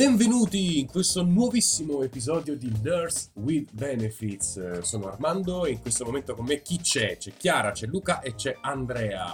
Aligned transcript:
Benvenuti 0.00 0.78
in 0.78 0.88
questo 0.88 1.22
nuovissimo 1.22 2.02
episodio 2.02 2.54
di 2.54 2.70
Nurse 2.82 3.30
with 3.32 3.70
Benefits. 3.72 4.80
Sono 4.80 5.06
Armando 5.06 5.64
e 5.64 5.70
in 5.70 5.80
questo 5.80 6.04
momento 6.04 6.34
con 6.34 6.44
me 6.44 6.60
chi 6.60 6.78
c'è? 6.80 7.16
C'è 7.16 7.32
Chiara, 7.34 7.70
c'è 7.70 7.86
Luca 7.86 8.20
e 8.20 8.34
c'è 8.34 8.58
Andrea. 8.60 9.32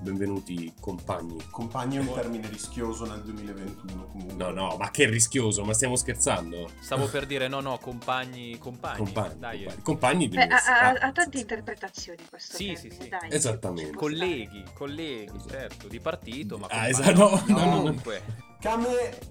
Benvenuti 0.00 0.72
compagni. 0.80 1.36
Compagno 1.50 2.00
è 2.00 2.06
un 2.06 2.14
termine 2.14 2.48
rischioso 2.48 3.04
nel 3.04 3.20
2021 3.20 4.06
comunque. 4.06 4.34
No, 4.34 4.48
no, 4.50 4.76
ma 4.78 4.90
che 4.90 5.04
rischioso, 5.10 5.62
ma 5.62 5.74
stiamo 5.74 5.96
scherzando? 5.96 6.70
Stavo 6.80 7.06
per 7.06 7.26
dire 7.26 7.46
no, 7.48 7.60
no, 7.60 7.76
compagni, 7.76 8.56
compagni. 8.56 8.96
Compagni, 8.96 9.38
dai, 9.40 9.58
compagni, 9.64 9.82
compagni 9.82 10.28
di 10.30 10.36
Beh, 10.36 10.46
ha, 10.46 10.56
ha- 10.56 10.98
Ah, 11.02 11.12
tante 11.12 11.38
interpretazioni 11.38 12.20
questo 12.30 12.56
Sì, 12.56 12.74
sì, 12.76 12.88
termine, 12.88 13.02
sì. 13.04 13.08
dai. 13.10 13.28
Esattamente. 13.30 13.94
Colleghi, 13.94 14.64
colleghi, 14.72 15.38
certo, 15.46 15.86
di 15.86 16.00
partito, 16.00 16.56
ma 16.56 16.66
Ah, 16.70 16.88
compagni. 16.88 16.90
esatto, 16.92 17.18
no, 17.18 17.42
no, 17.46 17.58
no, 17.58 17.64
no. 17.66 17.76
Comunque, 17.82 18.22
Came... 18.58 19.30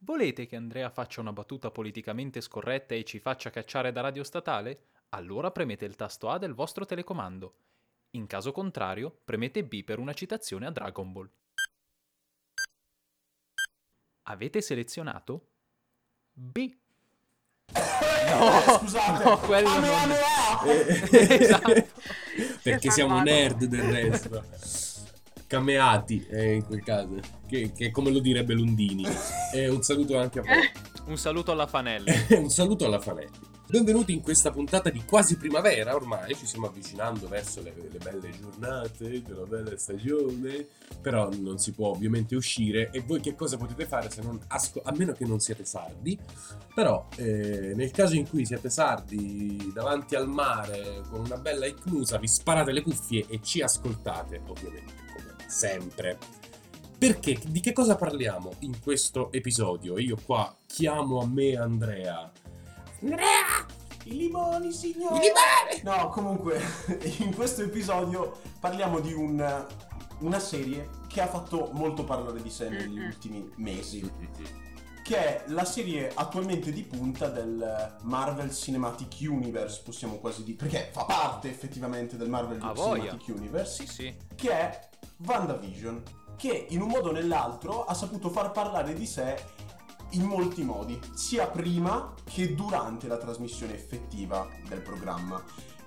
volete 0.00 0.46
che 0.46 0.56
Andrea 0.56 0.90
faccia 0.90 1.20
una 1.20 1.32
battuta 1.32 1.70
politicamente 1.70 2.40
scorretta 2.40 2.94
e 2.94 3.04
ci 3.04 3.18
faccia 3.18 3.50
cacciare 3.50 3.92
da 3.92 4.00
radio 4.00 4.24
statale? 4.24 4.84
Allora 5.10 5.50
premete 5.50 5.84
il 5.84 5.96
tasto 5.96 6.28
A 6.30 6.38
del 6.38 6.54
voststro 6.54 6.84
telecomando. 6.84 7.54
In 8.10 8.26
caso 8.26 8.52
contrario, 8.52 9.20
premete 9.24 9.64
B 9.64 9.84
per 9.84 9.98
una 9.98 10.12
citazione 10.12 10.66
a 10.66 10.70
Dragon 10.70 11.12
Ball. 11.12 11.30
Avete 14.24 14.60
selezionato 14.60 15.48
B. 16.32 16.76
No, 17.72 18.60
scusate. 18.78 19.24
no, 19.24 19.38
quello 19.38 19.68
Ame, 19.68 19.86
non- 19.86 19.96
ame, 19.96 20.14
ah! 20.18 20.62
esatto. 21.36 21.86
Perché 22.62 22.90
siamo 22.90 23.20
nerd 23.22 23.64
del 23.64 23.82
resto. 23.82 24.44
Cameati, 25.50 26.24
eh, 26.30 26.54
in 26.54 26.64
quel 26.64 26.80
caso. 26.80 27.18
Che, 27.48 27.72
che 27.72 27.86
è 27.86 27.90
come 27.90 28.12
lo 28.12 28.20
direbbe 28.20 28.54
Lundini. 28.54 29.04
E 29.52 29.68
un 29.68 29.82
saluto 29.82 30.16
anche 30.16 30.38
a 30.38 30.42
voi. 30.42 30.70
Un 31.06 31.16
saluto 31.16 31.50
alla 31.50 31.66
Fanelli. 31.66 32.08
un 32.38 32.50
saluto 32.50 32.84
alla 32.84 33.00
Fanelli. 33.00 33.48
Benvenuti 33.66 34.12
in 34.12 34.20
questa 34.20 34.52
puntata 34.52 34.90
di 34.90 35.02
quasi 35.04 35.36
primavera, 35.36 35.96
ormai 35.96 36.36
ci 36.36 36.46
stiamo 36.46 36.66
avvicinando 36.66 37.26
verso 37.26 37.62
le, 37.62 37.74
le 37.76 37.98
belle 37.98 38.30
giornate 38.30 39.22
della 39.22 39.44
bella 39.44 39.76
stagione, 39.76 40.68
però 41.00 41.28
non 41.36 41.58
si 41.58 41.72
può 41.72 41.88
ovviamente 41.88 42.36
uscire 42.36 42.90
e 42.92 43.00
voi 43.00 43.18
che 43.18 43.34
cosa 43.34 43.56
potete 43.56 43.86
fare 43.86 44.08
se 44.08 44.22
non 44.22 44.38
asco- 44.48 44.82
a 44.84 44.92
meno 44.96 45.12
che 45.12 45.24
non 45.24 45.40
siete 45.40 45.64
sardi, 45.64 46.16
però 46.72 47.08
eh, 47.16 47.72
nel 47.74 47.90
caso 47.90 48.14
in 48.14 48.28
cui 48.28 48.44
siete 48.44 48.70
sardi 48.70 49.70
davanti 49.72 50.14
al 50.14 50.28
mare 50.28 51.02
con 51.08 51.20
una 51.20 51.38
bella 51.38 51.66
icnusa 51.66 52.18
vi 52.18 52.28
sparate 52.28 52.72
le 52.72 52.82
cuffie 52.82 53.26
e 53.28 53.40
ci 53.42 53.62
ascoltate, 53.62 54.42
ovviamente 54.46 54.99
sempre. 55.50 56.18
Perché? 56.96 57.38
Di 57.46 57.60
che 57.60 57.72
cosa 57.72 57.96
parliamo 57.96 58.52
in 58.60 58.78
questo 58.80 59.32
episodio? 59.32 59.98
Io 59.98 60.16
qua 60.24 60.54
chiamo 60.66 61.20
a 61.20 61.26
me 61.26 61.56
Andrea. 61.56 62.30
Andrea! 63.02 63.66
I 64.04 64.16
limoni, 64.16 64.72
signore! 64.72 65.16
I 65.16 65.20
limoni! 65.20 65.82
No, 65.98 66.08
comunque, 66.10 66.60
in 67.20 67.34
questo 67.34 67.62
episodio 67.62 68.38
parliamo 68.60 69.00
di 69.00 69.12
un- 69.12 69.66
una 70.20 70.38
serie 70.38 70.88
che 71.08 71.22
ha 71.22 71.26
fatto 71.26 71.70
molto 71.72 72.04
parlare 72.04 72.42
di 72.42 72.50
sé 72.50 72.68
negli 72.68 72.98
ultimi 73.00 73.50
mesi. 73.56 74.10
Che 75.02 75.16
è 75.16 75.44
la 75.48 75.64
serie 75.64 76.12
attualmente 76.14 76.70
di 76.70 76.82
punta 76.84 77.28
del 77.28 77.96
Marvel 78.02 78.52
Cinematic 78.54 79.16
Universe, 79.22 79.80
possiamo 79.82 80.18
quasi 80.18 80.44
dire. 80.44 80.56
Perché 80.58 80.90
fa 80.92 81.04
parte 81.04 81.48
effettivamente 81.48 82.16
del 82.18 82.28
Marvel 82.28 82.58
A 82.60 82.72
voglia. 82.72 83.04
Cinematic 83.12 83.34
Universe. 83.34 83.86
Sì, 83.86 83.92
sì. 83.92 84.14
che 84.36 84.50
è 84.50 84.88
WandaVision, 85.26 86.02
che 86.36 86.66
in 86.70 86.80
un 86.80 86.88
modo 86.88 87.10
o 87.10 87.12
nell'altro 87.12 87.84
ha 87.84 87.94
saputo 87.94 88.30
far 88.30 88.50
parlare 88.52 88.94
di 88.94 89.06
sé 89.06 89.42
in 90.10 90.22
molti 90.22 90.62
modi, 90.64 90.98
sia 91.14 91.46
prima 91.46 92.14
che 92.24 92.54
durante 92.54 93.06
la 93.06 93.16
trasmissione 93.16 93.74
effettiva 93.74 94.48
del 94.68 94.80
programma. 94.80 95.42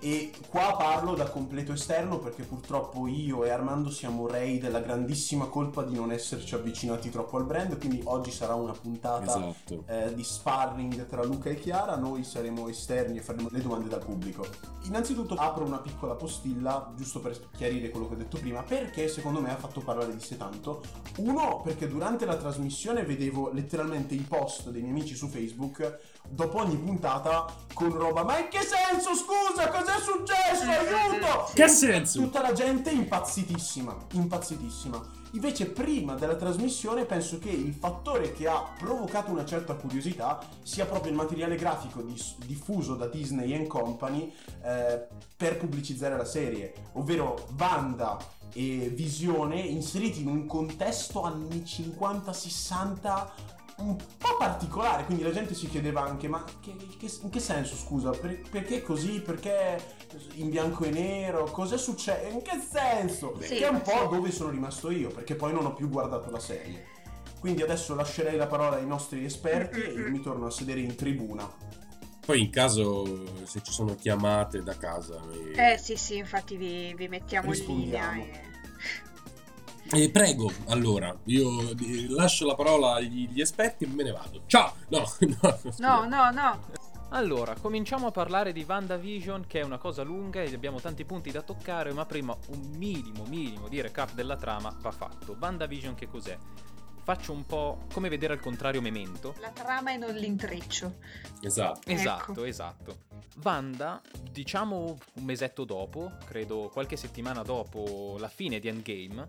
E 0.06 0.34
qua 0.50 0.76
parlo 0.78 1.16
da 1.16 1.30
completo 1.30 1.72
esterno 1.72 2.20
perché 2.20 2.44
purtroppo 2.44 3.08
io 3.08 3.46
e 3.46 3.52
Armando 3.52 3.90
siamo 3.90 4.28
rei 4.28 4.60
della 4.60 4.82
grandissima 4.82 5.46
colpa 5.46 5.82
di 5.84 5.96
non 5.96 6.12
esserci 6.12 6.56
avvicinati 6.56 7.10
troppo 7.10 7.38
al 7.38 7.46
brand, 7.46 7.78
quindi 7.78 8.02
oggi 8.04 8.30
sarà 8.30 8.54
una 8.54 8.74
puntata 8.74 9.24
Esatto. 9.24 9.84
eh, 9.88 10.14
di 10.14 10.22
sparring 10.22 11.06
tra 11.06 11.24
Luca 11.24 11.50
e 11.52 11.56
Chiara, 11.56 11.96
noi 11.96 12.26
saremo 12.26 12.68
esterni 12.68 13.20
e 13.20 13.22
faremo 13.22 13.48
le 13.50 13.62
domande 13.62 13.88
dal 13.88 14.04
pubblico. 14.04 14.46
Innanzitutto 14.84 15.36
apro 15.36 15.64
una 15.64 15.80
piccola 15.80 16.16
postilla, 16.16 16.92
giusto 16.98 17.22
per 17.22 17.40
chiarire 17.56 17.90
quello 17.90 18.10
che 18.10 18.16
ho 18.16 18.18
detto 18.18 18.38
prima, 18.38 18.62
perché 18.62 19.08
secondo 19.08 19.40
me 19.40 19.52
ha 19.52 19.56
fatto 19.56 19.80
parlare 19.80 20.14
di 20.14 20.22
sé 20.22 20.36
tanto. 20.36 20.84
Uno, 21.20 21.62
perché 21.62 21.88
durante 21.88 22.26
la 22.26 22.36
trasmissione 22.36 23.06
vedevo 23.06 23.52
letteralmente 23.54 24.16
i 24.16 24.26
post 24.28 24.70
dei 24.70 24.82
miei 24.82 24.94
amici 24.94 25.16
su 25.16 25.30
Facebook 25.30 26.00
dopo 26.28 26.60
ogni 26.60 26.78
puntata 26.78 27.46
con 27.74 27.92
roba 27.92 28.24
ma 28.24 28.40
in 28.40 28.48
che 28.48 28.62
senso 28.62 29.14
scusa 29.14 29.68
cos'è 29.70 29.93
successo? 30.00 30.70
Aiuto! 30.70 31.52
Che 31.54 31.68
senso? 31.68 32.20
tutta 32.20 32.42
la 32.42 32.54
gente 32.54 32.90
impazzitissima 32.90 33.96
impazzitissima. 34.14 35.22
Invece 35.34 35.72
prima 35.72 36.14
della 36.14 36.36
trasmissione 36.36 37.06
penso 37.06 37.40
che 37.40 37.50
il 37.50 37.74
fattore 37.74 38.34
che 38.34 38.48
ha 38.48 38.72
provocato 38.78 39.32
una 39.32 39.46
certa 39.46 39.74
curiosità 39.74 40.40
sia 40.62 40.86
proprio 40.86 41.12
il 41.12 41.18
materiale 41.18 41.56
grafico 41.56 42.02
dis- 42.02 42.36
diffuso 42.46 42.96
da 42.96 43.08
Disney 43.08 43.66
Company 43.66 44.32
eh, 44.64 45.08
per 45.36 45.58
pubblicizzare 45.58 46.16
la 46.16 46.26
serie. 46.26 46.74
Ovvero 46.94 47.48
Wanda 47.58 48.18
e 48.54 48.92
Visione 48.94 49.60
inseriti 49.60 50.22
in 50.22 50.28
un 50.28 50.46
contesto 50.46 51.24
anni 51.24 51.64
50-60 51.66 53.28
un 53.78 53.96
po' 53.96 54.38
particolare, 54.38 55.04
quindi 55.06 55.24
la 55.24 55.32
gente 55.32 55.54
si 55.54 55.68
chiedeva 55.68 56.02
anche 56.04 56.28
ma 56.28 56.44
che- 56.62 56.76
che- 56.98 57.12
in 57.22 57.30
che 57.30 57.40
senso 57.40 57.76
scusa? 57.76 58.12
Per- 58.12 58.42
perché 58.50 58.82
così? 58.82 59.20
Perché 59.22 59.82
in 60.36 60.50
bianco 60.50 60.84
e 60.86 60.92
nero? 60.92 61.46
Cosa 61.46 61.78
succede? 61.78 62.30
In 62.30 62.42
che 62.42 62.60
senso? 62.62 63.38
Sì, 63.42 63.56
che 63.56 63.66
è 63.66 63.70
un 63.70 63.82
po' 63.82 63.92
sì. 63.92 64.08
dove 64.10 64.32
sono 64.32 64.50
rimasto 64.52 64.90
io, 64.92 65.10
perché 65.10 65.36
poi 65.36 65.52
non 65.54 65.66
ho 65.66 65.74
più 65.74 65.90
guardato 65.90 66.30
la 66.30 66.40
serie. 66.40 66.86
Quindi 67.40 67.62
adesso 67.62 67.94
lascerei 67.96 68.38
la 68.38 68.48
parola 68.48 68.78
ai 68.78 68.86
nostri 68.88 69.26
esperti 69.26 69.82
e 69.82 69.92
io 69.92 70.10
mi 70.10 70.22
torno 70.22 70.46
a 70.46 70.52
sedere 70.52 70.80
in 70.80 70.96
tribuna. 70.96 71.50
Poi 72.26 72.40
in 72.40 72.50
caso 72.50 73.46
se 73.46 73.62
ci 73.62 73.74
sono 73.74 73.96
chiamate 73.96 74.64
da 74.64 74.78
casa. 74.78 75.20
noi- 75.20 75.52
Eh 75.52 75.78
sì 75.78 75.98
sì, 75.98 76.16
infatti 76.16 76.56
vi, 76.56 76.94
vi 76.96 77.10
mettiamo 77.10 77.54
in 77.54 77.60
linea. 77.66 78.12
Rispondiamo. 78.12 78.24
e- 78.24 78.52
Eh, 79.92 80.10
prego, 80.10 80.52
allora, 80.68 81.16
io 81.26 81.62
eh, 81.72 82.08
lascio 82.10 82.46
la 82.46 82.56
parola 82.56 82.94
agli 82.96 83.28
agli 83.30 83.42
esperti 83.42 83.84
e 83.84 83.88
me 83.88 84.04
ne 84.04 84.12
vado. 84.12 84.44
Ciao! 84.48 84.74
No, 84.90 85.04
no, 85.42 85.60
No, 85.78 86.08
no, 86.08 86.32
no. 86.32 86.60
Allora, 87.10 87.54
cominciamo 87.54 88.08
a 88.08 88.12
parlare 88.12 88.54
di 88.54 88.66
WandaVision, 88.68 89.46
che 89.46 89.60
è 89.60 89.64
una 89.64 89.78
cosa 89.78 90.02
lunga 90.02 90.42
e 90.42 90.52
abbiamo 90.52 90.80
tanti 90.80 91.06
punti 91.06 91.30
da 91.30 91.44
toccare, 91.44 91.94
ma 91.94 92.06
prima 92.08 92.36
un 92.48 92.72
minimo, 92.76 93.24
minimo 93.26 93.68
di 93.68 93.82
recap 93.82 94.14
della 94.14 94.36
trama 94.36 94.76
va 94.82 94.92
fatto. 94.92 95.36
WandaVision 95.40 95.94
che 95.94 96.08
cos'è? 96.08 96.36
Faccio 97.04 97.34
un 97.34 97.46
po' 97.46 97.86
come 97.92 98.10
vedere 98.10 98.34
al 98.34 98.40
contrario 98.40 98.82
Memento. 98.82 99.36
La 99.42 99.50
trama 99.52 99.92
e 99.92 99.98
non 99.98 100.16
l'intreccio. 100.16 100.96
Esatto. 101.42 101.82
Esatto, 101.92 102.32
Ecco. 102.32 102.44
esatto. 102.46 102.98
Wanda, 103.44 104.02
diciamo 104.32 104.98
un 105.16 105.24
mesetto 105.24 105.66
dopo, 105.66 106.14
credo 106.26 106.70
qualche 106.74 106.96
settimana 106.96 107.44
dopo 107.44 108.16
la 108.18 108.30
fine 108.30 108.58
di 108.60 108.70
Endgame, 108.70 109.28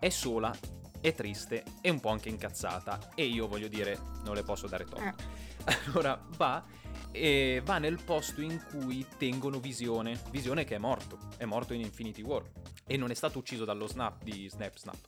è 0.00 0.08
sola, 0.08 0.52
è 1.00 1.14
triste 1.14 1.62
e 1.80 1.90
un 1.90 2.00
po' 2.00 2.08
anche 2.08 2.28
incazzata. 2.28 3.12
E 3.14 3.24
io 3.24 3.46
voglio 3.46 3.68
dire, 3.68 3.96
non 4.24 4.34
le 4.34 4.42
posso 4.42 4.66
dare 4.66 4.84
torto. 4.84 5.04
Eh. 5.04 5.14
Allora 5.86 6.20
va 6.36 6.64
e 7.12 7.60
va 7.64 7.78
nel 7.78 8.02
posto 8.02 8.40
in 8.40 8.60
cui 8.68 9.06
tengono 9.16 9.60
Visione. 9.60 10.20
Visione 10.30 10.64
che 10.64 10.74
è 10.74 10.78
morto, 10.78 11.18
è 11.36 11.44
morto 11.44 11.74
in 11.74 11.82
Infinity 11.82 12.22
War. 12.22 12.42
E 12.86 12.96
non 12.96 13.10
è 13.10 13.14
stato 13.14 13.38
ucciso 13.38 13.64
dallo 13.64 13.86
snap 13.86 14.24
di 14.24 14.48
Snap 14.48 14.76
Snap 14.76 14.98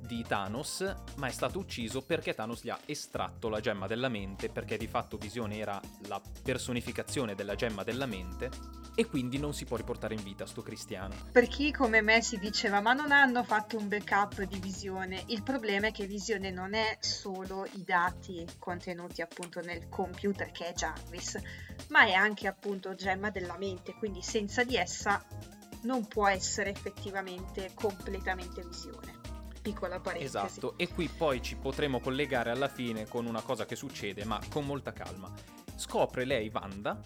di 0.00 0.24
Thanos, 0.26 0.94
ma 1.16 1.26
è 1.26 1.30
stato 1.30 1.58
ucciso 1.58 2.02
perché 2.02 2.34
Thanos 2.34 2.62
gli 2.62 2.70
ha 2.70 2.78
estratto 2.86 3.48
la 3.48 3.60
gemma 3.60 3.86
della 3.86 4.08
mente, 4.08 4.48
perché 4.48 4.76
di 4.76 4.86
fatto 4.86 5.18
Visione 5.18 5.58
era 5.58 5.80
la 6.06 6.20
personificazione 6.42 7.34
della 7.34 7.54
gemma 7.54 7.84
della 7.84 8.06
mente, 8.06 8.50
e 8.94 9.06
quindi 9.06 9.38
non 9.38 9.54
si 9.54 9.64
può 9.64 9.76
riportare 9.76 10.14
in 10.14 10.22
vita 10.24 10.44
sto 10.44 10.62
cristiano. 10.62 11.14
Per 11.30 11.46
chi 11.46 11.70
come 11.70 12.00
me 12.00 12.20
si 12.20 12.36
diceva 12.38 12.80
ma 12.80 12.94
non 12.94 13.12
hanno 13.12 13.44
fatto 13.44 13.76
un 13.76 13.86
backup 13.86 14.42
di 14.42 14.58
Visione, 14.58 15.22
il 15.26 15.42
problema 15.42 15.88
è 15.88 15.92
che 15.92 16.06
Visione 16.06 16.50
non 16.50 16.74
è 16.74 16.96
solo 17.00 17.66
i 17.74 17.84
dati 17.84 18.44
contenuti 18.58 19.22
appunto 19.22 19.60
nel 19.60 19.88
computer 19.88 20.50
che 20.50 20.68
è 20.68 20.72
Jarvis, 20.72 21.38
ma 21.90 22.06
è 22.06 22.12
anche 22.12 22.48
appunto 22.48 22.94
gemma 22.94 23.30
della 23.30 23.56
mente, 23.56 23.94
quindi 23.94 24.22
senza 24.22 24.64
di 24.64 24.76
essa 24.76 25.24
non 25.82 26.08
può 26.08 26.26
essere 26.26 26.70
effettivamente 26.70 27.70
completamente 27.74 28.64
Visione. 28.64 29.17
Piccola 29.68 30.00
parentesi. 30.00 30.36
Esatto, 30.36 30.74
e 30.78 30.88
qui 30.88 31.08
poi 31.08 31.42
ci 31.42 31.56
potremo 31.56 32.00
collegare 32.00 32.50
alla 32.50 32.68
fine 32.68 33.06
con 33.06 33.26
una 33.26 33.42
cosa 33.42 33.66
che 33.66 33.76
succede, 33.76 34.24
ma 34.24 34.40
con 34.50 34.64
molta 34.64 34.92
calma. 34.92 35.30
Scopre 35.76 36.24
lei, 36.24 36.50
Wanda, 36.52 36.98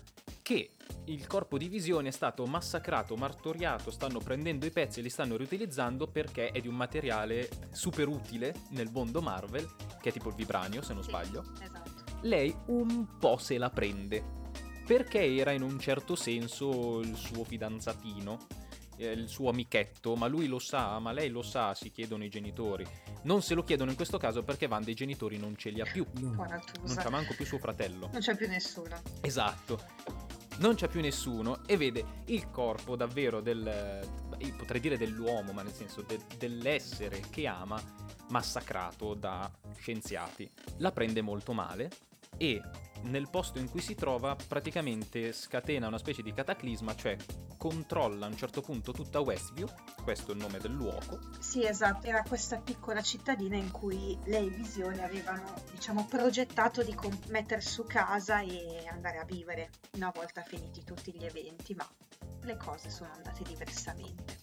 che 0.42 0.70
il 1.06 1.26
corpo 1.26 1.58
di 1.58 1.68
visione 1.68 2.08
è 2.08 2.12
stato 2.12 2.46
massacrato, 2.46 3.16
martoriato, 3.16 3.90
stanno 3.90 4.20
prendendo 4.20 4.64
i 4.64 4.70
pezzi 4.70 5.00
e 5.00 5.02
li 5.02 5.10
stanno 5.10 5.36
riutilizzando 5.36 6.06
perché 6.06 6.50
è 6.50 6.60
di 6.60 6.68
un 6.68 6.76
materiale 6.76 7.48
super 7.72 8.06
utile 8.06 8.54
nel 8.70 8.90
mondo 8.92 9.20
Marvel, 9.20 9.68
che 10.00 10.10
è 10.10 10.12
tipo 10.12 10.28
il 10.28 10.36
vibranio, 10.36 10.82
se 10.82 10.94
non 10.94 11.02
Sì, 11.02 11.08
sbaglio. 11.08 11.44
Esatto. 11.60 11.90
Lei 12.22 12.54
un 12.66 13.18
po' 13.18 13.38
se 13.38 13.58
la 13.58 13.70
prende. 13.70 14.40
Perché 14.86 15.34
era 15.34 15.50
in 15.50 15.62
un 15.62 15.78
certo 15.80 16.14
senso 16.14 17.00
il 17.00 17.16
suo 17.16 17.42
fidanzatino, 17.42 18.38
il 19.10 19.28
suo 19.28 19.50
amichetto, 19.50 20.14
ma 20.16 20.26
lui 20.26 20.46
lo 20.46 20.58
sa, 20.58 20.98
ma 20.98 21.12
lei 21.12 21.28
lo 21.28 21.42
sa, 21.42 21.74
si 21.74 21.90
chiedono 21.90 22.24
i 22.24 22.28
genitori. 22.28 22.86
Non 23.22 23.42
se 23.42 23.54
lo 23.54 23.62
chiedono 23.62 23.90
in 23.90 23.96
questo 23.96 24.18
caso 24.18 24.42
perché 24.42 24.66
Van 24.66 24.82
dei 24.82 24.94
genitori 24.94 25.38
non 25.38 25.56
ce 25.56 25.70
li 25.70 25.80
ha 25.80 25.84
più. 25.90 26.06
Buona 26.10 26.60
Non 26.82 26.96
c'ha 26.96 27.10
manco 27.10 27.34
più 27.34 27.44
suo 27.44 27.58
fratello. 27.58 28.08
Non 28.12 28.20
c'è 28.20 28.36
più 28.36 28.48
nessuno. 28.48 29.00
Esatto. 29.20 29.80
Non 30.58 30.74
c'è 30.74 30.88
più 30.88 31.00
nessuno 31.00 31.64
e 31.66 31.76
vede 31.76 32.04
il 32.26 32.50
corpo 32.50 32.94
davvero 32.94 33.40
del... 33.40 34.06
io 34.38 34.56
potrei 34.56 34.80
dire 34.80 34.98
dell'uomo, 34.98 35.52
ma 35.52 35.62
nel 35.62 35.72
senso 35.72 36.02
de- 36.02 36.20
dell'essere 36.36 37.22
che 37.30 37.46
ama, 37.46 37.80
massacrato 38.28 39.14
da 39.14 39.50
scienziati. 39.78 40.48
La 40.78 40.92
prende 40.92 41.22
molto 41.22 41.52
male 41.52 41.90
e 42.36 42.60
nel 43.02 43.28
posto 43.30 43.58
in 43.58 43.68
cui 43.68 43.80
si 43.80 43.94
trova 43.94 44.36
praticamente 44.36 45.32
scatena 45.32 45.88
una 45.88 45.98
specie 45.98 46.22
di 46.22 46.32
cataclisma, 46.32 46.94
cioè 46.94 47.16
controlla 47.56 48.26
a 48.26 48.28
un 48.28 48.36
certo 48.36 48.60
punto 48.60 48.92
tutta 48.92 49.20
Westview, 49.20 49.68
questo 50.02 50.32
è 50.32 50.34
il 50.34 50.40
nome 50.40 50.58
del 50.58 50.72
luogo, 50.72 51.18
Sì, 51.38 51.64
esatto, 51.64 52.06
era 52.06 52.22
questa 52.22 52.58
piccola 52.58 53.00
cittadina 53.02 53.56
in 53.56 53.70
cui 53.70 54.18
lei 54.24 54.46
e 54.46 54.50
Visione 54.50 55.04
avevano, 55.04 55.44
diciamo, 55.70 56.06
progettato 56.06 56.82
di 56.82 56.94
com- 56.94 57.16
mettere 57.28 57.60
su 57.60 57.84
casa 57.84 58.40
e 58.40 58.86
andare 58.90 59.18
a 59.18 59.24
vivere 59.24 59.70
una 59.94 60.10
volta 60.14 60.42
finiti 60.42 60.82
tutti 60.84 61.12
gli 61.12 61.24
eventi, 61.24 61.74
ma 61.74 61.88
le 62.42 62.56
cose 62.56 62.90
sono 62.90 63.12
andate 63.12 63.42
diversamente. 63.44 64.40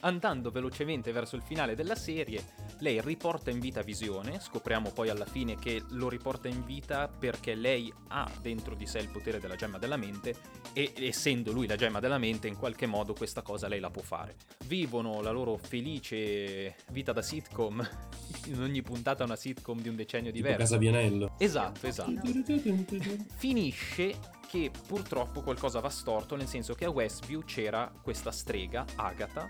Andando 0.00 0.50
velocemente 0.50 1.12
verso 1.12 1.36
il 1.36 1.42
finale 1.42 1.74
della 1.74 1.94
serie, 1.94 2.42
lei 2.80 3.00
riporta 3.00 3.50
in 3.50 3.60
vita 3.60 3.82
Visione, 3.82 4.40
scopriamo 4.40 4.90
poi 4.90 5.08
alla 5.08 5.24
fine 5.24 5.56
che 5.56 5.82
lo 5.90 6.08
riporta 6.08 6.48
in 6.48 6.64
vita 6.64 7.08
perché 7.08 7.54
lei 7.54 7.92
ha 8.08 8.30
dentro 8.40 8.74
di 8.74 8.86
sé 8.86 8.98
il 8.98 9.08
potere 9.08 9.38
della 9.38 9.56
gemma 9.56 9.78
della 9.78 9.96
mente 9.96 10.34
e 10.72 10.92
essendo 10.96 11.52
lui 11.52 11.66
la 11.66 11.76
gemma 11.76 12.00
della 12.00 12.18
mente 12.18 12.48
in 12.48 12.56
qualche 12.56 12.86
modo 12.86 13.14
questa 13.14 13.42
cosa 13.42 13.68
lei 13.68 13.80
la 13.80 13.90
può 13.90 14.02
fare. 14.02 14.36
Vivono 14.66 15.20
la 15.20 15.30
loro 15.30 15.56
felice 15.56 16.76
vita 16.90 17.12
da 17.12 17.22
sitcom, 17.22 17.88
in 18.46 18.60
ogni 18.60 18.82
puntata 18.82 19.24
una 19.24 19.36
sitcom 19.36 19.80
di 19.80 19.88
un 19.88 19.96
decennio 19.96 20.30
Tipo 20.32 20.46
diverso. 20.46 20.62
Casabianello. 20.62 21.34
Esatto, 21.38 21.80
Un 21.82 21.88
esatto 21.88 22.12
pochino. 22.12 23.26
finisce 23.36 24.18
che 24.48 24.70
purtroppo 24.86 25.42
qualcosa 25.42 25.78
va 25.80 25.88
storto, 25.88 26.34
nel 26.34 26.48
senso 26.48 26.74
che 26.74 26.84
a 26.84 26.90
Westview 26.90 27.44
c'era 27.44 27.92
questa 28.02 28.32
strega, 28.32 28.84
Agatha, 28.96 29.46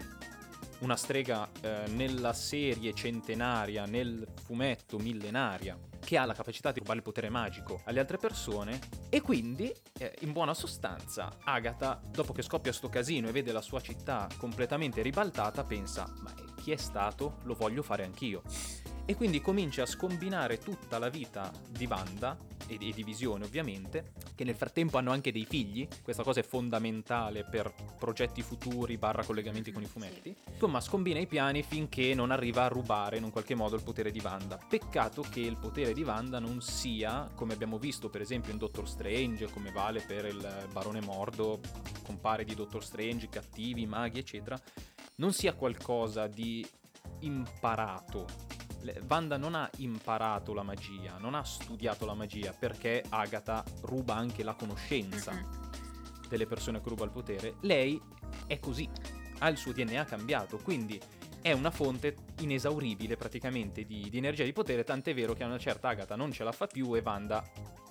una 0.80 0.96
strega 0.96 1.48
eh, 1.60 1.84
nella 1.88 2.32
serie 2.32 2.94
centenaria, 2.94 3.84
nel 3.84 4.26
fumetto 4.44 4.98
millenaria, 4.98 5.78
che 5.98 6.16
ha 6.16 6.24
la 6.24 6.34
capacità 6.34 6.72
di 6.72 6.78
rubare 6.78 6.98
il 6.98 7.04
potere 7.04 7.28
magico 7.28 7.82
alle 7.84 8.00
altre 8.00 8.16
persone 8.16 8.78
e 9.08 9.20
quindi, 9.20 9.72
eh, 9.98 10.14
in 10.20 10.32
buona 10.32 10.54
sostanza, 10.54 11.38
Agatha, 11.44 12.00
dopo 12.10 12.32
che 12.32 12.42
scoppia 12.42 12.72
sto 12.72 12.88
casino 12.88 13.28
e 13.28 13.32
vede 13.32 13.52
la 13.52 13.60
sua 13.60 13.80
città 13.80 14.28
completamente 14.38 15.02
ribaltata, 15.02 15.64
pensa, 15.64 16.12
ma 16.22 16.32
chi 16.56 16.72
è 16.72 16.76
stato? 16.76 17.38
Lo 17.44 17.54
voglio 17.54 17.82
fare 17.82 18.04
anch'io. 18.04 18.42
E 19.04 19.14
quindi 19.14 19.40
comincia 19.40 19.82
a 19.82 19.86
scombinare 19.86 20.58
tutta 20.58 20.98
la 20.98 21.08
vita 21.08 21.50
di 21.68 21.86
Wanda 21.86 22.36
e 22.74 22.78
di, 22.78 22.90
e 22.90 22.92
di 22.92 23.02
Visione 23.02 23.44
ovviamente, 23.44 24.12
che 24.34 24.44
nel 24.44 24.54
frattempo 24.54 24.98
hanno 24.98 25.10
anche 25.10 25.32
dei 25.32 25.44
figli, 25.44 25.86
questa 26.02 26.22
cosa 26.22 26.40
è 26.40 26.42
fondamentale 26.42 27.44
per 27.44 27.72
progetti 27.98 28.42
futuri 28.42 28.96
barra 28.96 29.24
collegamenti 29.24 29.72
con 29.72 29.82
i 29.82 29.86
fumetti. 29.86 30.34
Insomma, 30.50 30.80
scombina 30.80 31.18
i 31.18 31.26
piani 31.26 31.62
finché 31.62 32.14
non 32.14 32.30
arriva 32.30 32.64
a 32.64 32.68
rubare 32.68 33.16
in 33.16 33.24
un 33.24 33.30
qualche 33.30 33.54
modo 33.54 33.76
il 33.76 33.82
potere 33.82 34.10
di 34.10 34.20
Wanda. 34.22 34.58
Peccato 34.68 35.24
che 35.28 35.40
il 35.40 35.56
potere 35.58 35.92
di 35.92 36.02
Wanda 36.02 36.38
non 36.38 36.60
sia, 36.60 37.30
come 37.34 37.54
abbiamo 37.54 37.78
visto 37.78 38.08
per 38.08 38.20
esempio 38.20 38.52
in 38.52 38.58
Doctor 38.58 38.88
Strange, 38.88 39.50
come 39.50 39.72
vale 39.72 40.00
per 40.00 40.26
il 40.26 40.68
Barone 40.72 41.00
Mordo, 41.00 41.60
compare 42.04 42.44
di 42.44 42.54
Doctor 42.54 42.84
Strange, 42.84 43.28
cattivi, 43.28 43.86
maghi, 43.86 44.20
eccetera, 44.20 44.60
non 45.16 45.32
sia 45.32 45.54
qualcosa 45.54 46.26
di 46.26 46.66
imparato. 47.20 48.59
Wanda 49.06 49.36
non 49.36 49.54
ha 49.54 49.68
imparato 49.78 50.54
la 50.54 50.62
magia, 50.62 51.18
non 51.18 51.34
ha 51.34 51.44
studiato 51.44 52.06
la 52.06 52.14
magia 52.14 52.52
perché 52.52 53.04
Agatha 53.08 53.62
ruba 53.82 54.14
anche 54.14 54.42
la 54.42 54.54
conoscenza 54.54 55.32
delle 56.28 56.46
persone 56.46 56.80
che 56.80 56.88
ruba 56.88 57.04
il 57.04 57.10
potere. 57.10 57.56
Lei 57.60 58.00
è 58.46 58.58
così, 58.58 58.88
ha 59.38 59.48
il 59.48 59.56
suo 59.56 59.72
DNA 59.72 60.04
cambiato, 60.04 60.58
quindi 60.58 61.00
è 61.42 61.52
una 61.52 61.70
fonte 61.70 62.16
inesauribile 62.40 63.16
praticamente 63.16 63.84
di, 63.84 64.08
di 64.10 64.18
energia 64.18 64.42
e 64.42 64.46
di 64.46 64.52
potere, 64.52 64.84
tant'è 64.84 65.14
vero 65.14 65.34
che 65.34 65.42
a 65.42 65.46
una 65.46 65.58
certa 65.58 65.88
Agatha 65.88 66.16
non 66.16 66.32
ce 66.32 66.44
la 66.44 66.52
fa 66.52 66.66
più 66.66 66.94
e 66.94 67.00
Wanda 67.04 67.44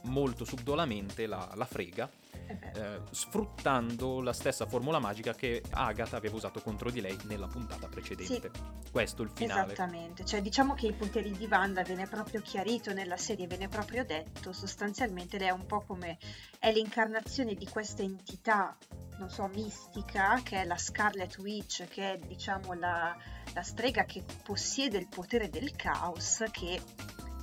molto 0.04 0.46
subdolamente 0.46 1.28
la, 1.28 1.52
la 1.56 1.66
frega. 1.66 2.10
Eh, 2.50 3.02
sfruttando 3.12 4.22
la 4.22 4.34
stessa 4.34 4.66
formula 4.66 5.00
magica 5.00 5.34
che 5.34 5.62
Agatha 5.70 6.18
aveva 6.18 6.36
usato 6.36 6.62
contro 6.62 6.90
di 6.90 7.02
lei 7.02 7.18
nella 7.26 7.48
puntata 7.48 7.88
precedente. 7.88 8.52
Questo 8.92 9.22
è 9.22 9.26
il 9.26 9.32
finale. 9.34 9.74
Esattamente, 9.74 10.26
cioè 10.26 10.42
diciamo 10.42 10.74
che 10.74 10.88
i 10.88 10.94
poteri 10.94 11.32
di 11.32 11.46
Wanda 11.46 11.82
viene 11.84 12.08
proprio 12.08 12.42
chiarito 12.42 12.94
nella 12.94 13.18
serie, 13.18 13.48
viene 13.48 13.68
proprio 13.68 14.04
detto, 14.04 14.52
sostanzialmente 14.52 15.38
lei 15.38 15.50
è 15.50 15.52
un 15.52 15.66
po' 15.66 15.82
come 15.82 16.18
è 16.58 16.72
l'incarnazione 16.72 17.54
di 17.54 17.68
questa 17.68 18.02
entità, 18.02 18.76
non 19.18 19.30
so, 19.30 19.48
mistica, 19.48 20.40
che 20.44 20.62
è 20.62 20.66
la 20.66 20.78
Scarlet 20.78 21.38
Witch, 21.38 21.88
che 21.88 22.14
è 22.14 22.18
diciamo 22.18 22.74
la, 22.74 23.16
la 23.54 23.62
strega 23.62 24.06
che 24.06 24.24
possiede 24.44 24.98
il 24.98 25.08
potere 25.08 25.50
del 25.50 25.76
caos, 25.76 26.44
che 26.52 26.82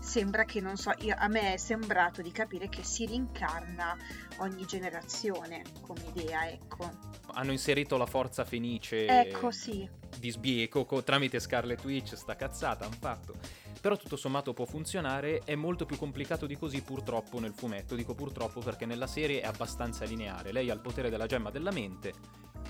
sembra 0.07 0.45
che, 0.45 0.61
non 0.61 0.77
so, 0.77 0.93
io- 1.01 1.17
a 1.19 1.27
me 1.29 1.55
è 1.55 1.57
sembrato 1.57 2.23
di 2.23 2.31
capire 2.31 2.69
che 2.69 2.83
si 2.85 3.05
rincarna 3.07 3.97
ogni 4.39 4.65
generazione 4.65 5.63
come 5.83 6.01
idea, 6.15 6.49
ecco. 6.49 6.91
Hanno 7.33 7.53
inserito 7.53 7.97
la 7.97 8.07
forza 8.07 8.45
fenice 8.45 9.07
Ecco, 9.07 9.51
sì. 9.51 9.87
di 10.19 10.31
sbieco 10.31 10.85
co- 10.85 11.03
tramite 11.03 11.41
Scarlet 11.41 11.85
Witch, 11.85 12.15
sta 12.17 12.37
cazzata 12.37 12.85
hanno 12.87 12.97
fatto. 12.99 13.35
Però 13.81 13.97
tutto 13.97 14.17
sommato 14.17 14.53
può 14.55 14.65
funzionare, 14.65 15.43
è 15.45 15.55
molto 15.55 15.85
più 15.87 15.97
complicato 15.99 16.47
di 16.47 16.57
così 16.57 16.81
purtroppo 16.83 17.39
nel 17.39 17.53
fumetto. 17.53 17.95
Dico 17.95 18.15
purtroppo 18.15 18.61
perché 18.61 18.87
nella 18.87 19.07
serie 19.07 19.41
è 19.43 19.47
abbastanza 19.47 20.05
lineare. 20.05 20.51
Lei 20.51 20.71
ha 20.71 20.75
il 20.75 20.81
potere 20.81 21.11
della 21.11 21.27
gemma 21.27 21.51
della 21.51 21.71
mente, 21.71 22.13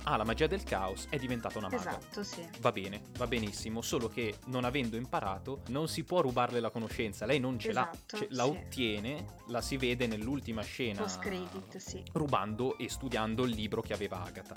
ha 0.05 0.17
la 0.17 0.25
magia 0.25 0.47
del 0.47 0.63
caos, 0.63 1.07
è 1.11 1.19
diventata 1.19 1.59
una 1.59 1.69
maga. 1.69 1.99
Esatto, 1.99 2.23
sì. 2.23 2.47
Va 2.61 2.73
bene, 2.73 3.03
va 3.17 3.27
benissimo, 3.27 3.83
solo 3.83 4.09
che 4.09 4.39
non 4.47 4.65
avendo 4.65 4.97
imparato 4.97 5.63
non 5.69 5.89
si 5.89 6.05
può 6.05 6.21
rubarle 6.21 6.61
la 6.61 6.71
conoscenza, 6.71 7.27
lei 7.27 7.41
non 7.41 7.59
ce 7.59 7.73
l'ha, 7.73 7.91
Esatto, 7.93 8.17
ce- 8.19 8.29
la 8.31 8.45
sì. 8.45 8.51
ottiene, 8.51 9.25
la 9.49 9.61
si 9.61 9.77
vede 9.77 10.07
nell'ultima 10.07 10.63
scena 10.63 11.03
Post 11.03 11.19
credit, 11.21 11.77
sì. 11.79 12.03
rubando 12.13 12.79
e 12.79 12.89
studiando 12.89 13.45
il 13.45 13.51
libro 13.55 13.81
che 13.83 13.93
aveva 13.93 14.23
Agatha. 14.23 14.55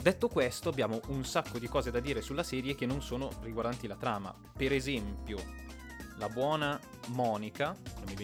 Detto 0.00 0.28
questo, 0.28 0.68
abbiamo 0.68 1.00
un 1.08 1.24
sacco 1.24 1.58
di 1.58 1.66
cose 1.66 1.90
da 1.90 1.98
dire 2.00 2.22
sulla 2.22 2.44
serie 2.44 2.74
che 2.76 2.86
non 2.86 3.02
sono 3.02 3.30
riguardanti 3.42 3.88
la 3.88 3.96
trama. 3.96 4.32
Per 4.56 4.72
esempio, 4.72 5.38
la 6.18 6.28
buona 6.28 6.78
Monica, 7.08 7.76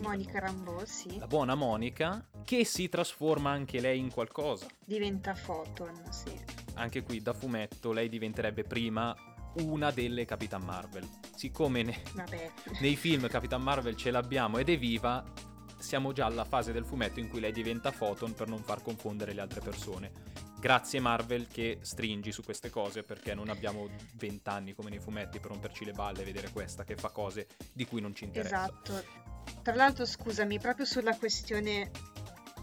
Monica. 0.02 0.40
Rambeau, 0.40 0.84
sì. 0.84 1.18
la 1.18 1.26
buona 1.26 1.54
Monica, 1.54 2.26
che 2.44 2.64
si 2.64 2.88
trasforma 2.88 3.50
anche 3.50 3.80
lei 3.80 3.98
in 3.98 4.10
qualcosa. 4.10 4.66
Diventa 4.84 5.32
Photon, 5.32 6.02
sì. 6.10 6.38
Anche 6.74 7.02
qui 7.02 7.22
da 7.22 7.32
fumetto 7.32 7.92
lei 7.92 8.08
diventerebbe 8.08 8.64
prima 8.64 9.16
una 9.58 9.92
delle 9.92 10.24
Capitan 10.24 10.62
Marvel. 10.62 11.08
Siccome 11.34 11.82
ne- 11.82 12.02
nei 12.80 12.96
film 12.96 13.28
Capitan 13.28 13.62
Marvel 13.62 13.96
ce 13.96 14.10
l'abbiamo 14.10 14.58
ed 14.58 14.68
è 14.68 14.76
viva, 14.76 15.24
siamo 15.84 16.12
già 16.12 16.24
alla 16.24 16.46
fase 16.46 16.72
del 16.72 16.86
fumetto 16.86 17.20
in 17.20 17.28
cui 17.28 17.40
lei 17.40 17.52
diventa 17.52 17.92
Photon 17.92 18.32
per 18.32 18.48
non 18.48 18.62
far 18.62 18.82
confondere 18.82 19.34
le 19.34 19.42
altre 19.42 19.60
persone. 19.60 20.10
Grazie 20.58 20.98
Marvel 20.98 21.46
che 21.46 21.78
stringi 21.82 22.32
su 22.32 22.42
queste 22.42 22.70
cose 22.70 23.02
perché 23.02 23.34
non 23.34 23.50
abbiamo 23.50 23.86
vent'anni 24.14 24.72
come 24.72 24.88
nei 24.88 24.98
fumetti 24.98 25.38
per 25.38 25.50
romperci 25.50 25.84
le 25.84 25.92
balle 25.92 26.22
e 26.22 26.24
vedere 26.24 26.50
questa 26.50 26.84
che 26.84 26.96
fa 26.96 27.10
cose 27.10 27.48
di 27.70 27.84
cui 27.84 28.00
non 28.00 28.14
ci 28.14 28.24
interessa. 28.24 28.64
Esatto. 28.64 29.04
Tra 29.62 29.74
l'altro, 29.74 30.06
scusami, 30.06 30.58
proprio 30.58 30.86
sulla 30.86 31.14
questione 31.18 31.90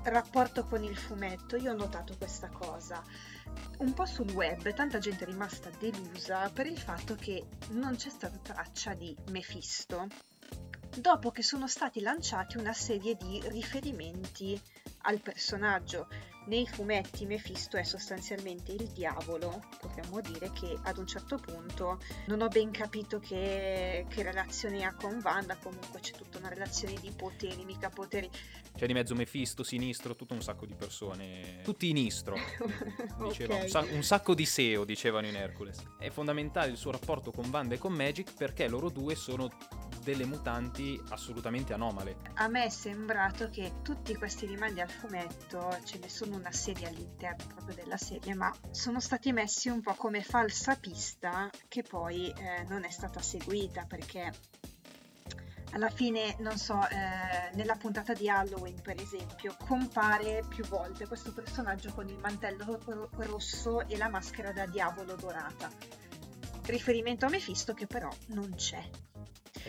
rapporto 0.06 0.66
con 0.66 0.84
il 0.84 0.98
fumetto, 0.98 1.58
io 1.58 1.74
ho 1.74 1.76
notato 1.76 2.18
questa 2.18 2.50
cosa. 2.50 3.04
Un 3.78 3.94
po' 3.94 4.08
sul 4.08 4.32
web 4.32 4.74
tanta 4.74 4.98
gente 4.98 5.26
è 5.26 5.28
rimasta 5.28 5.70
delusa 5.78 6.50
per 6.50 6.66
il 6.66 6.80
fatto 6.80 7.14
che 7.14 7.46
non 7.70 7.96
c'è 7.96 8.10
stata 8.10 8.38
traccia 8.38 8.96
di 8.96 9.16
Mephisto 9.30 10.08
dopo 10.98 11.32
che 11.32 11.44
sono 11.44 11.68
stati 11.68 12.02
lanciati 12.02 12.58
una 12.58 12.74
serie 12.74 13.16
di 13.16 13.42
riferimenti 13.46 14.60
al 15.04 15.20
personaggio. 15.22 16.08
Nei 16.48 16.68
fumetti 16.68 17.28
Mephisto 17.28 17.78
è 17.78 17.84
sostanzialmente 17.84 18.72
il 18.72 18.88
diavolo, 18.88 19.64
potremmo 19.80 20.20
dire 20.22 20.52
che 20.52 20.76
ad 20.84 20.98
un 20.98 21.06
certo 21.06 21.38
punto 21.38 22.00
non 22.26 22.42
ho 22.42 22.48
ben 22.48 22.72
capito 22.72 23.20
che, 23.20 24.08
che 24.10 24.24
relazione 24.24 24.84
ha 24.84 24.94
con 24.96 25.22
Wanda, 25.24 25.56
comunque 25.58 26.00
c'è 26.00 26.14
tutta 26.14 26.40
una 26.40 26.50
relazione 26.50 26.96
di 27.00 27.12
poteri, 27.16 27.64
mica 27.64 27.90
poteri. 27.90 28.28
C'è 28.76 28.88
di 28.88 28.94
mezzo 28.94 29.14
Mephisto, 29.14 29.62
sinistro, 29.62 30.16
tutto 30.16 30.34
un 30.34 30.42
sacco 30.42 30.66
di 30.66 30.74
persone. 30.74 31.62
Tutti 31.64 31.90
inistro. 31.90 32.36
Diceva, 33.20 33.56
Ok. 33.58 33.62
un, 33.62 33.70
sa- 33.70 33.86
un 33.92 34.04
sacco 34.04 34.34
di 34.34 34.46
SEO, 34.46 34.84
dicevano 34.84 35.28
in 35.28 35.36
Hercules. 35.36 35.80
È 36.00 36.10
fondamentale 36.10 36.72
il 36.72 36.78
suo 36.78 36.90
rapporto 36.92 37.32
con 37.32 37.50
Wanda 37.52 37.76
e 37.76 37.78
con 37.78 37.94
Magic 37.94 38.34
perché 38.34 38.68
loro 38.68 38.90
due 38.90 39.14
sono 39.14 39.48
delle 40.04 40.26
mutanti 40.26 41.02
assolutamente 41.10 41.74
anomale. 41.74 42.18
A 42.36 42.48
me 42.48 42.66
è 42.66 42.70
sembrato 42.70 43.50
che 43.50 43.82
tutti 43.82 44.16
questi 44.16 44.46
rimandi 44.46 44.82
al 44.82 44.90
fumetto, 44.90 45.78
ce 45.84 46.00
ne 46.00 46.10
sono 46.10 46.36
una 46.36 46.52
serie 46.52 46.88
all'interno 46.88 47.46
proprio 47.48 47.76
della 47.76 47.98
serie, 47.98 48.34
ma 48.34 48.54
sono 48.72 49.00
stati 49.00 49.32
messi 49.32 49.70
un 49.70 49.82
po' 49.82 49.94
come 49.96 50.24
falsa 50.24 50.76
pista 50.76 51.50
che 51.68 51.84
poi 51.84 52.30
eh, 52.30 52.64
non 52.68 52.84
è 52.84 52.90
stata 52.90 53.22
seguita 53.22 53.86
perché 53.86 54.32
alla 55.74 55.90
fine, 55.90 56.36
non 56.40 56.58
so, 56.58 56.80
eh, 56.90 57.56
nella 57.56 57.76
puntata 57.76 58.14
di 58.14 58.30
Halloween 58.30 58.82
per 58.82 59.00
esempio, 59.00 59.56
compare 59.66 60.44
più 60.48 60.66
volte 60.66 61.08
questo 61.08 61.32
personaggio 61.32 61.94
con 61.94 62.08
il 62.10 62.18
mantello 62.18 62.80
ro- 62.84 63.10
rosso 63.14 63.88
e 63.88 63.98
la 63.98 64.10
maschera 64.10 64.52
da 64.52 64.66
diavolo 64.66 65.16
dorata. 65.16 65.70
Riferimento 66.66 67.26
a 67.26 67.30
Mephisto 67.30 67.74
che 67.74 67.88
però 67.88 68.10
non 68.28 68.54
c'è. 68.56 68.84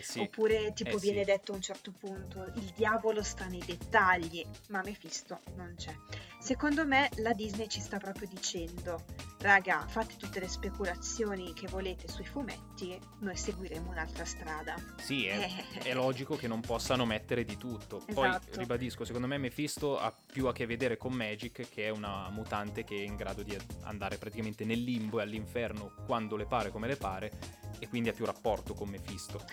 Sì. 0.03 0.19
Oppure 0.19 0.73
tipo 0.73 0.97
Eh 0.97 0.99
viene 0.99 1.19
sì. 1.19 1.25
detto 1.25 1.53
a 1.53 1.55
un 1.55 1.61
certo 1.61 1.93
punto 1.97 2.51
il 2.55 2.73
diavolo 2.75 3.23
sta 3.23 3.45
nei 3.45 3.63
dettagli, 3.65 4.45
ma 4.69 4.81
Mephisto 4.83 5.39
non 5.55 5.73
c'è. 5.77 5.95
Secondo 6.39 6.85
me 6.85 7.09
la 7.17 7.31
Disney 7.31 7.69
ci 7.69 7.79
sta 7.79 7.97
proprio 7.97 8.27
dicendo, 8.27 9.05
raga, 9.39 9.85
fate 9.87 10.17
tutte 10.17 10.41
le 10.41 10.49
speculazioni 10.49 11.53
che 11.53 11.67
volete 11.67 12.09
sui 12.09 12.25
fumetti, 12.25 12.99
noi 13.19 13.37
seguiremo 13.37 13.89
un'altra 13.89 14.25
strada. 14.25 14.75
Sì, 14.97 15.25
è, 15.25 15.49
è 15.81 15.93
logico 15.93 16.35
che 16.35 16.49
non 16.49 16.59
possano 16.59 17.05
mettere 17.05 17.45
di 17.45 17.55
tutto. 17.55 18.03
Poi 18.13 18.27
Esatto. 18.27 18.59
ribadisco, 18.59 19.05
secondo 19.05 19.27
me 19.27 19.37
Mephisto 19.37 19.97
ha 19.97 20.13
più 20.13 20.47
a 20.47 20.51
che 20.53 20.65
vedere 20.65 20.97
con 20.97 21.13
Magic, 21.13 21.69
che 21.69 21.85
è 21.85 21.89
una 21.89 22.29
mutante 22.29 22.83
che 22.83 22.97
è 22.97 23.03
in 23.03 23.15
grado 23.15 23.41
di 23.41 23.57
andare 23.83 24.17
praticamente 24.17 24.65
nel 24.65 24.83
limbo 24.83 25.19
e 25.19 25.23
all'inferno 25.23 25.93
quando 26.05 26.35
le 26.35 26.45
pare 26.45 26.71
come 26.71 26.87
le 26.87 26.97
pare, 26.97 27.31
e 27.79 27.87
quindi 27.87 28.09
ha 28.09 28.13
più 28.13 28.25
rapporto 28.25 28.73
con 28.73 28.89
Mephisto. 28.89 29.45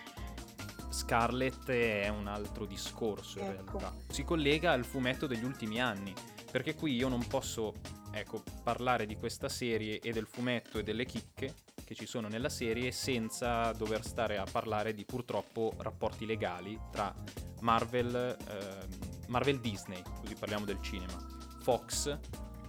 Scarlet 1.01 1.71
è 1.71 2.09
un 2.09 2.27
altro 2.27 2.67
discorso 2.67 3.39
in 3.39 3.47
Ecco. 3.47 3.79
realtà. 3.79 3.97
Si 4.09 4.23
collega 4.23 4.73
al 4.73 4.85
fumetto 4.85 5.27
degli 5.27 5.45
ultimi 5.45 5.81
anni, 5.81 6.13
perché 6.51 6.75
qui 6.75 6.95
io 6.95 7.09
non 7.09 7.27
posso 7.27 7.73
ecco, 8.13 8.43
parlare 8.63 9.07
di 9.07 9.17
questa 9.17 9.49
serie 9.49 9.99
e 10.01 10.13
del 10.13 10.27
fumetto 10.27 10.79
e 10.79 10.83
delle 10.83 11.07
chicche 11.07 11.55
che 11.85 11.95
ci 11.95 12.05
sono 12.05 12.29
nella 12.29 12.51
serie 12.51 12.93
senza 12.93 13.73
dover 13.73 14.05
stare 14.05 14.37
a 14.37 14.45
parlare 14.45 14.93
di 14.93 15.07
purtroppo 15.07 15.73
rapporti 15.79 16.27
legali 16.27 16.79
tra 16.93 17.15
Marvel, 17.61 18.37
ehm, 18.47 18.89
Marvel 19.29 19.59
Disney, 19.59 20.03
così 20.21 20.35
parliamo 20.35 20.67
del 20.67 20.83
cinema, 20.83 21.17
Fox 21.63 22.19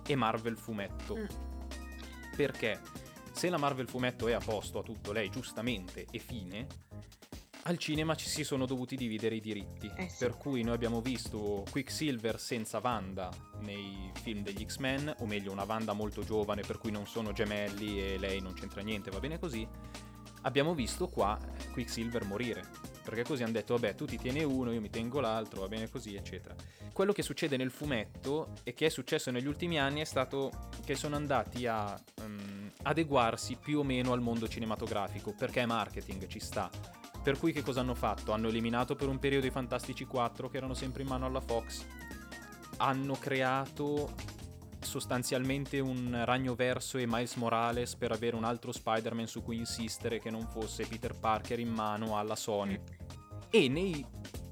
e 0.08 0.16
Marvel 0.16 0.58
Fumetto. 0.58 1.18
Mm. 1.18 1.26
Perché 2.36 2.80
se 3.34 3.50
la 3.50 3.58
Marvel 3.58 3.90
Fumetto 3.90 4.28
è 4.30 4.32
a 4.32 4.40
posto, 4.40 4.80
a 4.80 4.84
tutto 4.84 5.12
lei 5.12 5.30
giustamente 5.30 6.06
e 6.10 6.20
fine, 6.20 6.68
al 7.64 7.78
cinema 7.78 8.16
ci 8.16 8.28
si 8.28 8.44
sono 8.44 8.66
dovuti 8.66 8.96
dividere 8.96 9.36
i 9.36 9.42
diritti. 9.42 9.92
Eh 9.96 10.10
sì. 10.10 10.18
Per 10.20 10.38
cui 10.38 10.64
noi 10.64 10.74
abbiamo 10.74 11.02
visto 11.02 11.64
Quicksilver 11.70 12.40
senza 12.40 12.80
Wanda 12.82 13.30
nei 13.60 14.12
film 14.22 14.44
degli 14.44 14.66
X-Men, 14.66 15.16
o 15.20 15.26
meglio 15.26 15.52
una 15.52 15.64
Wanda 15.64 15.94
molto 15.94 16.24
giovane 16.24 16.62
per 16.62 16.78
cui 16.78 16.92
non 16.92 17.06
sono 17.06 17.34
gemelli 17.34 18.02
e 18.02 18.18
lei 18.18 18.42
non 18.42 18.54
c'entra 18.54 18.82
niente, 18.82 19.12
va 19.12 19.20
bene 19.20 19.38
così. 19.38 19.68
Abbiamo 20.44 20.74
visto 20.74 21.08
qua 21.08 21.38
Quicksilver 21.72 22.26
morire. 22.26 22.90
Perché 23.04 23.24
così 23.24 23.44
hanno 23.44 23.54
detto, 23.54 23.74
vabbè, 23.74 23.96
tu 23.96 24.06
ti 24.06 24.18
tieni 24.18 24.44
uno, 24.44 24.72
io 24.72 24.82
mi 24.82 24.90
tengo 24.90 25.20
l'altro, 25.20 25.62
va 25.62 25.68
bene 25.68 25.90
così, 25.90 26.16
eccetera. 26.16 26.56
Quello 26.94 27.14
che 27.14 27.24
succede 27.24 27.58
nel 27.58 27.72
fumetto 27.72 28.54
e 28.64 28.74
che 28.74 28.88
è 28.88 28.90
successo 28.90 29.32
negli 29.32 29.48
ultimi 29.48 29.80
anni 29.80 30.02
è 30.02 30.06
stato 30.06 30.52
che 30.86 30.96
sono 30.96 31.16
andati 31.16 31.66
a 31.66 32.00
ehm, 32.22 32.72
adeguarsi 32.84 33.56
più 33.56 33.80
o 33.80 33.84
meno 33.84 34.14
al 34.14 34.22
mondo 34.22 34.48
cinematografico, 34.48 35.34
perché 35.34 35.62
è 35.62 35.66
marketing, 35.66 36.28
ci 36.28 36.40
sta. 36.40 36.70
Per 37.24 37.38
cui 37.38 37.52
che 37.52 37.62
cosa 37.62 37.82
hanno 37.82 37.94
fatto? 37.94 38.32
Hanno 38.32 38.48
eliminato 38.48 38.96
per 38.96 39.08
un 39.08 39.20
periodo 39.20 39.46
i 39.46 39.52
Fantastici 39.52 40.06
4 40.06 40.50
che 40.50 40.58
erano 40.58 40.74
sempre 40.74 41.04
in 41.04 41.10
mano 41.10 41.26
alla 41.26 41.42
Fox. 41.42 41.86
Hanno 42.78 43.14
creato 43.14 44.14
sostanzialmente 44.80 45.80
un 45.80 46.24
ragno 46.26 46.56
verso 46.56 46.98
e 46.98 47.06
Miles 47.06 47.36
Morales 47.36 47.96
per 47.96 48.12
avere 48.12 48.36
un 48.36 48.44
altro 48.44 48.72
Spider-Man 48.72 49.28
su 49.28 49.44
cui 49.44 49.58
insistere 49.58 50.20
che 50.20 50.32
non 50.32 50.48
fosse 50.48 50.88
Peter 50.88 51.14
Parker 51.14 51.60
in 51.60 51.70
mano 51.70 52.18
alla 52.18 52.36
Sony. 52.36 52.82
E 53.50 53.68
nei 53.68 54.04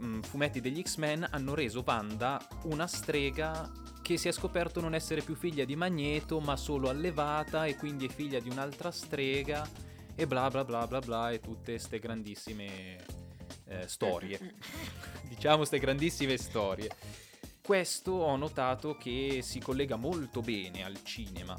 mm, 0.04 0.22
fumetti 0.22 0.62
degli 0.62 0.82
X-Men 0.82 1.28
hanno 1.32 1.56
reso 1.56 1.84
Wanda 1.86 2.40
una 2.66 2.86
strega 2.86 3.72
che 4.02 4.18
si 4.18 4.28
è 4.28 4.32
scoperto 4.32 4.82
non 4.82 4.94
essere 4.94 5.22
più 5.22 5.36
figlia 5.36 5.66
di 5.66 5.76
Magneto, 5.76 6.40
ma 6.40 6.56
solo 6.56 6.90
allevata 6.90 7.66
e 7.66 7.76
quindi 7.76 8.06
è 8.06 8.10
figlia 8.10 8.40
di 8.40 8.50
un'altra 8.50 8.92
strega 8.92 9.68
e 10.20 10.28
bla 10.28 10.50
bla 10.50 10.66
bla 10.66 10.86
bla 10.86 11.00
bla 11.00 11.32
e 11.32 11.40
tutte 11.40 11.80
ste 11.80 11.98
grandissime 11.98 12.98
eh, 13.68 13.88
storie. 13.88 14.56
diciamo 15.30 15.64
ste 15.64 15.80
grandissime 15.80 16.36
storie. 16.36 16.92
Questo 17.62 18.12
ho 18.12 18.36
notato 18.36 18.98
che 18.98 19.40
si 19.42 19.60
collega 19.62 19.96
molto 19.96 20.42
bene 20.42 20.84
al 20.84 21.02
cinema, 21.04 21.58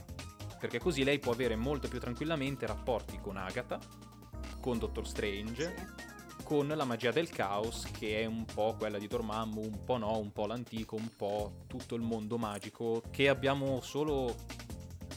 perché 0.58 0.78
così 0.78 1.04
lei 1.04 1.18
può 1.18 1.32
avere 1.32 1.56
molto 1.56 1.88
più 1.88 1.98
tranquillamente 1.98 2.66
rapporti 2.66 3.18
con 3.18 3.38
Agatha, 3.38 3.78
con 4.60 4.76
Doctor 4.76 5.08
Strange, 5.08 5.74
Sì. 6.36 6.44
con 6.44 6.66
la 6.68 6.84
magia 6.84 7.12
del 7.12 7.30
caos, 7.30 7.86
che 7.98 8.20
è 8.20 8.26
un 8.26 8.44
po' 8.44 8.74
quella 8.76 8.98
di 8.98 9.06
Dormammu, 9.06 9.62
un 9.62 9.84
po' 9.84 9.96
no, 9.96 10.18
un 10.18 10.32
po' 10.32 10.46
l'antico, 10.46 10.96
un 10.96 11.08
po' 11.16 11.64
tutto 11.66 11.94
il 11.94 12.02
mondo 12.02 12.36
magico, 12.36 13.02
che 13.10 13.30
abbiamo 13.30 13.80
solo 13.80 14.34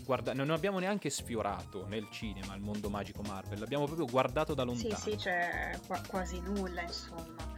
guardato, 0.04 0.38
non 0.38 0.50
abbiamo 0.52 0.80
neanche 0.80 1.10
sfiorato 1.10 1.86
nel 1.88 2.08
cinema 2.12 2.54
il 2.56 2.62
mondo 2.62 2.90
magico 2.90 3.22
Marvel, 3.22 3.60
l'abbiamo 3.60 3.86
proprio 3.86 4.06
guardato 4.06 4.54
da 4.54 4.64
Sì, 4.64 4.68
lontano. 4.68 4.96
sì, 4.98 5.16
c'è 5.16 5.80
qua- 5.88 6.02
quasi 6.08 6.40
nulla, 6.40 6.82
insomma. 6.82 7.52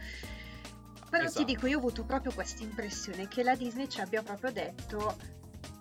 Però 1.08 1.24
Esatto. 1.24 1.44
ti 1.44 1.52
dico, 1.52 1.66
io 1.66 1.76
ho 1.76 1.78
avuto 1.80 2.04
proprio 2.04 2.32
questa 2.32 2.62
impressione 2.62 3.28
che 3.28 3.42
la 3.42 3.54
Disney 3.54 3.88
ci 3.88 4.00
abbia 4.00 4.22
proprio 4.22 4.50
detto, 4.52 5.16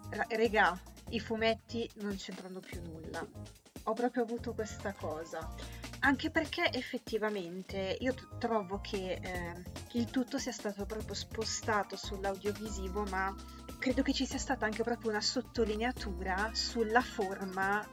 "Ra- 0.10 0.26
regà, 0.30 0.80
i 1.10 1.20
fumetti 1.20 1.90
non 1.96 2.16
c'entrano 2.16 2.60
più 2.60 2.82
nulla. 2.82 3.26
Ho 3.88 3.94
proprio 3.94 4.24
avuto 4.24 4.54
questa 4.54 4.94
cosa. 4.94 5.54
Anche 6.00 6.30
perché 6.30 6.72
effettivamente 6.72 7.98
io 8.00 8.14
t- 8.14 8.38
trovo 8.38 8.80
che 8.82 9.20
eh, 9.22 9.64
il 9.94 10.06
tutto 10.12 10.38
sia 10.38 10.52
stato 10.52 10.86
proprio 10.86 11.14
spostato 11.16 11.96
sull'audiovisivo, 11.96 13.04
ma 13.10 13.34
credo 13.86 14.02
che 14.02 14.14
ci 14.14 14.26
sia 14.26 14.40
stata 14.40 14.66
anche 14.66 14.82
proprio 14.82 15.12
una 15.12 15.22
sottolineatura 15.22 16.50
sulla 16.54 17.02
forma 17.02 17.88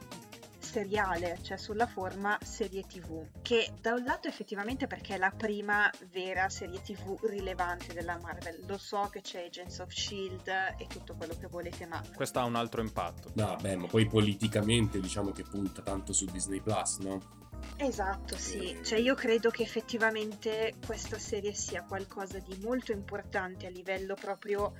seriale, 0.57 1.37
cioè 1.43 1.55
sulla 1.55 1.85
forma 1.85 2.35
serie 2.41 2.81
TV, 2.81 3.23
che 3.43 3.71
da 3.79 3.93
un 3.93 4.03
lato 4.03 4.27
effettivamente 4.27 4.87
perché 4.87 5.13
è 5.13 5.17
la 5.19 5.29
prima 5.29 5.87
vera 6.09 6.49
serie 6.49 6.81
TV 6.81 7.19
rilevante 7.25 7.93
della 7.93 8.17
Marvel. 8.19 8.65
Lo 8.65 8.79
so 8.79 9.07
che 9.11 9.21
c'è 9.21 9.45
Agents 9.45 9.77
of 9.77 9.91
Shield 9.91 10.47
e 10.47 10.87
tutto 10.87 11.13
quello 11.13 11.35
che 11.39 11.45
volete, 11.45 11.85
ma 11.85 12.01
Questo 12.15 12.39
ha 12.39 12.45
un 12.45 12.55
altro 12.55 12.81
impatto. 12.81 13.29
No, 13.35 13.55
beh, 13.61 13.75
ma 13.75 13.85
poi 13.85 14.07
politicamente 14.07 14.99
diciamo 14.99 15.29
che 15.29 15.43
punta 15.43 15.83
tanto 15.83 16.11
su 16.11 16.25
Disney 16.25 16.59
Plus, 16.59 16.97
no? 17.01 17.42
Esatto, 17.77 18.37
sì. 18.37 18.79
Cioè 18.81 18.99
io 18.99 19.13
credo 19.15 19.49
che 19.49 19.63
effettivamente 19.63 20.75
questa 20.85 21.17
serie 21.19 21.53
sia 21.53 21.83
qualcosa 21.83 22.39
di 22.39 22.57
molto 22.61 22.91
importante 22.91 23.65
a 23.65 23.69
livello 23.69 24.15
proprio 24.15 24.73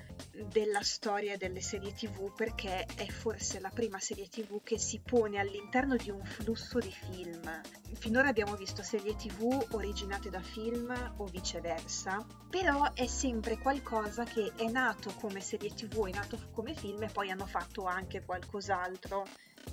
della 0.52 0.82
storia 0.82 1.36
delle 1.38 1.62
serie 1.62 1.94
TV 1.94 2.34
perché 2.34 2.86
è 2.96 3.06
forse 3.08 3.60
la 3.60 3.70
prima 3.70 4.00
serie 4.00 4.30
TV 4.30 4.62
che 4.64 4.78
si 4.78 5.00
pone 5.00 5.40
all'interno 5.40 5.96
di 5.96 6.12
un 6.12 6.24
flusso 6.24 6.80
di 6.80 6.92
film. 6.92 7.62
Finora 7.94 8.30
abbiamo 8.30 8.56
visto 8.56 8.84
serie 8.84 9.16
TV 9.16 9.66
originate 9.72 10.30
da 10.30 10.42
film 10.42 11.14
o 11.18 11.26
viceversa, 11.26 12.26
però 12.50 12.94
è 12.94 13.08
sempre 13.08 13.58
qualcosa 13.58 14.24
che 14.24 14.54
è 14.56 14.68
nato 14.70 15.14
come 15.20 15.42
serie 15.42 15.74
TV, 15.74 16.08
è 16.08 16.12
nato 16.12 16.40
come 16.52 16.74
film 16.74 17.04
e 17.04 17.10
poi 17.12 17.30
hanno 17.32 17.46
fatto 17.46 17.86
anche 17.86 18.24
qualcos'altro 18.24 19.26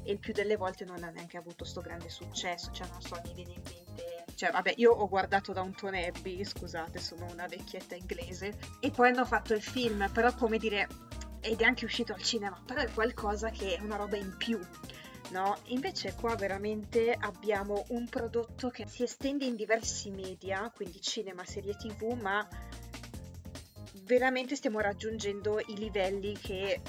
e 0.02 0.12
il 0.12 0.18
più 0.18 0.32
delle 0.32 0.56
volte 0.56 0.84
non 0.84 1.02
ha 1.02 1.10
neanche 1.10 1.36
avuto 1.36 1.64
sto 1.64 1.80
grande 1.80 2.08
successo, 2.08 2.70
cioè 2.72 2.88
non 2.88 3.00
so, 3.00 3.20
mi 3.24 3.34
viene 3.34 3.52
in 3.52 3.62
mente, 3.62 4.24
cioè 4.34 4.50
vabbè, 4.50 4.74
io 4.76 4.92
ho 4.92 5.08
guardato 5.08 5.52
Downton 5.52 5.94
Abbey, 5.94 6.44
scusate, 6.44 6.98
sono 6.98 7.26
una 7.30 7.46
vecchietta 7.46 7.94
inglese, 7.94 8.58
e 8.80 8.90
poi 8.90 9.08
hanno 9.08 9.24
fatto 9.24 9.54
il 9.54 9.62
film, 9.62 10.10
però 10.12 10.34
come 10.34 10.58
dire, 10.58 10.86
ed 11.40 11.60
è 11.60 11.64
anche 11.64 11.84
uscito 11.84 12.12
al 12.12 12.22
cinema, 12.22 12.62
però 12.64 12.80
è 12.80 12.90
qualcosa 12.90 13.50
che 13.50 13.76
è 13.76 13.80
una 13.80 13.96
roba 13.96 14.16
in 14.16 14.34
più. 14.36 14.58
No, 15.30 15.56
invece 15.66 16.14
qua 16.14 16.34
veramente 16.34 17.12
abbiamo 17.12 17.84
un 17.90 18.08
prodotto 18.08 18.68
che 18.68 18.88
si 18.88 19.04
estende 19.04 19.44
in 19.44 19.54
diversi 19.54 20.10
media, 20.10 20.72
quindi 20.74 21.00
cinema, 21.00 21.44
serie 21.44 21.76
tv, 21.76 22.18
ma 22.20 22.46
veramente 24.02 24.56
stiamo 24.56 24.80
raggiungendo 24.80 25.60
i 25.60 25.76
livelli 25.76 26.36
che 26.36 26.80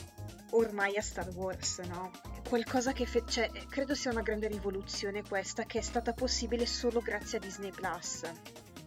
ormai 0.51 0.97
a 0.97 1.01
Star 1.03 1.29
Wars, 1.29 1.79
no? 1.79 2.09
Qualcosa 2.51 2.91
che 2.91 3.05
fe- 3.05 3.23
cioè, 3.29 3.49
credo 3.69 3.95
sia 3.95 4.11
una 4.11 4.23
grande 4.23 4.49
rivoluzione 4.49 5.23
questa, 5.23 5.63
che 5.63 5.79
è 5.79 5.81
stata 5.81 6.11
possibile 6.11 6.65
solo 6.65 6.99
grazie 6.99 7.37
a 7.37 7.39
Disney 7.39 7.71
Plus. 7.71 8.23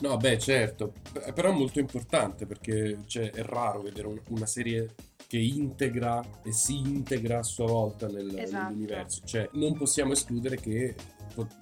No, 0.01 0.19
beh, 0.19 0.39
certo, 0.39 0.93
però 1.35 1.49
è 1.51 1.55
molto 1.55 1.79
importante 1.81 2.45
perché 2.45 2.99
cioè, 3.07 3.31
è 3.31 3.43
raro 3.43 3.81
vedere 3.81 4.07
un- 4.09 4.21
una 4.29 4.45
serie 4.45 4.95
che 5.27 5.39
integra 5.39 6.23
e 6.43 6.53
si 6.53 6.77
integra 6.77 7.39
a 7.39 7.43
sua 7.43 7.65
volta 7.65 8.07
nel- 8.07 8.39
Esatto. 8.39 8.65
nell'universo. 8.65 9.23
Cioè, 9.25 9.49
non 9.53 9.73
possiamo 9.79 10.13
escludere 10.13 10.57
che 10.57 10.95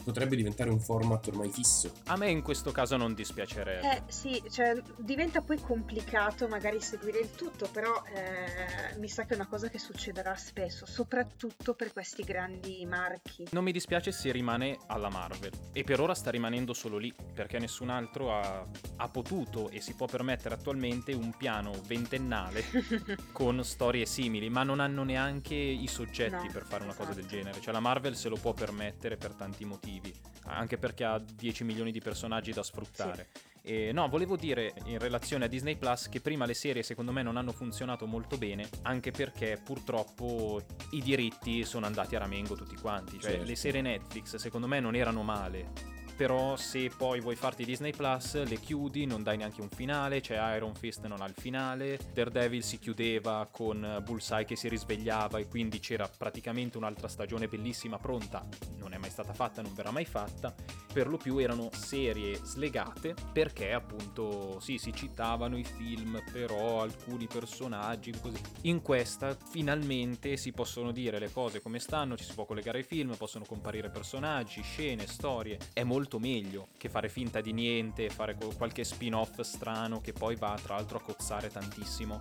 potrebbe 0.05 0.37
diventare 0.37 0.71
un 0.71 0.81
format 0.81 1.27
ormai 1.29 1.49
fisso. 1.51 1.93
A 2.07 2.17
me 2.17 2.31
in 2.31 2.43
questo 2.43 2.73
caso 2.73 2.97
non 2.97 3.15
dispiacerebbe. 3.15 3.97
Eh 3.97 4.03
sì, 4.09 4.43
cioè 4.51 4.81
diventa 4.99 5.41
poi 5.41 5.61
complicato 5.61 6.49
magari 6.49 6.81
seguire 6.81 7.21
il 7.21 7.31
tutto, 7.31 7.69
però 7.71 8.03
eh, 8.15 8.99
mi 8.99 9.09
sa 9.09 9.25
che 9.25 9.33
è 9.33 9.37
una 9.37 9.47
cosa 9.47 9.69
che 9.69 9.79
succederà 9.79 10.35
spesso, 10.37 10.87
soprattutto 10.87 11.75
per 11.75 11.93
questi 11.93 12.23
grandi 12.23 12.85
marchi. 12.87 13.47
Non 13.51 13.65
mi 13.65 13.73
dispiace 13.73 14.13
se 14.13 14.31
rimane 14.33 14.79
alla 14.87 15.09
Marvel 15.09 15.51
e 15.73 15.85
per 15.85 16.01
ora 16.01 16.15
sta 16.15 16.31
rimanendo 16.31 16.73
solo 16.73 16.99
lì 16.99 17.13
perché 17.35 17.59
nessun 17.59 17.91
altro 17.91 18.35
ha, 18.35 18.67
ha 18.97 19.09
potuto 19.09 19.69
e 19.71 19.81
si 19.81 19.95
può 19.95 20.07
permettere 20.07 20.55
attualmente 20.55 21.13
un 21.13 21.35
piano 21.37 21.73
ventennale 21.87 22.65
con 23.33 23.65
storie 23.65 24.07
simili, 24.07 24.49
ma 24.51 24.63
non 24.63 24.81
hanno 24.81 25.03
neanche 25.05 25.55
i 25.55 25.87
soggetti 25.87 26.47
No, 26.47 26.53
per 26.53 26.65
fare 26.65 26.85
una 26.85 26.95
cosa 26.95 27.11
del 27.11 27.21
esatto. 27.21 27.37
genere. 27.37 27.61
Cioè 27.61 27.73
la 27.73 27.81
Marvel 27.81 28.17
se 28.17 28.29
lo 28.29 28.37
può 28.37 28.53
permettere 28.53 29.17
per 29.17 29.35
tanti 29.35 29.62
motivi, 29.65 30.13
anche 30.45 30.79
perché 30.79 31.05
ha 31.05 31.19
10 31.19 31.65
milioni 31.65 31.93
di 31.93 32.01
personaggi 32.01 32.53
da 32.53 32.63
sfruttare. 32.63 33.29
E 33.65 33.93
no, 33.93 34.09
volevo 34.09 34.37
dire 34.37 34.75
in 34.87 34.99
relazione 34.99 35.45
a 35.45 35.49
Disney 35.49 35.77
Plus 35.77 36.09
che 36.09 36.21
prima 36.21 36.47
le 36.47 36.55
serie 36.55 36.83
secondo 36.83 37.13
me 37.13 37.23
non 37.23 37.37
hanno 37.37 37.53
funzionato 37.53 38.07
molto 38.07 38.37
bene, 38.37 38.69
anche 38.83 39.13
perché 39.13 39.61
purtroppo 39.63 40.61
i 40.91 41.01
diritti 41.01 41.65
sono 41.65 41.87
andati 41.87 42.17
a 42.17 42.19
ramengo 42.19 42.57
tutti 42.57 42.75
quanti. 42.77 43.21
Cioè, 43.21 43.31
Certo. 43.31 43.47
le 43.47 43.55
serie 43.57 43.81
Netflix 43.81 44.35
secondo 44.37 44.67
me 44.67 44.81
non 44.81 44.97
erano 44.97 45.23
male. 45.23 46.01
Però 46.23 46.55
se 46.55 46.89
poi 46.97 47.19
vuoi 47.19 47.35
farti 47.35 47.65
Disney 47.65 47.91
Plus, 47.91 48.41
le 48.45 48.61
chiudi, 48.61 49.07
non 49.07 49.25
dai 49.25 49.37
neanche 49.37 49.61
un 49.61 49.69
finale, 49.69 50.23
cioè 50.23 50.55
Iron 50.55 50.73
Fist 50.73 51.05
non 51.07 51.21
ha 51.21 51.27
il 51.27 51.35
finale, 51.37 51.99
Daredevil 52.15 52.63
si 52.63 52.79
chiudeva 52.79 53.49
con 53.51 54.01
Bullseye 54.05 54.45
che 54.45 54.55
si 54.55 54.69
risvegliava 54.69 55.41
e 55.41 55.49
quindi 55.49 55.81
c'era 55.81 56.09
praticamente 56.17 56.77
un'altra 56.77 57.09
stagione 57.09 57.49
bellissima 57.49 57.99
pronta, 57.99 58.47
non 58.77 58.95
è 58.95 58.99
mai 58.99 59.11
stata 59.11 59.33
fatta, 59.33 59.63
non 59.63 59.75
verrà 59.75 59.91
mai 59.91 60.05
fatta, 60.05 60.55
per 60.93 61.09
lo 61.09 61.17
più 61.17 61.39
erano 61.39 61.71
serie 61.73 62.39
slegate 62.41 63.17
perché 63.33 63.73
appunto 63.73 64.61
sì, 64.61 64.79
si 64.79 64.93
citavano 64.93 65.59
i 65.59 65.65
film, 65.65 66.23
però 66.31 66.83
alcuni 66.83 67.27
personaggi 67.27 68.13
così. 68.13 68.41
In 68.63 68.81
questa 68.81 69.37
finalmente 69.51 70.37
si 70.37 70.53
possono 70.53 70.93
dire 70.93 71.19
le 71.19 71.33
cose 71.33 71.61
come 71.61 71.81
stanno, 71.81 72.17
ci 72.17 72.23
si 72.23 72.33
può 72.33 72.45
collegare 72.45 72.79
ai 72.79 72.85
film, 72.85 73.17
possono 73.17 73.45
comparire 73.45 73.91
personaggi, 73.91 74.63
scene, 74.63 75.09
storie. 75.09 75.59
È 75.73 75.83
molto 75.83 76.11
meglio 76.19 76.69
che 76.77 76.89
fare 76.89 77.09
finta 77.09 77.41
di 77.41 77.53
niente, 77.53 78.11
fare 78.11 78.37
qualche 78.57 78.85
spin-off 78.85 79.41
strano 79.41 80.01
che 80.01 80.13
poi 80.13 80.37
va 80.37 80.59
tra 80.63 80.77
l'altro 80.77 80.99
a 80.99 81.03
cozzare 81.03 81.49
tantissimo 81.49 82.19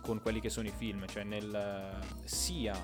con 0.00 0.20
quelli 0.20 0.40
che 0.40 0.50
sono 0.50 0.68
i 0.68 0.72
film, 0.76 1.06
cioè 1.06 1.24
nel 1.24 1.98
sia 2.24 2.74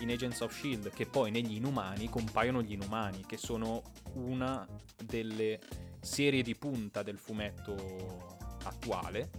in 0.00 0.10
Agents 0.10 0.40
of 0.40 0.54
Shield 0.54 0.90
che 0.90 1.06
poi 1.06 1.30
negli 1.30 1.54
Inumani 1.54 2.08
compaiono 2.08 2.62
gli 2.62 2.72
Inumani, 2.72 3.24
che 3.26 3.36
sono 3.36 3.82
una 4.14 4.66
delle 5.02 5.58
serie 6.00 6.42
di 6.42 6.54
punta 6.54 7.02
del 7.02 7.18
fumetto 7.18 8.36
attuale 8.64 9.30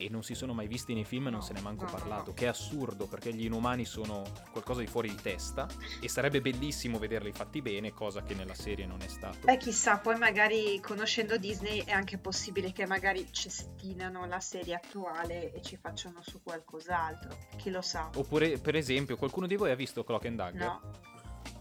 e 0.00 0.08
non 0.08 0.22
si 0.22 0.34
sono 0.34 0.54
mai 0.54 0.66
visti 0.66 0.94
nei 0.94 1.04
film 1.04 1.26
e 1.26 1.30
non 1.30 1.38
No, 1.40 1.46
se 1.46 1.54
ne 1.54 1.60
è 1.60 1.62
manco 1.62 1.86
parlato, 1.86 2.34
che 2.34 2.44
è 2.44 2.48
assurdo 2.48 3.06
perché 3.06 3.32
gli 3.32 3.46
Inumani 3.46 3.86
sono 3.86 4.24
qualcosa 4.50 4.80
di 4.80 4.86
fuori 4.86 5.08
di 5.08 5.14
testa 5.14 5.66
e 5.98 6.06
sarebbe 6.06 6.42
bellissimo 6.42 6.98
vederli 6.98 7.32
fatti 7.32 7.62
bene, 7.62 7.94
cosa 7.94 8.22
che 8.22 8.34
nella 8.34 8.52
serie 8.52 8.84
non 8.84 9.00
è 9.00 9.08
stato. 9.08 9.38
Beh, 9.44 9.56
chissà, 9.56 9.96
poi 9.96 10.18
magari 10.18 10.78
conoscendo 10.80 11.38
Disney 11.38 11.82
è 11.82 11.92
anche 11.92 12.18
possibile 12.18 12.72
che 12.72 12.84
magari 12.84 13.26
cestinano 13.32 14.26
la 14.26 14.40
serie 14.40 14.74
attuale 14.74 15.50
e 15.54 15.62
ci 15.62 15.78
facciano 15.78 16.20
su 16.20 16.42
qualcos'altro. 16.42 17.34
Chi 17.56 17.70
lo 17.70 17.80
sa? 17.80 18.10
Oppure, 18.14 18.58
per 18.58 18.76
esempio, 18.76 19.16
qualcuno 19.16 19.46
di 19.46 19.56
voi 19.56 19.70
ha 19.70 19.76
visto 19.76 20.04
Clock 20.04 20.26
and 20.26 20.36
Dagger? 20.36 20.60
No. 20.60 21.08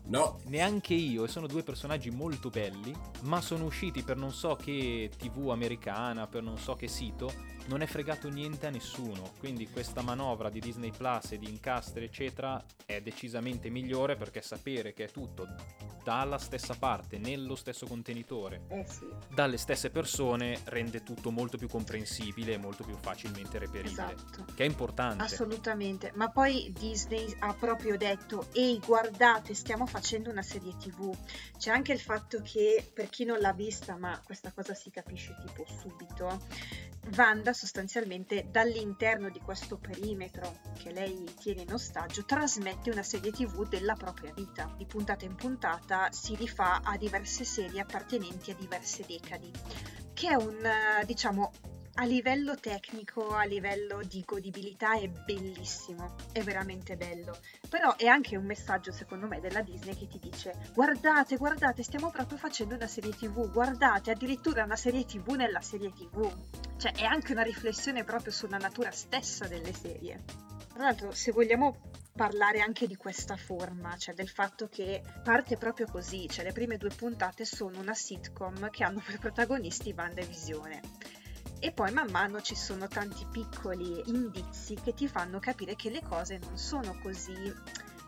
No, 0.08 0.40
Neanche 0.48 0.96
io, 0.96 1.24
e 1.24 1.28
sono 1.28 1.46
due 1.46 1.63
personaggi 1.63 2.10
molto 2.10 2.50
belli, 2.50 2.94
ma 3.22 3.40
sono 3.42 3.66
usciti 3.66 4.02
per 4.02 4.18
non 4.18 4.34
so 4.34 4.56
che 4.56 5.10
tv 5.16 5.52
americana, 5.52 6.26
per 6.26 6.42
non 6.42 6.58
so 6.58 6.74
che 6.74 6.88
sito, 6.88 7.32
non 7.70 7.82
è 7.82 7.86
fregato 7.86 8.30
niente 8.30 8.66
a 8.66 8.72
nessuno. 8.72 9.32
Quindi 9.38 9.70
questa 9.70 10.02
manovra 10.02 10.50
di 10.50 10.60
Disney 10.60 10.92
Plus 10.92 11.32
e 11.34 11.38
di 11.38 11.48
incastri, 11.48 12.04
eccetera, 12.04 12.62
è 12.86 13.00
decisamente 13.00 13.70
migliore 13.70 14.16
perché 14.16 14.42
sapere 14.42 14.94
che 14.94 15.06
è 15.06 15.12
tutto 15.12 15.48
dalla 16.04 16.40
stessa 16.40 16.74
parte, 16.74 17.20
nello 17.20 17.56
stesso 17.56 17.86
contenitore, 17.86 18.62
Eh 18.70 18.86
sì, 18.88 19.08
dalle 19.32 19.58
stesse 19.58 19.92
persone, 19.92 20.60
rende 20.66 21.04
tutto 21.04 21.30
molto 21.30 21.58
più 21.58 21.68
comprensibile 21.68 22.54
e 22.54 22.58
molto 22.58 22.84
più 22.84 22.96
facilmente 23.00 23.60
reperibile. 23.60 24.14
esatto. 24.14 24.46
Che 24.56 24.64
è 24.64 24.66
importante. 24.66 25.24
Assolutamente, 25.24 26.12
ma 26.16 26.30
poi 26.32 26.74
Disney 26.74 27.36
ha 27.40 27.54
proprio 27.54 27.96
detto, 27.98 28.48
ehi 28.54 28.80
guardate, 28.84 29.54
stiamo 29.54 29.86
facendo 29.86 30.32
una 30.32 30.42
serie 30.42 30.76
tv. 30.78 31.16
C'è 31.58 31.70
anche 31.70 31.94
il 31.94 32.00
fatto 32.00 32.42
che, 32.42 32.90
per 32.92 33.10
chi 33.10 33.26
non 33.26 33.38
l'ha 33.40 33.54
vista, 33.54 33.96
ma 33.96 34.20
questa 34.24 34.52
cosa 34.52 34.74
si 34.74 34.90
capisce 34.90 35.36
tipo 35.46 35.64
subito, 35.80 36.42
Wanda 37.16 37.54
sostanzialmente 37.54 38.48
dall'interno 38.52 39.30
di 39.30 39.40
questo 39.40 39.78
perimetro 39.78 40.60
che 40.78 40.92
lei 40.92 41.24
tiene 41.40 41.64
in 41.64 41.74
ostaggio 41.74 42.24
trasmette 42.24 42.92
una 42.92 43.04
serie 43.04 43.32
tv 43.32 43.68
della 43.68 43.96
propria 43.96 44.32
vita. 44.34 44.74
Di 44.78 44.86
puntata 44.86 45.26
in 45.26 45.36
puntata 45.36 46.12
si 46.12 46.36
rifà 46.36 46.82
a 46.84 46.98
diverse 46.98 47.44
serie 47.46 47.82
appartenenti 47.82 48.52
a 48.52 48.56
diverse 48.56 49.04
decadi, 49.08 49.52
che 50.14 50.30
è 50.30 50.36
un, 50.36 50.64
eh, 50.64 51.06
diciamo, 51.06 51.52
a 52.00 52.06
livello 52.06 52.56
tecnico, 52.56 53.28
a 53.28 53.44
livello 53.44 54.00
di 54.04 54.24
godibilità 54.26 54.98
è 54.98 55.10
bellissimo, 55.10 56.16
è 56.32 56.42
veramente 56.42 56.96
bello. 56.96 57.38
Però 57.68 57.94
è 57.98 58.06
anche 58.06 58.38
un 58.38 58.46
messaggio, 58.46 58.94
secondo 58.94 59.28
me, 59.28 59.42
della 59.42 59.62
Disney 59.62 59.98
che 59.98 60.08
ti 60.08 60.18
dice: 60.18 60.56
guardate, 60.74 61.36
guardate, 61.36 61.84
stiamo 61.84 62.10
proprio 62.10 62.38
facendo 62.38 62.76
una 62.76 62.88
serie 62.88 63.12
TV, 63.12 63.52
guardate, 63.52 64.12
addirittura 64.12 64.64
una 64.64 64.78
serie 64.78 65.04
TV 65.04 65.32
nella 65.32 65.60
serie 65.60 65.92
TV. 65.92 66.32
Cioè, 66.78 66.94
è 66.94 67.04
anche 67.04 67.34
una 67.34 67.44
riflessione 67.44 68.06
proprio 68.06 68.32
sulla 68.32 68.58
natura 68.58 68.92
stessa 68.92 69.48
delle 69.48 69.74
serie. 69.74 70.24
Tra 70.72 70.84
l'altro, 70.84 71.12
se 71.12 71.34
vogliamo 71.34 71.92
parlare 72.16 72.62
anche 72.62 72.88
di 72.88 72.96
questa 72.96 73.36
forma, 73.36 73.98
cioè 73.98 74.16
del 74.16 74.30
fatto 74.30 74.70
che 74.70 75.04
parte 75.22 75.58
proprio 75.58 75.86
così, 75.92 76.30
cioè 76.30 76.46
le 76.46 76.54
prime 76.54 76.78
due 76.78 76.92
puntate 76.96 77.44
sono 77.44 77.78
una 77.78 77.94
sitcom 77.94 78.70
che 78.70 78.86
hanno 78.86 79.04
per 79.06 79.20
protagonisti 79.20 79.94
Wanda 79.94 80.22
e 80.22 80.26
Visione. 80.26 80.82
E 81.62 81.72
poi 81.74 81.91
man 81.91 82.10
mano 82.10 82.41
ci 82.41 82.56
sono 82.56 82.88
tanti 82.88 83.26
piccoli 83.30 84.02
indizi 84.06 84.76
che 84.76 84.93
ti 84.93 85.10
fanno 85.10 85.39
capire 85.39 85.76
che 85.76 85.89
le 85.89 86.02
cose 86.02 86.38
non 86.38 86.58
sono 86.58 86.98
così 87.02 87.54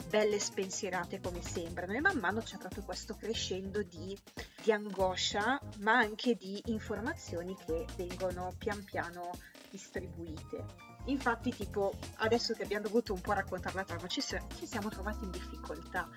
belle 0.07 0.39
spensierate 0.39 1.19
come 1.19 1.41
sembrano 1.41 1.93
e 1.93 1.99
man 1.99 2.17
mano 2.17 2.41
c'è 2.41 2.57
proprio 2.57 2.83
questo 2.83 3.15
crescendo 3.15 3.83
di, 3.83 4.17
di 4.63 4.71
angoscia 4.71 5.59
ma 5.79 5.97
anche 5.97 6.35
di 6.35 6.61
informazioni 6.67 7.55
che 7.65 7.85
vengono 7.97 8.53
pian 8.57 8.83
piano 8.85 9.31
distribuite. 9.69 10.89
Infatti 11.05 11.53
tipo 11.53 11.93
adesso 12.17 12.53
che 12.53 12.63
abbiamo 12.63 12.83
dovuto 12.83 13.13
un 13.13 13.21
po' 13.21 13.33
raccontare 13.33 13.75
la 13.75 13.83
trama 13.83 14.07
ci, 14.07 14.21
ci 14.21 14.65
siamo 14.65 14.87
trovati 14.87 15.25
in 15.25 15.31
difficoltà 15.31 16.09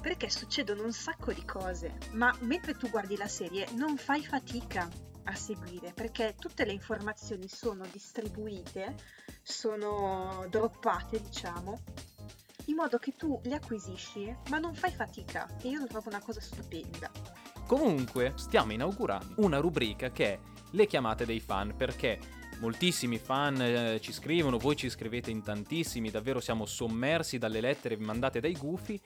perché 0.00 0.30
succedono 0.30 0.84
un 0.84 0.92
sacco 0.92 1.32
di 1.34 1.44
cose 1.44 1.98
ma 2.12 2.34
mentre 2.40 2.74
tu 2.76 2.88
guardi 2.88 3.16
la 3.16 3.28
serie 3.28 3.66
non 3.72 3.98
fai 3.98 4.24
fatica 4.24 4.88
a 5.28 5.34
seguire 5.34 5.92
perché 5.92 6.34
tutte 6.38 6.64
le 6.64 6.72
informazioni 6.72 7.48
sono 7.48 7.86
distribuite, 7.90 8.96
sono 9.42 10.46
droppate, 10.48 11.20
diciamo, 11.20 11.80
in 12.66 12.74
modo 12.74 12.98
che 12.98 13.14
tu 13.16 13.40
le 13.44 13.54
acquisisci, 13.54 14.34
ma 14.50 14.58
non 14.58 14.74
fai 14.74 14.92
fatica. 14.92 15.48
E 15.62 15.68
io 15.68 15.80
lo 15.80 15.86
trovo 15.86 16.08
una 16.08 16.20
cosa 16.20 16.40
stupenda. 16.40 17.10
Comunque, 17.66 18.32
stiamo 18.36 18.72
inaugurando 18.72 19.34
una 19.38 19.58
rubrica 19.58 20.10
che 20.10 20.34
è 20.34 20.40
le 20.72 20.86
chiamate 20.86 21.24
dei 21.24 21.40
fan 21.40 21.74
perché 21.76 22.18
moltissimi 22.60 23.18
fan 23.18 23.60
eh, 23.60 24.00
ci 24.00 24.12
scrivono, 24.12 24.58
voi 24.58 24.76
ci 24.76 24.88
scrivete 24.88 25.30
in 25.30 25.42
tantissimi, 25.42 26.10
davvero 26.10 26.40
siamo 26.40 26.66
sommersi 26.66 27.38
dalle 27.38 27.60
lettere 27.60 27.96
mandate 27.96 28.40
dai 28.40 28.54
gufi 28.54 29.00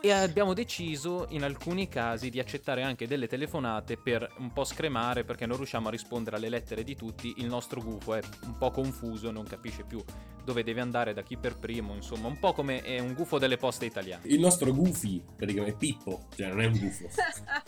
e 0.00 0.10
abbiamo 0.10 0.54
deciso 0.54 1.26
in 1.30 1.42
alcuni 1.42 1.88
casi 1.88 2.30
di 2.30 2.38
accettare 2.38 2.82
anche 2.82 3.06
delle 3.06 3.26
telefonate 3.26 3.96
per 3.96 4.34
un 4.38 4.52
po' 4.52 4.64
scremare 4.64 5.24
perché 5.24 5.46
non 5.46 5.56
riusciamo 5.56 5.88
a 5.88 5.90
rispondere 5.90 6.36
alle 6.36 6.48
lettere 6.48 6.84
di 6.84 6.94
tutti, 6.94 7.34
il 7.38 7.46
nostro 7.46 7.80
gufo 7.80 8.14
è 8.14 8.20
un 8.44 8.56
po' 8.58 8.70
confuso, 8.70 9.30
non 9.30 9.44
capisce 9.44 9.84
più 9.84 10.02
dove 10.44 10.62
deve 10.62 10.80
andare, 10.80 11.14
da 11.14 11.22
chi 11.22 11.36
per 11.36 11.56
primo, 11.56 11.94
insomma, 11.94 12.28
un 12.28 12.38
po' 12.38 12.52
come 12.52 12.82
è 12.82 12.98
un 12.98 13.14
gufo 13.14 13.38
delle 13.38 13.56
poste 13.56 13.86
italiane. 13.86 14.24
il 14.26 14.38
nostro 14.38 14.72
Goofy, 14.72 15.22
praticamente 15.34 15.78
Pippo, 15.78 16.26
cioè 16.36 16.48
non 16.48 16.60
è 16.60 16.66
un 16.66 16.78
gufo. 16.78 17.08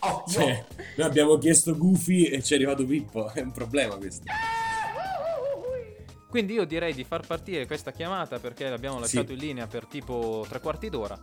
Oh, 0.01 0.25
Cioè, 0.29 0.67
noi 0.97 1.07
abbiamo 1.07 1.39
chiesto 1.39 1.77
Goofy 1.77 2.25
e 2.25 2.43
ci 2.43 2.53
è 2.53 2.57
arrivato 2.57 2.85
Pippo, 2.85 3.31
è 3.33 3.41
un 3.41 3.53
problema 3.53 3.97
questo. 3.97 4.25
Quindi 6.37 6.53
io 6.53 6.67
direi 6.67 6.93
di 6.93 7.03
far 7.03 7.27
partire 7.27 7.65
questa 7.67 7.93
chiamata 7.93 8.39
perché 8.39 8.69
l'abbiamo 8.69 8.99
lasciato 8.99 9.29
Sì. 9.29 9.33
in 9.33 9.39
linea 9.39 9.67
per 9.67 9.87
tipo 9.87 10.45
tre 10.47 10.61
quarti 10.61 10.91
d'ora. 10.91 11.19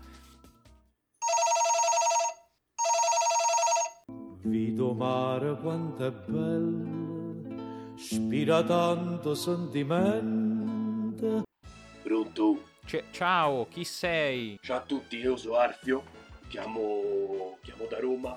Vito 4.41 4.93
mare 4.95 5.56
quanto 5.62 6.08
è 6.08 6.10
bello, 6.10 7.95
spira 7.95 8.63
tanto 8.63 9.36
sentimento. 9.36 11.43
Pronto? 12.02 12.63
C- 12.84 13.04
ciao, 13.12 13.67
chi 13.69 13.84
sei? 13.84 14.58
Ciao 14.63 14.78
a 14.78 14.82
tutti, 14.82 15.17
io 15.17 15.38
sono 15.38 15.58
Arfio, 15.58 16.04
chiamo, 16.47 17.60
chiamo 17.62 17.86
da 17.86 17.99
Roma. 17.99 18.36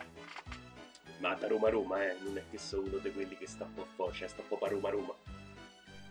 Ma 1.20 1.32
da 1.36 1.46
Roma 1.46 1.70
Roma, 1.70 2.04
eh, 2.04 2.16
non 2.22 2.36
è 2.36 2.42
che 2.50 2.58
sono 2.58 2.82
uno 2.82 2.98
di 2.98 3.10
quelli 3.12 3.34
che 3.38 3.46
sta 3.46 3.64
un 3.64 3.72
po' 3.72 3.86
fuori, 3.94 4.14
cioè 4.14 4.28
sta 4.28 4.42
un 4.46 4.58
po' 4.58 4.62
a 4.62 4.68
Roma 4.68 4.90
Roma. 4.90 5.14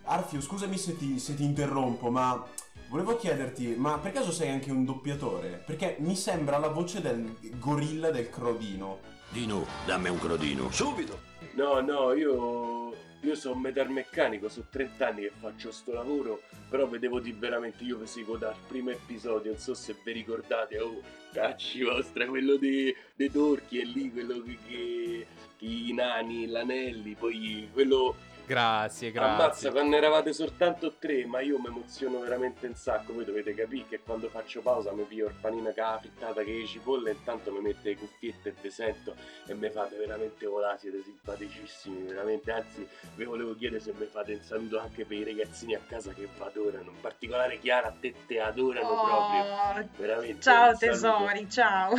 Arfio, 0.06 0.39
scusami 0.39 0.78
se 0.78 0.96
ti, 0.98 1.20
se 1.20 1.36
ti 1.36 1.44
interrompo, 1.44 2.10
ma 2.10 2.46
volevo 2.89 3.18
chiederti, 3.18 3.76
ma 3.76 3.98
per 3.98 4.12
caso 4.12 4.32
sei 4.32 4.50
anche 4.50 4.72
un 4.72 4.86
doppiatore? 4.86 5.63
Perché 5.65 5.98
mi 6.00 6.15
sembra 6.15 6.58
la 6.60 6.68
voce 6.68 7.02
del 7.02 7.36
gorilla 7.58 8.12
del 8.12 8.30
Crodino. 8.30 9.13
Dino, 9.30 9.65
dammi 9.86 10.10
un 10.10 10.20
crodino. 10.20 10.72
Subito! 10.72 11.20
No, 11.56 11.82
no, 11.82 12.13
io, 12.13 12.94
io 13.22 13.36
sono 13.36 13.56
metalmeccanico, 13.56 14.48
sono 14.48 14.68
30 14.70 15.08
anni 15.08 15.22
che 15.24 15.32
faccio 15.39 15.72
sto 15.72 15.94
lavoro, 15.94 16.41
però 16.70 16.88
vedevo 16.88 17.20
di 17.20 17.32
veramente, 17.32 17.84
io 17.84 17.98
vi 17.98 18.06
seguo 18.06 18.38
dal 18.38 18.56
primo 18.68 18.91
episodio, 18.91 19.52
non 19.52 19.60
so 19.60 19.74
se 19.74 19.96
vi 20.04 20.12
ricordate, 20.12 20.80
oh, 20.80 21.02
cacci 21.34 21.84
vostra, 21.84 22.28
quello 22.28 22.58
dei, 22.58 22.96
dei 23.15 23.32
torchi, 23.32 23.80
è 23.80 23.84
lì, 23.84 24.12
quello 24.12 24.41
che, 24.44 24.58
che, 24.68 25.28
che 25.58 25.65
i 25.65 25.91
nani, 25.94 26.48
l'anelli, 26.48 27.15
poi 27.15 27.68
quello... 27.74 28.34
Grazie, 28.46 29.12
Ammazza, 29.16 29.36
grazie. 29.38 29.72
quando 29.72 29.96
eravate 29.96 30.32
soltanto 30.32 30.94
tre, 31.00 31.26
ma 31.26 31.40
io 31.42 31.60
mi 31.60 31.68
emoziono 31.68 32.20
veramente 32.20 32.68
un 32.68 32.76
sacco. 32.76 33.14
Voi 33.14 33.26
dovete 33.26 33.54
capire 33.56 33.86
che 33.90 34.00
quando 34.00 34.30
faccio 34.30 34.62
pausa 34.62 34.92
mi 34.92 35.04
piglio 35.04 35.28
il 35.28 35.36
panino 35.40 35.74
con 35.74 35.84
la 35.84 35.98
frittata 36.00 36.44
che 36.44 36.52
le 36.52 36.66
cipolle, 36.66 37.12
intanto 37.12 37.52
mi 37.52 37.62
mette 37.62 37.90
le 37.90 37.98
cuffiette 37.98 38.50
e 38.50 38.54
vi 38.62 38.70
sento 38.70 39.16
e 39.48 39.54
mi 39.56 39.70
fate 39.70 39.98
veramente 39.98 40.46
volare, 40.46 40.78
siete 40.78 41.02
simpaticissimi, 41.04 42.04
veramente. 42.04 42.52
Anzi, 42.52 42.88
vi 43.16 43.24
volevo 43.24 43.56
chiedere 43.56 43.82
se 43.82 43.94
mi 43.98 44.06
fate 44.06 44.34
un 44.34 44.42
saluto 44.42 44.80
anche 44.80 45.06
per 45.06 45.18
i 45.18 45.24
ragazzini 45.24 45.74
a 45.74 45.82
casa 45.88 46.14
che 46.14 46.28
vi 46.32 46.44
adorano, 46.44 46.92
in 46.92 47.02
particolare 47.02 47.60
Chiara, 47.60 47.88
a 47.88 47.94
te 48.00 48.14
te 48.28 48.40
adorano 48.40 48.88
proprio. 48.88 49.44
Oh, 49.44 49.90
Veramente. 49.98 50.42
ciao 50.42 50.76
tesori, 50.76 51.50
ciao. 51.50 51.94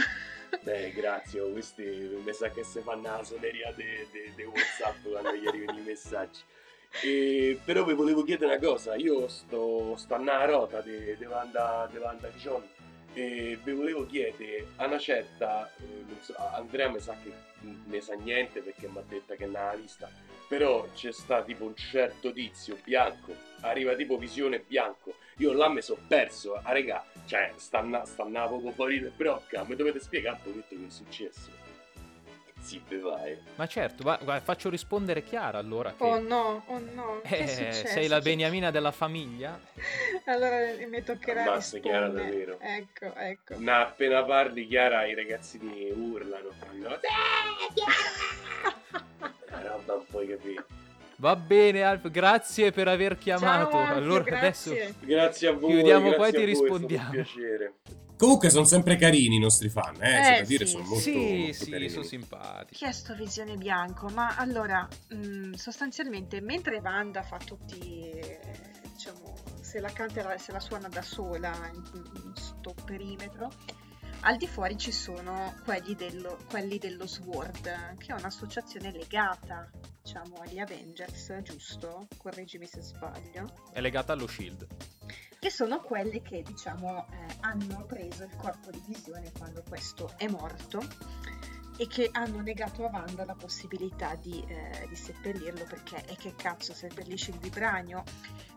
Beh, 0.62 0.92
grazie, 0.92 1.40
oh, 1.40 1.50
questi 1.50 1.82
mi 1.82 2.32
sa 2.32 2.50
che 2.50 2.64
si 2.64 2.80
fanno 2.80 3.02
la 3.02 3.24
suoneria 3.24 3.72
di 3.72 4.42
WhatsApp 4.42 5.08
quando 5.08 5.34
gli 5.34 5.46
arrivano 5.46 5.78
i 5.78 5.82
messaggi. 5.82 6.40
E, 7.02 7.58
però 7.64 7.84
vi 7.84 7.94
volevo 7.94 8.22
chiedere 8.22 8.56
una 8.56 8.66
cosa, 8.66 8.94
io 8.94 9.28
sto, 9.28 9.96
sto 9.96 10.14
a 10.14 10.18
una 10.18 10.44
rota 10.44 10.80
di 10.80 11.16
Vanda, 11.24 11.88
John 12.36 12.62
e 13.12 13.58
vi 13.62 13.72
volevo 13.72 14.06
chiedere 14.06 14.66
a 14.76 14.86
una 14.86 14.98
certa, 14.98 15.70
eh, 15.78 16.04
so, 16.20 16.34
Andrea 16.36 16.90
mi 16.90 17.00
sa 17.00 17.16
che 17.22 17.32
ne 17.86 18.00
sa 18.00 18.14
niente 18.14 18.60
perché 18.60 18.88
mi 18.88 18.98
ha 18.98 19.02
detto 19.06 19.34
che 19.34 19.46
non 19.46 19.56
ha 19.56 19.74
vista, 19.74 20.10
però 20.48 20.86
c'è 20.94 21.12
sta 21.12 21.42
tipo 21.42 21.64
un 21.64 21.74
certo 21.74 22.32
tizio 22.32 22.78
bianco, 22.84 23.34
arriva 23.60 23.94
tipo 23.94 24.16
visione 24.18 24.60
bianco, 24.60 25.14
io 25.38 25.52
là 25.52 25.68
mi 25.68 25.82
sono 25.82 26.00
perso, 26.06 26.60
a 26.62 26.72
regà, 26.72 27.04
cioè 27.26 27.52
stanno 27.56 28.04
stanno 28.06 28.48
poco 28.48 28.70
fuori 28.72 28.98
del 29.00 29.12
brocca, 29.14 29.64
mi 29.64 29.76
dovete 29.76 30.00
spiegare 30.00 30.38
un 30.44 30.52
pochetto 30.52 30.74
che 30.80 30.86
è 30.86 30.90
successo. 30.90 31.64
Sì, 32.58 32.82
be 32.88 32.98
vai. 32.98 33.38
Ma 33.54 33.66
certo, 33.68 34.02
va- 34.02 34.18
guarda, 34.20 34.42
faccio 34.42 34.68
rispondere 34.70 35.22
Chiara 35.22 35.58
allora. 35.58 35.92
Che... 35.92 36.02
Oh 36.02 36.18
no, 36.18 36.64
oh 36.66 36.78
no, 36.94 37.20
Eh, 37.22 37.70
sei 37.72 38.08
la 38.08 38.18
beniamina 38.20 38.70
della 38.72 38.90
famiglia? 38.90 39.60
Allora 40.28 40.56
mi 40.88 41.02
toccherà 41.04 41.42
Ammazza, 41.42 41.78
Chiara, 41.78 42.06
rispondere. 42.06 42.44
davvero. 42.46 42.58
Ecco, 42.60 43.14
ecco. 43.14 43.54
No, 43.58 43.72
appena 43.74 44.24
parli, 44.24 44.66
Chiara, 44.66 45.04
i 45.04 45.14
ragazzini 45.14 45.88
urlano, 45.92 46.50
fanno 46.58 46.88
"Sì, 46.98 47.74
Chiara!" 47.74 49.04
Una 49.48 49.62
roba 49.70 49.94
un 49.94 50.06
po' 50.10 50.18
capire. 50.26 50.64
Va 51.18 51.34
bene, 51.36 51.82
Alf, 51.82 52.10
grazie 52.10 52.72
per 52.72 52.88
aver 52.88 53.16
chiamato. 53.16 53.70
Ciao, 53.70 53.80
Alfio, 53.80 53.96
allora 53.96 54.22
grazie. 54.22 54.72
adesso 54.82 54.98
Grazie 55.00 55.48
a 55.48 55.52
voi. 55.52 55.70
Chiudiamo 55.72 56.12
qua 56.12 56.26
e 56.26 56.30
ti 56.30 56.36
voi, 56.36 56.44
rispondiamo. 56.46 57.04
un 57.06 57.10
piacere. 57.10 57.74
Comunque 58.18 58.48
sono 58.48 58.64
sempre 58.64 58.96
carini 58.96 59.36
i 59.36 59.38
nostri 59.38 59.68
fan, 59.68 59.94
eh, 59.96 59.98
c'è 59.98 60.36
Eh, 60.36 60.40
da 60.40 60.46
dire, 60.46 60.64
sì, 60.66 60.72
sono 60.72 60.84
sì. 60.84 60.88
molto, 60.90 61.02
sì, 61.02 61.36
molto 61.38 61.52
sì, 61.64 61.70
carini. 61.70 61.88
sono 61.90 62.04
simpatici. 62.04 62.74
chiesto 62.74 63.14
visione 63.14 63.56
bianco, 63.56 64.08
ma 64.08 64.36
allora, 64.36 64.88
mh, 65.08 65.52
sostanzialmente, 65.52 66.40
mentre 66.40 66.78
Wanda 66.82 67.22
fa 67.22 67.36
tutti, 67.36 68.08
eh, 68.08 68.40
diciamo, 68.90 69.34
se 69.60 69.80
la 69.80 69.90
canta 69.90 70.32
e 70.32 70.38
se 70.38 70.52
la 70.52 70.60
suona 70.60 70.88
da 70.88 71.02
sola 71.02 71.52
in, 71.74 71.82
in 72.24 72.32
sto 72.36 72.74
perimetro, 72.86 73.50
al 74.26 74.36
di 74.36 74.48
fuori 74.48 74.76
ci 74.76 74.90
sono 74.90 75.54
quelli 75.64 75.94
dello, 75.94 76.36
quelli 76.50 76.78
dello 76.78 77.06
SWORD, 77.06 77.96
che 77.96 78.06
è 78.08 78.12
un'associazione 78.12 78.90
legata, 78.90 79.70
diciamo, 80.02 80.38
agli 80.38 80.58
Avengers, 80.58 81.42
giusto? 81.42 82.08
Correggimi 82.16 82.66
se 82.66 82.80
sbaglio. 82.80 83.68
È 83.72 83.80
legata 83.80 84.12
allo 84.12 84.26
shield. 84.26 84.66
che 85.38 85.50
sono 85.50 85.80
quelli 85.80 86.22
che 86.22 86.42
diciamo 86.42 87.06
eh, 87.08 87.36
hanno 87.40 87.84
preso 87.86 88.24
il 88.24 88.34
corpo 88.36 88.70
di 88.70 88.82
visione 88.84 89.30
quando 89.38 89.62
questo 89.68 90.12
è 90.16 90.26
morto 90.26 90.82
e 91.76 91.86
che 91.86 92.08
hanno 92.10 92.40
negato 92.40 92.84
a 92.84 92.90
Wanda 92.90 93.24
la 93.24 93.34
possibilità 93.34 94.16
di, 94.16 94.42
eh, 94.48 94.86
di 94.88 94.96
seppellirlo 94.96 95.64
perché 95.68 96.04
e 96.06 96.16
che 96.16 96.34
cazzo 96.34 96.72
seppellisce 96.72 97.30
il 97.30 97.38
vibranio 97.38 98.02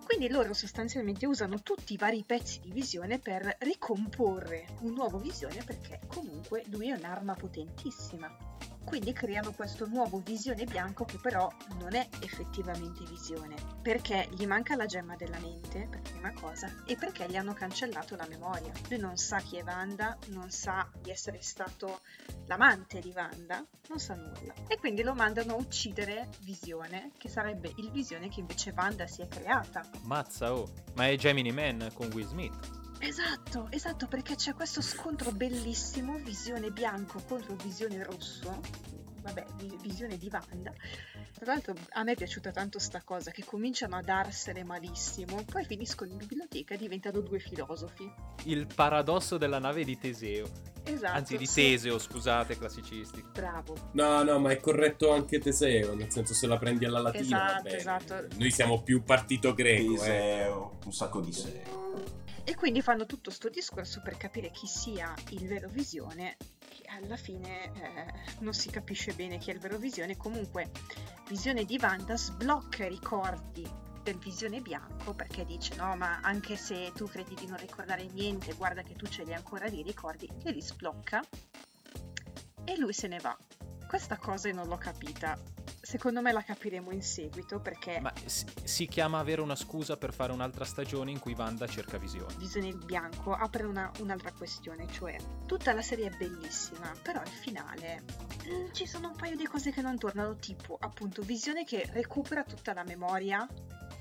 quindi 0.09 0.33
loro 0.33 0.55
sostanzialmente 0.55 1.27
usano 1.27 1.61
tutti 1.61 1.93
i 1.93 1.97
vari 1.97 2.23
pezzi 2.25 2.59
di 2.61 2.71
visione 2.71 3.19
per 3.19 3.57
ricomporre 3.59 4.65
un 4.79 4.93
nuovo 4.93 5.19
visione 5.19 5.61
perché 5.63 5.99
comunque 6.07 6.63
lui 6.69 6.89
è 6.89 6.93
un'arma 6.93 7.35
potentissima 7.35 8.57
quindi 8.89 9.13
creano 9.13 9.51
questo 9.51 9.85
nuovo 9.85 10.19
visione 10.25 10.63
bianco 10.65 11.05
che 11.05 11.19
però 11.21 11.47
non 11.79 11.93
è 11.93 12.09
effettivamente 12.21 13.03
visione, 13.05 13.55
perché 13.83 14.27
gli 14.31 14.47
manca 14.47 14.75
la 14.75 14.87
gemma 14.87 15.15
della 15.15 15.37
mente, 15.37 15.87
per 15.87 16.01
prima 16.01 16.33
cosa, 16.33 16.73
e 16.87 16.95
perché 16.95 17.27
gli 17.29 17.35
hanno 17.35 17.53
cancellato 17.53 18.15
la 18.15 18.25
memoria. 18.27 18.71
Lui 18.89 18.97
non 18.97 19.15
sa 19.15 19.37
chi 19.41 19.57
è 19.57 19.63
Wanda, 19.63 20.17
non 20.29 20.49
sa 20.49 20.89
di 20.99 21.11
essere 21.11 21.39
stato 21.41 22.01
l'amante 22.47 22.99
di 22.99 23.13
Wanda, 23.15 23.63
non 23.89 23.99
sa 23.99 24.15
nulla. 24.15 24.53
E 24.67 24.79
quindi 24.79 25.03
lo 25.03 25.13
mandano 25.13 25.53
a 25.53 25.57
uccidere 25.57 26.29
Visione, 26.39 27.11
che 27.17 27.29
sarebbe 27.29 27.71
il 27.77 27.91
Visione 27.91 28.27
che 28.29 28.39
invece 28.39 28.73
Wanda 28.75 29.05
si 29.05 29.21
è 29.21 29.27
creata. 29.27 29.87
Mazza, 30.01 30.55
oh. 30.55 30.67
Ma 30.95 31.07
è 31.07 31.15
Gemini 31.15 31.51
Man 31.51 31.91
con 31.93 32.09
Will 32.11 32.25
Smith. 32.25 32.78
Esatto, 32.99 33.67
esatto, 33.71 34.07
perché 34.07 34.35
c'è 34.35 34.53
questo 34.53 34.81
scontro 34.81 35.31
bellissimo, 35.31 36.17
visione 36.17 36.69
bianco 36.71 37.21
contro 37.27 37.55
visione 37.55 38.03
rosso, 38.03 38.59
vabbè, 39.21 39.45
vi- 39.57 39.77
visione 39.81 40.17
di 40.17 40.29
Wanda. 40.31 40.73
Tra 41.39 41.53
l'altro 41.53 41.73
a 41.91 42.03
me 42.03 42.11
è 42.11 42.15
piaciuta 42.15 42.51
tanto 42.51 42.77
sta 42.79 43.01
cosa, 43.03 43.31
che 43.31 43.45
cominciano 43.45 43.95
a 43.95 44.01
darsene 44.01 44.63
malissimo, 44.65 45.43
poi 45.49 45.63
finiscono 45.63 46.11
in 46.11 46.17
biblioteca 46.17 46.73
e 46.73 46.77
diventano 46.77 47.21
due 47.21 47.39
filosofi. 47.39 48.11
Il 48.43 48.67
paradosso 48.73 49.37
della 49.37 49.59
nave 49.59 49.85
di 49.85 49.97
Teseo. 49.97 50.49
Esatto. 50.83 51.13
Anzi, 51.13 51.37
di 51.37 51.45
sì. 51.45 51.61
Teseo, 51.61 51.97
scusate, 51.99 52.57
classicisti. 52.57 53.23
Bravo. 53.31 53.75
No, 53.93 54.23
no, 54.23 54.39
ma 54.39 54.51
è 54.51 54.59
corretto 54.59 55.11
anche 55.13 55.39
Teseo, 55.39 55.95
nel 55.95 56.11
senso 56.11 56.33
se 56.33 56.47
la 56.47 56.57
prendi 56.57 56.83
alla 56.83 56.99
latina, 56.99 57.23
Esatto, 57.23 57.53
va 57.53 57.61
bene. 57.61 57.77
esatto. 57.77 58.27
Noi 58.37 58.51
siamo 58.51 58.81
più 58.81 59.03
partito 59.03 59.53
greco, 59.53 59.93
eh. 59.93 59.97
Teseo, 59.97 60.79
un 60.83 60.91
sacco 60.93 61.21
di 61.21 61.31
seo. 61.31 61.77
E 62.49 62.55
quindi 62.55 62.81
fanno 62.81 63.05
tutto 63.05 63.29
sto 63.29 63.47
discorso 63.47 64.01
per 64.01 64.17
capire 64.17 64.49
chi 64.49 64.65
sia 64.65 65.13
il 65.29 65.45
vero 65.45 65.69
visione. 65.69 66.35
che 66.67 66.81
Alla 66.87 67.15
fine 67.15 67.65
eh, 67.65 68.13
non 68.39 68.55
si 68.55 68.71
capisce 68.71 69.13
bene 69.13 69.37
chi 69.37 69.51
è 69.51 69.53
il 69.53 69.59
vero 69.59 69.77
visione. 69.77 70.17
Comunque, 70.17 70.71
visione 71.27 71.63
di 71.63 71.77
Wanda 71.79 72.17
sblocca 72.17 72.85
i 72.85 72.89
ricordi 72.89 73.69
del 74.01 74.17
visione 74.17 74.61
bianco 74.61 75.13
perché 75.13 75.45
dice: 75.45 75.75
No, 75.75 75.95
ma 75.95 76.21
anche 76.23 76.55
se 76.55 76.91
tu 76.95 77.05
credi 77.05 77.35
di 77.35 77.45
non 77.45 77.57
ricordare 77.57 78.07
niente, 78.13 78.53
guarda 78.53 78.81
che 78.81 78.95
tu 78.95 79.05
ce 79.05 79.25
li 79.25 79.29
hai 79.29 79.37
ancora 79.37 79.67
lì, 79.67 79.83
ricordi, 79.83 80.27
e 80.43 80.51
li 80.51 80.61
sblocca. 80.63 81.21
E 82.63 82.77
lui 82.79 82.93
se 82.93 83.07
ne 83.07 83.19
va. 83.19 83.37
Questa 83.89 84.17
cosa 84.17 84.51
non 84.51 84.67
l'ho 84.67 84.77
capita. 84.77 85.35
Secondo 85.81 86.21
me 86.21 86.31
la 86.31 86.43
capiremo 86.43 86.91
in 86.91 87.01
seguito 87.01 87.59
perché 87.59 87.99
Ma 87.99 88.13
si, 88.23 88.45
si 88.63 88.85
chiama 88.87 89.17
avere 89.17 89.41
una 89.41 89.55
scusa 89.55 89.97
per 89.97 90.13
fare 90.13 90.31
un'altra 90.31 90.63
stagione 90.63 91.09
in 91.09 91.17
cui 91.17 91.33
Wanda 91.33 91.65
cerca 91.65 91.97
visione. 91.97 92.31
Visione 92.37 92.71
bianco 92.73 93.33
apre 93.33 93.63
una- 93.63 93.91
un'altra 93.97 94.31
questione, 94.31 94.87
cioè 94.91 95.17
tutta 95.47 95.73
la 95.73 95.81
serie 95.81 96.05
è 96.11 96.15
bellissima, 96.15 96.93
però 97.01 97.19
il 97.23 97.29
finale 97.29 98.03
mm, 98.45 98.73
ci 98.73 98.85
sono 98.85 99.07
un 99.07 99.15
paio 99.15 99.35
di 99.35 99.47
cose 99.47 99.71
che 99.71 99.81
non 99.81 99.97
tornano, 99.97 100.35
tipo 100.35 100.77
appunto 100.79 101.23
Visione 101.23 101.63
che 101.63 101.89
recupera 101.91 102.43
tutta 102.43 102.73
la 102.73 102.83
memoria, 102.83 103.47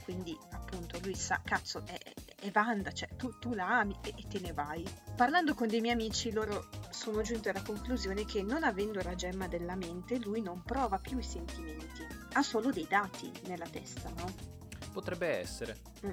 quindi 0.04 0.36
appunto 0.50 0.98
lui 1.02 1.14
sa, 1.14 1.40
cazzo, 1.42 1.82
è, 1.86 1.98
è 2.40 2.50
Wanda, 2.54 2.92
cioè 2.92 3.08
tu, 3.16 3.38
tu 3.38 3.54
la 3.54 3.78
ami 3.78 3.96
e, 4.02 4.14
e 4.16 4.26
te 4.28 4.40
ne 4.40 4.52
vai. 4.52 4.84
Parlando 5.16 5.54
con 5.54 5.68
dei 5.68 5.80
miei 5.80 5.94
amici, 5.94 6.32
loro 6.32 6.68
sono 6.90 7.22
giunti 7.22 7.48
alla 7.48 7.62
conclusione 7.62 8.24
che 8.24 8.42
non 8.42 8.62
avendo 8.62 9.02
la 9.02 9.14
gemma 9.14 9.48
della 9.48 9.74
mente, 9.74 10.18
lui 10.18 10.40
non 10.40 10.62
prova 10.62 10.98
più 10.98 11.18
i 11.18 11.22
sentimenti, 11.22 12.06
ha 12.32 12.42
solo 12.42 12.70
dei 12.70 12.86
dati 12.88 13.30
nella 13.46 13.66
testa, 13.66 14.10
no? 14.10 14.56
potrebbe 14.98 15.38
essere. 15.38 15.76
Mm. 16.04 16.10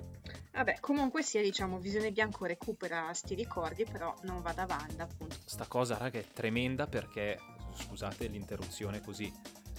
Vabbè, 0.51 0.79
comunque 0.79 1.23
sia, 1.23 1.41
diciamo, 1.41 1.79
Visione 1.79 2.11
Bianco 2.11 2.45
recupera 2.45 3.11
sti 3.13 3.33
ricordi, 3.33 3.83
però 3.83 4.13
non 4.23 4.41
va 4.41 4.53
da 4.53 4.65
Wanda, 4.69 5.03
appunto. 5.03 5.35
Sta 5.43 5.65
cosa, 5.65 5.97
raga, 5.97 6.19
è 6.19 6.25
tremenda 6.31 6.85
perché, 6.85 7.37
scusate 7.73 8.27
l'interruzione 8.27 9.01
così, 9.01 9.31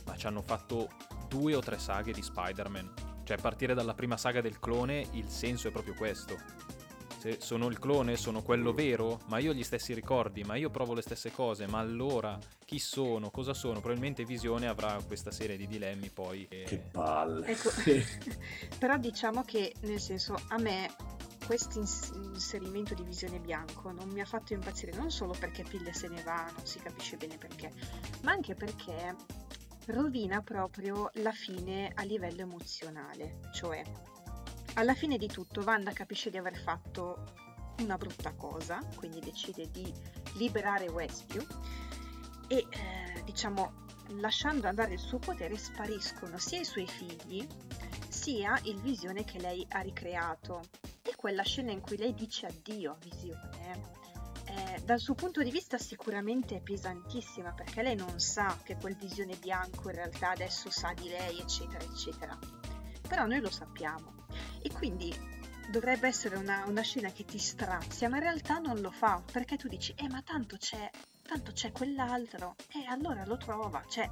ma 0.05 0.17
ci 0.17 0.27
hanno 0.27 0.43
fatto 0.43 0.89
due 1.29 1.55
o 1.55 1.61
tre 1.61 1.79
saghe 1.79 2.13
di 2.13 2.23
Spider-Man. 2.23 3.16
Cioè, 3.27 3.39
partire 3.39 3.75
dalla 3.75 3.93
prima 3.93 4.17
saga 4.17 4.41
del 4.41 4.61
clone, 4.61 5.05
il 5.15 5.29
senso 5.29 5.67
è 5.67 5.73
proprio 5.73 5.95
questo. 5.95 6.39
Se 7.19 7.39
sono 7.41 7.67
il 7.67 7.81
clone, 7.81 8.17
sono 8.17 8.41
quello 8.41 8.73
vero, 8.73 9.19
ma 9.27 9.39
io 9.39 9.51
ho 9.51 9.53
gli 9.53 9.65
stessi 9.65 9.95
ricordi, 9.95 10.45
ma 10.45 10.55
io 10.55 10.71
provo 10.71 10.95
le 10.95 11.03
stesse 11.03 11.33
cose, 11.33 11.67
ma 11.67 11.81
allora 11.81 12.39
chi 12.65 12.79
sono, 12.79 13.31
cosa 13.31 13.53
sono? 13.53 13.81
Probabilmente 13.81 14.25
Visione 14.25 14.69
avrà 14.69 14.97
questa 15.05 15.33
serie 15.33 15.57
di 15.57 15.67
dilemmi 15.67 16.09
poi. 16.11 16.47
E... 16.49 16.63
Che 16.69 16.79
palle. 16.93 17.49
Ecco, 17.49 17.71
però 18.79 18.97
diciamo 18.97 19.43
che, 19.43 19.75
nel 19.81 19.99
senso, 19.99 20.37
a 20.47 20.59
me 20.59 20.89
questo 21.45 21.81
ins- 21.81 22.13
inserimento 22.15 22.95
di 22.95 23.03
Visione 23.03 23.41
Bianco 23.41 23.91
non 23.91 24.09
mi 24.11 24.21
ha 24.21 24.25
fatto 24.25 24.53
impazzire 24.53 24.93
non 24.97 25.11
solo 25.11 25.35
perché 25.37 25.65
Piglia 25.65 25.93
se 25.93 26.07
ne 26.07 26.23
va, 26.23 26.49
non 26.55 26.65
si 26.65 26.79
capisce 26.79 27.17
bene 27.17 27.39
perché, 27.39 27.73
ma 28.23 28.31
anche 28.31 28.55
perché 28.55 29.17
rovina 29.87 30.43
proprio 30.43 31.11
la 31.15 31.33
fine 31.33 31.91
a 31.95 32.03
livello 32.03 32.43
emozionale, 32.43 33.41
cioè 33.53 33.83
alla 34.75 34.95
fine 34.95 35.17
di 35.17 35.27
tutto 35.27 35.63
Wanda 35.63 35.93
capisce 35.93 36.31
di 36.31 36.37
aver 36.37 36.57
fatto 36.57 37.33
una 37.79 37.97
brutta 37.97 38.33
cosa, 38.35 38.81
quindi 38.95 39.21
decide 39.21 39.71
di 39.71 39.93
liberare 40.35 40.89
Westview 40.89 41.45
e 42.49 42.57
eh, 42.57 43.23
diciamo 43.25 43.85
lasciando 44.21 44.69
andare 44.69 44.95
il 44.95 44.99
suo 44.99 45.19
potere 45.19 45.57
spariscono 45.57 46.39
sia 46.39 46.61
i 46.61 46.65
suoi 46.65 46.87
figli 46.87 47.47
sia 48.09 48.59
il 48.65 48.81
visione 48.81 49.25
che 49.25 49.39
lei 49.39 49.65
ha 49.71 49.81
ricreato. 49.81 50.63
E 51.03 51.15
quella 51.15 51.43
scena 51.43 51.71
in 51.71 51.81
cui 51.81 51.97
lei 51.97 52.15
dice 52.15 52.47
addio 52.47 52.93
a 52.93 52.99
visione 53.01 54.06
dal 54.85 55.01
suo 55.01 55.15
punto 55.15 55.43
di 55.43 55.51
vista 55.51 55.79
sicuramente 55.79 56.57
è 56.57 56.61
pesantissima 56.61 57.53
perché 57.53 57.83
lei 57.83 57.97
non 57.97 58.21
sa 58.21 58.59
che 58.63 58.77
quel 58.77 58.97
visione 58.97 59.37
bianco 59.37 59.89
in 59.89 59.97
realtà 59.97 60.31
adesso 60.31 60.71
sa 60.71 60.93
di 60.95 61.09
lei 61.09 61.41
eccetera 61.41 61.85
eccetera 61.85 62.39
però 63.07 63.27
noi 63.27 63.41
lo 63.41 63.51
sappiamo 63.51 64.27
e 64.63 64.71
quindi 64.73 65.15
dovrebbe 65.71 66.09
essere 66.09 66.37
una, 66.37 66.65
una, 66.67 66.83
scena 66.83 67.11
che 67.11 67.25
ti 67.25 67.39
strazia, 67.39 68.09
ma 68.09 68.17
in 68.17 68.23
realtà 68.23 68.59
non 68.59 68.81
lo 68.81 68.91
fa, 68.91 69.23
perché 69.33 69.57
tu 69.57 69.69
dici, 69.69 69.93
eh 69.97 70.09
ma 70.09 70.23
tanto 70.23 70.57
c'è, 70.57 70.91
tanto 71.23 71.53
c'è 71.53 71.73
quell'altro, 71.73 72.55
e 72.73 72.81
eh, 72.81 72.87
allora 72.87 73.25
lo 73.25 73.37
trova, 73.37 73.85
cioè, 73.89 74.09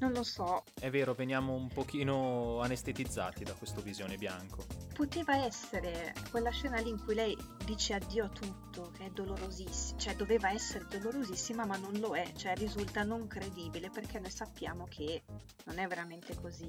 non 0.00 0.12
lo 0.12 0.22
so. 0.22 0.64
È 0.78 0.90
vero, 0.90 1.14
veniamo 1.14 1.54
un 1.54 1.68
pochino 1.68 2.60
anestetizzati 2.60 3.44
da 3.44 3.54
questo 3.54 3.80
visione 3.80 4.16
bianco. 4.16 4.83
Poteva 4.94 5.44
essere 5.44 6.14
quella 6.30 6.50
scena 6.50 6.78
lì 6.80 6.90
in 6.90 7.02
cui 7.02 7.16
lei 7.16 7.36
dice 7.64 7.94
addio 7.94 8.26
a 8.26 8.28
tutto, 8.28 8.92
che 8.96 9.06
è 9.06 9.10
dolorosissima, 9.10 9.98
cioè 9.98 10.14
doveva 10.14 10.52
essere 10.52 10.86
dolorosissima 10.88 11.64
ma 11.64 11.76
non 11.76 11.94
lo 11.98 12.14
è, 12.14 12.32
cioè 12.36 12.54
risulta 12.54 13.02
non 13.02 13.26
credibile 13.26 13.90
perché 13.90 14.20
noi 14.20 14.30
sappiamo 14.30 14.86
che 14.88 15.24
non 15.64 15.78
è 15.78 15.88
veramente 15.88 16.36
così. 16.40 16.68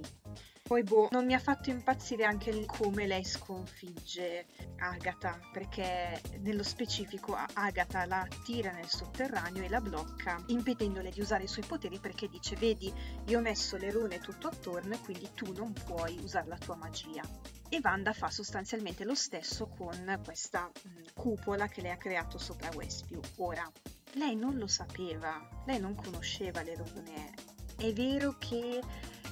Poi 0.64 0.82
boh, 0.82 1.10
non 1.12 1.28
mi 1.28 1.36
ha 1.36 1.40
fatto 1.40 1.70
impazzire 1.70 2.26
anche 2.26 2.50
il 2.50 2.66
come 2.66 3.06
lei 3.06 3.24
sconfigge 3.24 4.48
Agatha, 4.78 5.40
perché 5.54 6.20
nello 6.40 6.64
specifico 6.64 7.38
Agatha 7.54 8.06
la 8.08 8.28
tira 8.44 8.72
nel 8.72 8.90
sotterraneo 8.90 9.62
e 9.62 9.70
la 9.70 9.82
blocca, 9.82 10.44
impedendole 10.48 11.12
di 11.12 11.22
usare 11.22 11.44
i 11.44 11.48
suoi 11.48 11.66
poteri 11.66 12.00
perché 12.00 12.28
dice 12.28 12.56
vedi, 12.56 12.92
io 13.28 13.38
ho 13.38 13.42
messo 13.42 13.78
le 13.78 13.92
rune 13.92 14.18
tutto 14.20 14.48
attorno 14.48 14.96
e 14.96 15.00
quindi 15.00 15.30
tu 15.36 15.54
non 15.54 15.74
puoi 15.74 16.18
usare 16.24 16.48
la 16.48 16.58
tua 16.58 16.76
magia. 16.76 17.22
E 17.76 17.82
Wanda 17.84 18.14
fa 18.14 18.30
sostanzialmente 18.30 19.04
lo 19.04 19.16
stesso 19.16 19.68
con 19.68 20.22
questa 20.24 20.72
mh, 20.72 20.90
cupola 21.14 21.68
che 21.68 21.82
lei 21.82 21.92
ha 21.92 21.98
creato 21.98 22.38
sopra 22.38 22.70
Westview. 22.74 23.20
Ora, 23.40 23.70
lei 24.14 24.34
non 24.34 24.58
lo 24.58 24.66
sapeva, 24.66 25.46
lei 25.66 25.82
non 25.82 25.94
conosceva 25.94 26.62
le 26.62 26.76
rune. 26.76 27.34
È 27.76 27.92
vero 27.92 28.38
che 28.40 28.80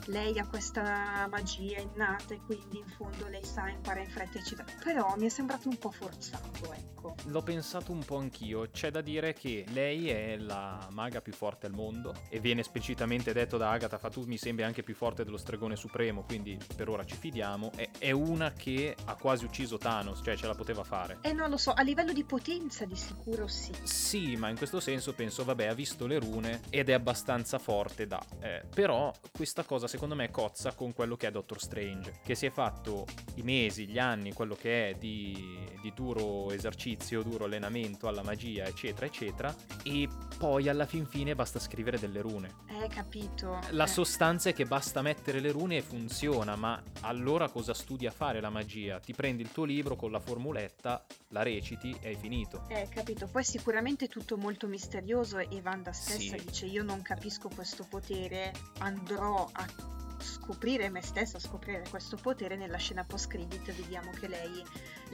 lei 0.08 0.40
ha 0.40 0.48
questa 0.48 1.28
magia 1.30 1.80
innata 1.80 2.34
e 2.34 2.42
quindi 2.46 2.78
in 2.78 2.88
fondo 2.88 3.28
lei 3.28 3.44
sa 3.44 3.68
impara 3.70 4.00
in 4.00 4.10
fretta 4.10 4.40
eccetera. 4.40 4.66
Però 4.84 5.16
mi 5.18 5.26
è 5.26 5.30
sembrato 5.30 5.70
un 5.70 5.78
po' 5.78 5.92
forzato 5.92 6.74
ecco. 6.74 7.16
L'ho 7.26 7.42
pensato 7.42 7.92
un 7.92 8.04
po' 8.04 8.18
anch'io. 8.18 8.70
C'è 8.72 8.92
da 8.92 9.02
dire 9.02 9.34
che 9.34 9.66
lei 9.72 10.10
è 10.10 10.38
la 10.38 10.88
maga 10.92 11.22
più 11.22 11.34
forte 11.34 11.66
al 11.68 11.74
mondo 11.74 12.14
e 12.30 12.40
viene 12.40 12.62
esplicitamente 12.62 13.34
detto 13.34 13.58
da 13.58 13.72
Agatha 13.72 13.98
fa 13.98 14.10
tu 14.10 14.24
mi 14.26 14.38
sembri 14.38 14.64
anche 14.64 14.84
più 14.84 14.96
forte 14.96 15.24
dello 15.24 15.38
stregone 15.38 15.76
supremo 15.76 16.24
quindi 16.24 16.58
per 16.76 16.90
ora 16.90 17.06
ci 17.06 17.16
fidiamo. 17.16 17.72
È, 17.76 17.90
è 17.98 18.12
una 18.12 18.52
che 18.52 18.96
ha 19.06 19.16
quasi 19.16 19.46
ucciso 19.46 19.78
Thanos 19.78 20.22
cioè 20.24 20.36
ce 20.36 20.48
la 20.48 20.56
poteva 20.56 20.84
fare. 20.84 21.20
Eh 21.22 21.34
non 21.34 21.50
lo 21.50 21.58
so 21.58 21.72
a 21.72 21.82
livello 21.82 22.14
di 22.14 22.24
potenza 22.24 22.86
di 22.86 22.96
sicuro 22.96 23.48
sì. 23.48 23.74
Sì 23.84 24.36
ma 24.36 24.50
in 24.50 24.58
questo 24.58 24.80
senso 24.80 25.14
penso 25.14 25.44
vabbè 25.44 25.68
ha 25.68 25.74
visto 25.74 26.08
le 26.08 26.20
rune 26.20 26.62
ed 26.70 26.90
è 26.90 26.94
abbastanza 26.94 27.60
forte 27.60 28.08
da 28.08 28.24
eh, 28.40 28.64
però 28.74 29.12
questa 29.32 29.64
cosa 29.64 29.88
secondo 29.94 30.16
me 30.16 30.32
cozza 30.32 30.74
con 30.74 30.92
quello 30.92 31.16
che 31.16 31.28
è 31.28 31.32
Doctor 31.32 31.62
Strange, 31.62 32.22
che 32.24 32.34
si 32.34 32.48
è 32.48 32.50
fatto 32.50 33.06
i 33.36 33.44
mesi, 33.44 33.86
gli 33.86 34.00
anni, 34.00 34.34
quello 34.34 34.56
che 34.56 34.90
è 34.90 34.96
di, 34.96 35.70
di 35.84 35.94
duro 35.94 36.50
esercizio, 36.50 37.22
duro 37.22 37.46
allenamento 37.46 38.08
alla 38.08 38.24
magia, 38.24 38.66
eccetera, 38.66 39.06
eccetera, 39.06 39.56
e 39.84 40.10
poi 40.40 40.68
alla 40.68 40.88
fin 40.88 41.06
fine 41.06 41.36
basta 41.36 41.60
scrivere 41.60 42.00
delle 42.00 42.22
rune. 42.22 42.56
Eh, 42.70 42.88
capito. 42.88 43.60
La 43.70 43.84
eh. 43.84 43.88
sostanza 43.88 44.50
è 44.50 44.54
che 44.54 44.66
basta 44.66 45.04
mettere 45.04 45.40
le 45.40 45.52
rune 45.52 45.78
e 45.78 45.82
funziona, 45.84 46.56
ma 46.56 46.82
allora 47.02 47.48
cosa 47.50 47.76
studi 47.76 48.08
a 48.08 48.12
fare 48.12 48.42
la 48.42 48.50
magia? 48.50 49.00
Ti 49.00 49.14
prendi 49.14 49.44
il 49.44 49.52
tuo 49.52 49.66
libro 49.66 49.96
con 49.96 50.10
la 50.10 50.20
formuletta, 50.20 51.06
la 51.28 51.44
reciti 51.44 51.96
e 52.02 52.08
hai 52.08 52.16
finito. 52.16 52.66
Eh, 52.70 52.88
capito. 52.90 53.28
Poi 53.28 53.44
sicuramente 53.44 54.06
è 54.06 54.08
tutto 54.08 54.38
molto 54.38 54.66
misterioso 54.66 55.38
e 55.38 55.62
Wanda 55.64 55.94
stessa 55.94 56.36
Sì. 56.36 56.44
dice 56.44 56.66
io 56.66 56.82
non 56.82 57.04
capisco 57.04 57.48
questo 57.54 57.86
potere, 57.88 58.52
andrò 58.80 59.48
a 59.52 59.83
scoprire 60.24 60.90
me 60.90 61.02
stessa, 61.02 61.38
scoprire 61.40 61.84
questo 61.90 62.18
potere 62.18 62.56
nella 62.56 62.78
scena 62.78 63.04
post 63.04 63.28
credit 63.28 63.72
vediamo 63.74 64.12
che 64.12 64.28
lei 64.28 64.64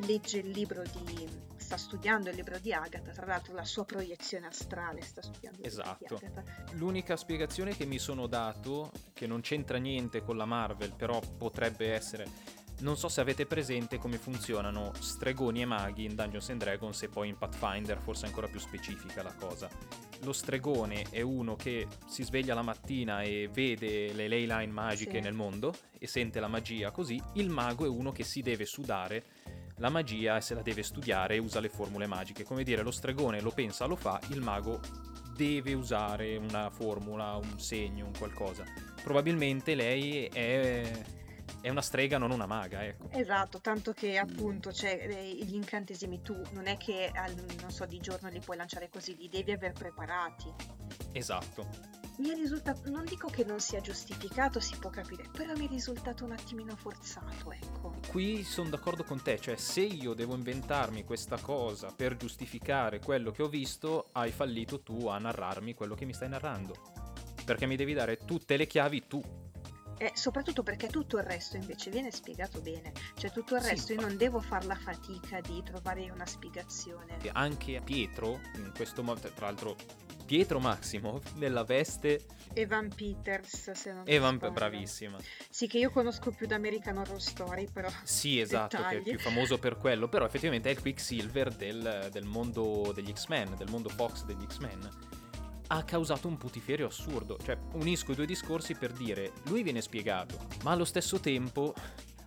legge 0.05 0.39
il 0.39 0.49
libro 0.49 0.83
di 0.83 1.27
sta 1.57 1.77
studiando 1.77 2.29
il 2.29 2.35
libro 2.35 2.57
di 2.59 2.71
Agatha, 2.73 3.11
tra 3.11 3.25
l'altro 3.25 3.53
la 3.53 3.65
sua 3.65 3.85
proiezione 3.85 4.47
astrale 4.47 5.01
sta 5.01 5.21
studiando 5.21 5.59
il 5.59 5.67
Esatto. 5.67 5.97
libro 5.99 6.17
di 6.17 6.25
Agatha. 6.25 6.73
L'unica 6.73 7.17
spiegazione 7.17 7.75
che 7.75 7.85
mi 7.85 7.99
sono 7.99 8.27
dato, 8.27 8.91
che 9.13 9.27
non 9.27 9.41
c'entra 9.41 9.77
niente 9.77 10.23
con 10.23 10.37
la 10.37 10.45
Marvel, 10.45 10.93
però 10.93 11.19
potrebbe 11.37 11.91
essere... 11.93 12.57
Non 12.81 12.95
so 12.95 13.09
se 13.09 13.19
avete 13.19 13.45
presente 13.45 13.97
come 13.97 14.17
funzionano 14.17 14.93
stregoni 14.97 15.61
e 15.61 15.65
maghi 15.65 16.05
in 16.05 16.15
Dungeons 16.15 16.49
and 16.49 16.61
Dragons 16.61 17.03
e 17.03 17.09
poi 17.09 17.27
in 17.27 17.37
Pathfinder, 17.37 17.99
forse 17.99 18.23
è 18.23 18.27
ancora 18.27 18.47
più 18.47 18.59
specifica 18.59 19.21
la 19.21 19.33
cosa. 19.33 19.69
Lo 20.21 20.31
stregone 20.31 21.03
è 21.09 21.19
uno 21.19 21.55
che 21.57 21.87
si 22.07 22.23
sveglia 22.23 22.53
la 22.53 22.61
mattina 22.61 23.21
e 23.21 23.49
vede 23.51 24.13
le 24.13 24.29
ley 24.29 24.45
line 24.45 24.67
magiche 24.71 25.17
Sì. 25.17 25.19
nel 25.19 25.33
mondo 25.33 25.73
e 25.97 26.07
sente 26.07 26.39
la 26.39 26.47
magia 26.47 26.91
così. 26.91 27.21
Il 27.33 27.49
mago 27.49 27.83
è 27.85 27.89
uno 27.89 28.13
che 28.13 28.23
si 28.23 28.41
deve 28.41 28.65
sudare 28.65 29.23
la 29.77 29.89
magia 29.89 30.37
e 30.37 30.41
se 30.41 30.53
la 30.55 30.61
deve 30.61 30.83
studiare 30.83 31.35
e 31.35 31.39
usa 31.39 31.59
le 31.59 31.69
formule 31.69 32.07
magiche. 32.07 32.43
Come 32.45 32.63
dire, 32.63 32.81
lo 32.81 32.91
stregone 32.91 33.41
lo 33.41 33.51
pensa, 33.51 33.85
lo 33.87 33.95
fa, 33.97 34.19
il 34.29 34.41
mago 34.41 34.79
deve 35.35 35.73
usare 35.73 36.37
una 36.37 36.69
formula, 36.69 37.35
un 37.35 37.59
segno, 37.59 38.05
un 38.05 38.13
qualcosa. 38.17 38.63
Probabilmente 39.03 39.75
lei 39.75 40.25
è, 40.25 40.91
è 41.61 41.69
una 41.69 41.81
strega, 41.81 42.17
non 42.17 42.31
una 42.31 42.45
maga, 42.45 42.83
ecco. 42.83 43.09
Esatto, 43.11 43.59
tanto 43.59 43.93
che 43.93 44.17
appunto 44.17 44.71
cioè, 44.71 45.07
gli 45.33 45.55
incantesimi 45.55 46.21
tu 46.21 46.39
non 46.51 46.67
è 46.67 46.77
che 46.77 47.11
al- 47.13 47.35
non 47.61 47.71
so 47.71 47.85
di 47.85 47.99
giorno 47.99 48.29
li 48.29 48.39
puoi 48.39 48.57
lanciare 48.57 48.89
così, 48.89 49.15
li 49.17 49.29
devi 49.29 49.51
aver 49.51 49.73
preparati. 49.73 50.53
Esatto. 51.11 51.97
Mi 52.19 52.31
è 52.31 52.33
risultato, 52.33 52.89
non 52.89 53.05
dico 53.05 53.29
che 53.29 53.45
non 53.45 53.61
sia 53.61 53.79
giustificato, 53.79 54.59
si 54.59 54.75
può 54.77 54.89
capire, 54.89 55.23
però 55.31 55.55
mi 55.55 55.67
è 55.67 55.69
risultato 55.69 56.25
un 56.25 56.33
attimino 56.33 56.75
forzato, 56.75 57.49
ecco. 57.49 57.95
Qui 58.09 58.43
sono 58.43 58.69
d'accordo 58.69 59.05
con 59.05 59.21
te, 59.21 59.39
cioè 59.39 59.55
se 59.55 59.81
io 59.81 60.13
devo 60.13 60.35
inventarmi 60.35 61.05
questa 61.05 61.39
cosa 61.39 61.93
per 61.95 62.17
giustificare 62.17 62.99
quello 62.99 63.31
che 63.31 63.41
ho 63.41 63.47
visto, 63.47 64.09
hai 64.11 64.31
fallito 64.31 64.81
tu 64.81 65.07
a 65.07 65.17
narrarmi 65.17 65.73
quello 65.73 65.95
che 65.95 66.03
mi 66.03 66.13
stai 66.13 66.27
narrando. 66.27 66.75
Perché 67.45 67.65
mi 67.65 67.77
devi 67.77 67.93
dare 67.93 68.17
tutte 68.17 68.57
le 68.57 68.67
chiavi 68.67 69.07
tu. 69.07 69.23
E 70.01 70.11
soprattutto 70.15 70.63
perché 70.63 70.87
tutto 70.87 71.17
il 71.17 71.23
resto 71.23 71.57
invece 71.57 71.89
viene 71.89 72.09
spiegato 72.09 72.61
bene, 72.61 72.93
cioè 73.17 73.31
tutto 73.31 73.55
il 73.55 73.61
Sì, 73.61 73.69
resto 73.69 73.93
io 73.93 73.99
non 73.99 74.15
devo 74.15 74.39
far 74.39 74.65
la 74.65 74.75
fatica 74.75 75.41
di 75.41 75.61
trovare 75.61 76.09
una 76.09 76.25
spiegazione. 76.25 77.17
Anche 77.33 77.81
Pietro, 77.83 78.39
in 78.55 78.71
questo 78.73 79.03
modo, 79.03 79.19
tra 79.33 79.47
l'altro 79.47 79.75
Pietro 80.25 80.59
Massimo, 80.59 81.19
nella 81.35 81.63
veste... 81.65 82.25
Evan 82.53 82.87
Peters, 82.95 83.71
se 83.71 83.91
non 83.91 84.03
Evan, 84.07 84.35
sbaglio. 84.37 84.53
bravissima. 84.53 85.17
Sì, 85.49 85.67
che 85.67 85.77
io 85.79 85.89
conosco 85.91 86.31
più 86.31 86.47
da 86.47 86.55
American 86.55 86.97
Horror 86.97 87.21
Story, 87.21 87.67
però. 87.69 87.89
Sì, 88.03 88.39
esatto, 88.39 88.77
che 88.77 88.83
è 88.83 88.89
Dettagli. 88.99 89.09
più 89.15 89.19
famoso 89.19 89.57
per 89.59 89.75
quello, 89.77 90.07
però 90.07 90.25
effettivamente 90.25 90.69
è 90.69 90.71
il 90.71 90.79
Quicksilver 90.79 91.53
del, 91.53 92.07
del 92.09 92.23
mondo 92.25 92.91
degli 92.95 93.11
X-Men, 93.11 93.55
del 93.57 93.69
mondo 93.69 93.89
Fox 93.89 94.23
degli 94.23 94.45
X-Men. 94.47 94.89
Ha 95.71 95.83
causato 95.83 96.27
un 96.27 96.37
putiferio 96.37 96.87
assurdo, 96.87 97.37
cioè 97.37 97.55
unisco 97.73 98.11
i 98.11 98.15
due 98.15 98.25
discorsi 98.25 98.73
per 98.73 98.91
dire, 98.91 99.33
lui 99.43 99.61
viene 99.61 99.81
spiegato, 99.81 100.47
ma 100.63 100.71
allo 100.71 100.83
stesso 100.83 101.19
tempo 101.19 101.75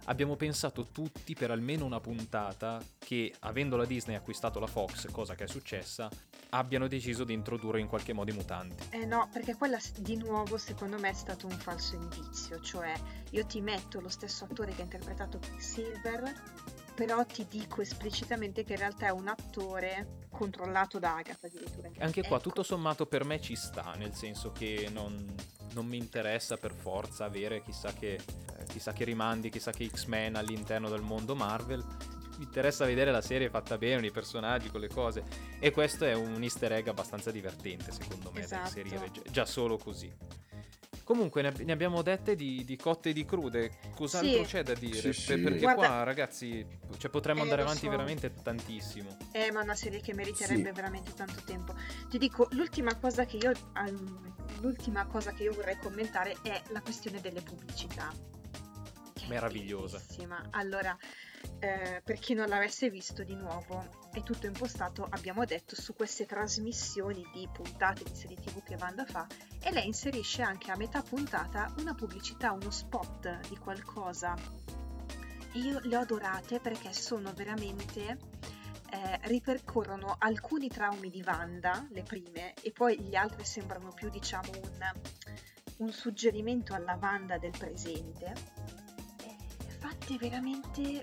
abbiamo 0.05 0.37
pensato 0.37 0.87
tutti 0.87 1.35
per 1.35 1.51
almeno 1.51 1.85
una 1.85 1.99
puntata 1.99 2.81
che, 2.99 3.35
avendo 3.41 3.77
la 3.77 3.85
Disney 3.85 4.15
acquistato 4.15 4.61
la 4.61 4.69
Fox, 4.69 5.11
cosa 5.11 5.35
che 5.35 5.45
è 5.45 5.49
successa, 5.49 6.09
abbiano 6.51 6.87
deciso 6.87 7.25
di 7.25 7.33
introdurre 7.33 7.81
in 7.81 7.89
qualche 7.89 8.13
modo 8.13 8.31
i 8.31 8.35
mutanti. 8.35 8.85
Eh 8.91 9.07
no, 9.07 9.29
perché 9.33 9.57
quella 9.57 9.79
di 9.99 10.17
nuovo 10.17 10.57
secondo 10.57 10.99
me 10.99 11.11
è 11.11 11.15
stato 11.15 11.47
un 11.47 11.53
falso 11.59 11.97
indizio, 11.97 12.61
cioè 12.61 12.93
io 13.31 13.45
ti 13.47 13.61
metto 13.61 14.01
lo 14.01 14.09
stesso 14.09 14.45
attore 14.45 14.73
che 14.73 14.83
ha 14.83 14.85
interpretato 14.85 15.39
Quicksilver, 15.39 16.33
però 16.95 17.25
ti 17.25 17.47
dico 17.49 17.81
esplicitamente 17.81 18.65
che 18.65 18.73
in 18.75 18.79
realtà 18.79 19.07
è 19.07 19.11
un 19.11 19.29
attore 19.29 20.21
controllato 20.31 20.99
da 20.99 21.17
Agatha 21.17 21.47
addirittura. 21.47 21.89
Anche 21.99 22.23
qua, 22.23 22.37
Ecco. 22.37 22.49
tutto 22.49 22.63
sommato, 22.63 23.07
per 23.07 23.25
me 23.25 23.41
ci 23.41 23.55
sta, 23.55 23.95
nel 23.97 24.15
senso 24.15 24.53
che 24.53 24.89
non, 24.93 25.35
non 25.75 25.87
mi 25.87 25.97
interessa 25.97 26.57
per 26.57 26.73
forza 26.73 27.25
avere 27.25 27.63
chissà 27.63 27.93
che, 27.93 28.15
eh, 28.15 28.65
chissà 28.69 28.93
che 28.93 29.05
rimandi, 29.05 29.51
chissà 29.51 29.73
che 29.73 29.89
X-Men 29.89 30.37
all'interno 30.37 30.89
del 30.89 31.03
mondo 31.03 31.35
Marvel. 31.35 31.85
Mi 32.39 32.45
interessa 32.45 32.87
vedere 32.87 33.11
la 33.13 33.21
serie 33.21 33.51
fatta 33.51 33.77
bene, 33.79 34.07
i 34.07 34.11
personaggi, 34.11 34.71
con 34.71 34.81
le 34.81 34.89
cose. 34.89 35.23
E 35.61 35.71
questo 35.71 36.05
è 36.07 36.15
un 36.15 36.43
easter 36.43 36.73
egg 36.73 36.89
abbastanza 36.89 37.31
divertente, 37.31 37.93
secondo 37.93 38.31
me, 38.33 38.41
da 38.41 38.47
Esatto. 38.47 38.79
inserire 38.79 39.11
già, 39.13 39.23
già 39.31 39.45
solo 39.45 39.77
così. 39.77 40.11
Comunque 41.13 41.43
ne, 41.43 41.49
ab- 41.49 41.61
ne 41.61 41.73
abbiamo 41.73 42.01
dette 42.01 42.35
di, 42.35 42.65
di 42.65 42.75
cotte 42.77 43.11
e 43.11 43.13
di 43.13 43.27
crude. 43.27 43.71
Cos'altro 43.95 44.45
Sì. 44.45 44.51
c'è 44.51 44.63
da 44.63 44.73
dire? 44.73 44.99
Sì, 44.99 45.13
sì. 45.13 45.39
perché 45.39 45.59
Guarda- 45.59 45.87
qua, 45.87 46.03
ragazzi, 46.05 46.67
cioè, 46.97 47.11
potremmo 47.11 47.41
Eh, 47.41 47.43
andare 47.43 47.61
avanti 47.63 47.85
so. 47.85 47.91
veramente 47.91 48.33
tantissimo. 48.43 49.15
Eh, 49.33 49.51
ma 49.53 49.61
è 49.61 49.63
una 49.63 49.75
serie 49.75 50.01
che 50.01 50.15
meriterebbe 50.15 50.69
Sì. 50.71 50.75
veramente 50.75 51.13
tanto 51.13 51.43
tempo. 51.45 51.75
Ti 52.09 52.17
dico, 52.17 52.49
l'ultima 52.53 52.97
cosa 52.97 53.27
che 53.27 53.37
io 53.37 53.51
ehm, 53.51 54.33
l'ultima 54.63 55.05
cosa 55.07 55.33
che 55.33 55.43
io 55.43 55.53
vorrei 55.53 55.77
commentare 55.77 56.37
è 56.43 56.63
la 56.69 56.81
questione 56.81 57.21
delle 57.21 57.43
pubblicità. 57.43 58.11
Meravigliosa. 59.29 60.01
Allora, 60.51 60.97
eh, 61.59 62.01
per 62.05 62.19
chi 62.19 62.35
non 62.35 62.49
l'avesse 62.49 62.91
visto 62.91 63.23
di 63.23 63.35
nuovo, 63.35 64.09
è 64.13 64.23
tutto 64.23 64.47
impostato, 64.47 65.07
abbiamo 65.11 65.45
detto, 65.45 65.75
su 65.75 65.95
queste 65.95 66.27
trasmissioni 66.27 67.25
di 67.33 67.49
puntate 67.53 68.05
di 68.05 68.15
serie 68.15 68.37
TV 68.37 68.63
che 68.63 68.77
Wanda 68.79 69.05
fa 69.05 69.27
e 69.61 69.71
lei 69.73 69.87
inserisce 69.87 70.43
anche 70.43 70.71
a 70.71 70.77
metà 70.77 71.03
puntata 71.03 71.73
una 71.79 71.95
pubblicità, 71.95 72.53
uno 72.53 72.71
spot 72.71 73.49
di 73.49 73.57
qualcosa. 73.57 74.35
Io 75.55 75.81
le 75.83 75.97
ho 75.97 76.01
adorate 76.01 76.61
perché 76.61 76.93
sono 76.93 77.33
veramente 77.35 78.19
eh, 78.93 79.21
ripercorrono 79.23 80.17
alcuni 80.19 80.69
traumi 80.69 81.09
di 81.09 81.23
Wanda, 81.27 81.87
le 81.91 82.03
prime, 82.03 82.53
e 82.61 82.73
poi 82.73 83.01
gli 83.01 83.15
altri 83.15 83.45
sembrano 83.45 83.91
più, 83.93 84.11
diciamo, 84.11 84.51
un, 84.53 84.93
un 85.79 85.93
suggerimento 85.93 86.75
alla 86.75 86.99
Wanda 87.01 87.39
del 87.39 87.57
presente, 87.57 88.35
fatte 89.93 90.17
veramente 90.17 91.03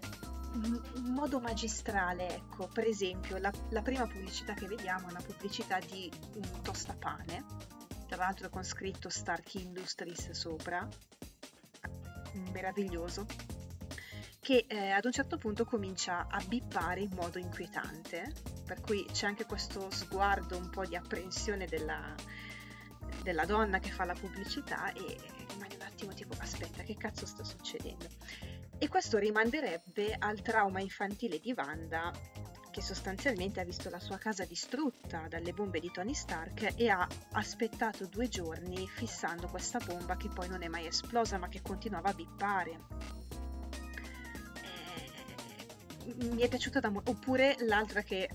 in 0.54 1.14
modo 1.14 1.40
magistrale, 1.40 2.36
ecco, 2.36 2.68
per 2.68 2.86
esempio 2.86 3.38
la, 3.38 3.52
la 3.70 3.82
prima 3.84 4.08
pubblicità 4.08 4.54
che 4.54 4.66
vediamo 4.66 5.08
è 5.08 5.12
una 5.12 5.22
pubblicità 5.22 5.80
di 5.80 6.12
un 6.34 6.62
tostapane, 6.64 7.46
tra 8.08 8.18
l'altro 8.18 8.50
con 8.50 8.64
scritto 8.64 9.10
Stark 9.10 9.54
Industries 9.56 10.32
sopra, 10.32 10.88
meraviglioso, 12.52 13.28
che 14.40 14.66
eh, 14.68 14.90
ad 14.90 15.06
un 15.06 15.12
certo 15.12 15.38
punto 15.38 15.66
comincia 15.66 16.28
a 16.28 16.42
bippare 16.44 17.02
in 17.02 17.12
modo 17.14 17.38
inquietante, 17.38 18.34
per 18.66 18.82
cui 18.82 19.06
c'è 19.12 19.28
anche 19.28 19.46
questo 19.46 19.92
sguardo 19.92 20.58
un 20.58 20.70
po' 20.72 20.86
di 20.86 20.96
apprensione 20.96 21.68
della, 21.68 22.16
della 23.22 23.46
donna 23.46 23.78
che 23.78 23.92
fa 23.92 24.06
la 24.06 24.16
pubblicità 24.16 24.92
e 24.94 25.18
rimane 25.50 25.76
un 25.76 25.82
attimo 25.82 26.14
tipo 26.14 26.34
aspetta 26.40 26.82
che 26.82 26.96
cazzo 26.96 27.28
sta 27.28 27.44
succedendo 27.44 28.08
e 28.80 28.88
questo 28.88 29.18
rimanderebbe 29.18 30.16
al 30.18 30.42
trauma 30.42 30.80
infantile 30.80 31.40
di 31.40 31.54
Wanda 31.56 32.12
che 32.72 32.82
sostanzialmente 32.82 33.60
ha 33.60 33.64
visto 33.66 33.90
la 33.90 34.00
sua 34.00 34.18
casa 34.18 34.46
distrutta 34.46 35.28
dalle 35.28 35.54
bombe 35.54 35.80
di 35.80 35.92
Tony 35.92 36.14
Stark 36.14 36.74
e 36.76 36.88
ha 36.90 37.06
aspettato 37.34 38.06
due 38.06 38.30
giorni 38.30 38.88
fissando 38.88 39.48
questa 39.48 39.80
bomba 39.80 40.16
che 40.16 40.30
poi 40.30 40.48
non 40.48 40.64
è 40.64 40.68
mai 40.68 40.86
esplosa 40.86 41.38
ma 41.38 41.50
che 41.50 41.62
continuava 41.62 42.10
a 42.10 42.14
bippare. 42.14 42.80
Eh, 46.06 46.26
mi 46.26 46.42
è 46.42 46.48
piaciuta 46.48 46.80
da 46.80 46.90
molto 46.90 47.12
oppure 47.12 47.56
l'altra 47.60 48.02
che 48.02 48.30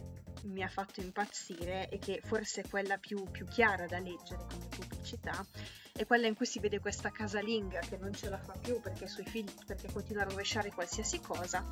mi 0.44 0.62
ha 0.62 0.68
fatto 0.68 1.00
impazzire 1.00 1.88
e 1.88 1.98
che 1.98 2.20
forse 2.24 2.62
è 2.62 2.68
quella 2.68 2.98
più, 2.98 3.30
più 3.30 3.46
chiara 3.46 3.86
da 3.86 3.98
leggere 3.98 4.44
come 4.48 4.66
pubblicità 4.68 5.46
è 5.92 6.06
quella 6.06 6.26
in 6.26 6.34
cui 6.34 6.46
si 6.46 6.58
vede 6.58 6.80
questa 6.80 7.10
casalinga 7.10 7.78
che 7.78 7.96
non 7.98 8.12
ce 8.12 8.28
la 8.28 8.38
fa 8.38 8.52
più 8.60 8.80
perché 8.80 9.06
suoi 9.06 9.26
figli 9.26 9.52
perché 9.64 9.92
continua 9.92 10.22
a 10.22 10.26
rovesciare 10.26 10.72
qualsiasi 10.72 11.20
cosa 11.20 11.64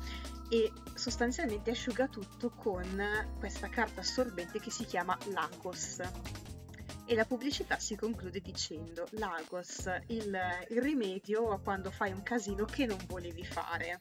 e 0.49 0.71
sostanzialmente 0.93 1.71
asciuga 1.71 2.07
tutto 2.07 2.49
con 2.51 3.35
questa 3.37 3.67
carta 3.67 3.99
assorbente 3.99 4.59
che 4.59 4.71
si 4.71 4.85
chiama 4.85 5.17
Lagos 5.31 5.99
e 7.05 7.15
la 7.15 7.25
pubblicità 7.25 7.79
si 7.79 7.97
conclude 7.97 8.39
dicendo 8.39 9.07
Lagos, 9.11 9.89
il, 10.07 10.39
il 10.69 10.81
rimedio 10.81 11.49
a 11.49 11.59
quando 11.59 11.91
fai 11.91 12.13
un 12.13 12.23
casino 12.23 12.63
che 12.63 12.85
non 12.85 12.97
volevi 13.07 13.43
fare. 13.43 13.99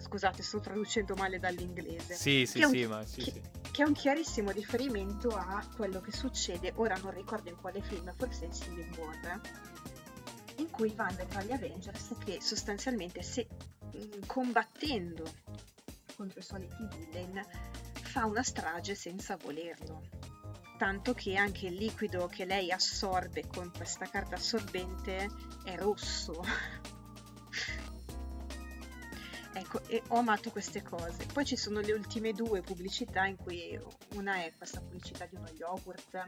Scusate, 0.00 0.42
sto 0.42 0.60
traducendo 0.60 1.14
male 1.14 1.38
dall'inglese 1.38 2.14
Sì, 2.14 2.46
sì, 2.46 2.62
un- 2.62 2.70
sì, 2.70 2.86
ma 2.86 3.04
sì, 3.04 3.22
che- 3.22 3.30
sì. 3.32 3.40
che 3.70 3.82
è 3.82 3.86
un 3.86 3.92
chiarissimo 3.92 4.50
riferimento 4.50 5.28
a 5.28 5.64
quello 5.76 6.00
che 6.00 6.10
succede, 6.12 6.72
ora 6.76 6.96
non 6.96 7.10
ricordo 7.12 7.48
in 7.50 7.56
quale 7.56 7.80
film, 7.82 8.12
forse 8.16 8.46
in 8.46 8.52
Civil 8.52 8.90
War, 8.98 9.40
in 10.56 10.70
cui 10.70 10.90
è 10.96 11.26
tra 11.26 11.42
gli 11.42 11.52
Avengers 11.52 12.14
che 12.24 12.38
sostanzialmente 12.40 13.22
se 13.22 13.46
mh, 13.92 14.26
combattendo 14.26 15.24
contro 16.16 16.38
i 16.38 16.42
soliti 16.42 16.86
villain 16.96 17.42
fa 18.02 18.24
una 18.26 18.42
strage 18.42 18.94
senza 18.94 19.36
volerlo. 19.36 20.02
Tanto 20.76 21.12
che 21.12 21.36
anche 21.36 21.66
il 21.66 21.74
liquido 21.74 22.26
che 22.26 22.46
lei 22.46 22.70
assorbe 22.72 23.46
con 23.46 23.70
questa 23.74 24.06
carta 24.08 24.36
assorbente 24.36 25.28
è 25.64 25.76
rosso. 25.76 26.42
Ecco, 29.60 29.82
e 29.88 30.02
ho 30.08 30.16
amato 30.16 30.50
queste 30.50 30.82
cose. 30.82 31.26
Poi 31.32 31.44
ci 31.44 31.54
sono 31.56 31.80
le 31.80 31.92
ultime 31.92 32.32
due 32.32 32.62
pubblicità 32.62 33.26
in 33.26 33.36
cui 33.36 33.78
una 34.14 34.36
è 34.36 34.52
questa 34.56 34.80
pubblicità 34.80 35.26
di 35.26 35.36
uno 35.36 35.48
yogurt 35.54 36.26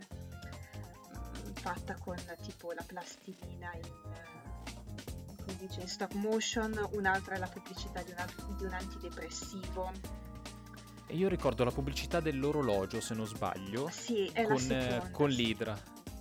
mm, 1.48 1.52
fatta 1.54 1.96
con 1.96 2.16
tipo 2.42 2.72
la 2.72 2.82
plastilina 2.86 3.72
in, 3.74 3.84
eh, 3.84 5.34
come 5.36 5.56
dice, 5.58 5.80
in 5.80 5.88
stop 5.88 6.12
motion, 6.12 6.88
un'altra 6.92 7.36
è 7.36 7.38
la 7.38 7.48
pubblicità 7.48 8.02
di 8.02 8.10
un, 8.10 8.18
alt- 8.18 8.54
di 8.56 8.64
un 8.64 8.72
antidepressivo. 8.74 9.90
E 11.06 11.16
io 11.16 11.28
ricordo 11.28 11.64
la 11.64 11.70
pubblicità 11.72 12.20
dell'orologio, 12.20 13.00
se 13.00 13.14
non 13.14 13.26
sbaglio, 13.26 13.88
Sì, 13.90 14.30
con, 14.46 14.70
eh, 14.70 15.08
con 15.10 15.30
l'Idra. 15.30 15.76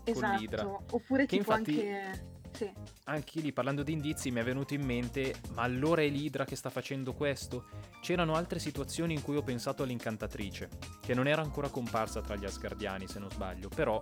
esatto. 0.06 0.40
l'idra. 0.40 0.66
Oppure 0.66 1.26
Che 1.26 1.38
tipo 1.38 1.52
infatti- 1.52 1.72
anche... 1.80 2.30
Sì. 2.62 2.72
Anche 3.06 3.40
lì, 3.40 3.52
parlando 3.52 3.82
di 3.82 3.92
indizi, 3.92 4.30
mi 4.30 4.40
è 4.40 4.44
venuto 4.44 4.76
in 4.76 4.84
mente, 4.84 5.34
ma 5.54 5.64
allora 5.64 6.04
è 6.04 6.08
l'Idra 6.08 6.46
che 6.46 6.56
sta 6.56 6.70
facendo 6.70 7.14
questo? 7.14 7.66
C'erano 8.02 8.36
altre 8.36 8.60
situazioni 8.60 9.16
in 9.16 9.24
cui 9.24 9.36
ho 9.36 9.42
pensato 9.42 9.82
all'incantatrice, 9.82 10.70
che 11.00 11.16
non 11.16 11.28
era 11.28 11.42
ancora 11.42 11.70
comparsa 11.70 12.22
tra 12.22 12.36
gli 12.36 12.46
Asgardiani, 12.46 13.08
se 13.08 13.18
non 13.18 13.32
sbaglio, 13.32 13.68
però 13.68 14.00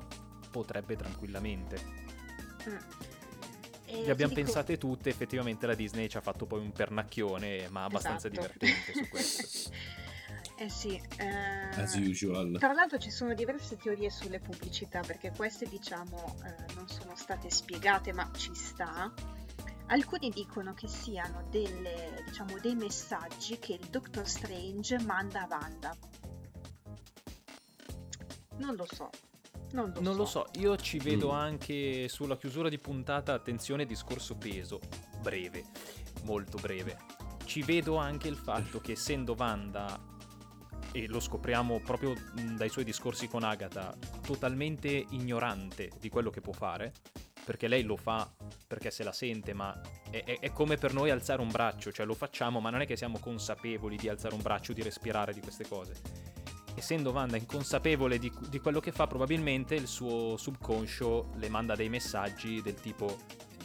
potrebbe 0.51 0.97
tranquillamente. 0.97 1.79
Mm. 2.67 2.75
E 3.85 4.03
Le 4.05 4.11
abbiamo 4.11 4.33
dico- 4.33 4.43
pensate 4.45 4.77
tutte, 4.77 5.09
effettivamente 5.09 5.65
la 5.65 5.73
Disney 5.73 6.09
ci 6.09 6.17
ha 6.17 6.21
fatto 6.21 6.45
poi 6.45 6.59
un 6.59 6.73
pernacchione, 6.73 7.69
ma 7.69 7.85
abbastanza 7.85 8.27
Esatto. 8.27 8.57
divertente 8.59 8.93
su 8.93 9.07
questo. 9.09 9.71
Eh 10.61 10.69
sì. 10.69 11.01
eh, 11.17 11.81
As 11.81 11.95
usual. 11.95 12.57
Tra 12.59 12.73
l'altro 12.73 12.97
ci 12.97 13.11
sono 13.11 13.33
diverse 13.33 13.77
teorie 13.77 14.09
sulle 14.09 14.39
pubblicità 14.39 14.99
perché 15.01 15.31
queste 15.35 15.65
diciamo 15.67 16.35
eh, 16.43 16.73
non 16.75 16.87
sono 16.89 17.15
state 17.15 17.49
spiegate 17.49 18.11
ma 18.11 18.29
ci 18.35 18.53
sta. 18.53 19.11
Alcuni 19.87 20.29
dicono 20.29 20.73
che 20.73 20.87
siano 20.87 21.47
delle, 21.49 22.23
diciamo, 22.27 22.59
dei 22.59 22.75
messaggi 22.75 23.57
che 23.57 23.73
il 23.73 23.87
Doctor 23.89 24.27
Strange 24.27 24.99
manda 24.99 25.43
a 25.43 25.47
Wanda. 25.49 25.95
Non 28.57 28.75
lo 28.75 28.85
so. 28.91 29.09
Non 29.71 29.91
lo 29.95 30.01
Non 30.01 30.13
so. 30.13 30.19
lo 30.19 30.25
so, 30.25 30.45
io 30.59 30.75
ci 30.77 30.97
vedo 30.99 31.27
Mm. 31.31 31.35
anche 31.35 32.09
sulla 32.09 32.37
chiusura 32.37 32.69
di 32.69 32.77
puntata, 32.79 33.33
attenzione, 33.33 33.85
discorso 33.85 34.35
peso, 34.35 34.79
breve, 35.21 35.65
molto 36.23 36.57
breve. 36.59 36.97
Ci 37.45 37.61
vedo 37.63 37.95
anche 37.95 38.27
il 38.27 38.35
fatto 38.35 38.79
che 38.81 38.91
essendo 38.93 39.35
Wanda, 39.37 39.99
e 40.91 41.07
lo 41.07 41.19
scopriamo 41.19 41.79
proprio 41.79 42.13
dai 42.55 42.69
suoi 42.69 42.83
discorsi 42.83 43.27
con 43.27 43.43
Agatha, 43.43 43.95
totalmente 44.25 44.89
ignorante 45.09 45.91
di 45.99 46.09
quello 46.09 46.29
che 46.29 46.41
può 46.41 46.53
fare, 46.53 46.93
perché 47.43 47.67
lei 47.67 47.83
lo 47.83 47.95
fa 47.95 48.31
perché 48.67 48.91
se 48.91 49.03
la 49.03 49.11
sente, 49.11 49.53
ma 49.53 49.79
è, 50.09 50.23
è- 50.23 50.39
è 50.39 50.51
come 50.51 50.77
per 50.77 50.93
noi 50.93 51.09
alzare 51.09 51.41
un 51.41 51.49
braccio, 51.49 51.91
cioè 51.91 52.05
lo 52.05 52.13
facciamo, 52.13 52.59
ma 52.59 52.69
non 52.69 52.81
è 52.81 52.85
che 52.85 52.95
siamo 52.95 53.19
consapevoli 53.19 53.97
di 53.97 54.09
alzare 54.09 54.35
un 54.35 54.41
braccio, 54.41 54.73
di 54.73 54.81
respirare 54.81 55.33
di 55.33 55.41
queste 55.41 55.67
cose 55.67 56.37
essendo 56.75 57.11
Wanda 57.11 57.35
inconsapevole 57.35 58.17
di, 58.17 58.31
di 58.47 58.59
quello 58.59 58.79
che 58.79 58.93
fa, 58.93 59.05
probabilmente 59.05 59.75
il 59.75 59.87
suo 59.87 60.37
subconscio 60.37 61.31
le 61.35 61.49
manda 61.49 61.75
dei 61.75 61.89
messaggi 61.89 62.61
del 62.61 62.75
tipo 62.75 63.17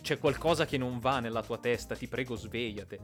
c'è 0.05 0.19
qualcosa 0.19 0.67
che 0.67 0.77
non 0.77 0.99
va 0.99 1.19
nella 1.19 1.43
tua 1.43 1.57
testa, 1.57 1.97
ti 1.97 2.07
prego 2.09 2.37
svegliate. 2.37 3.01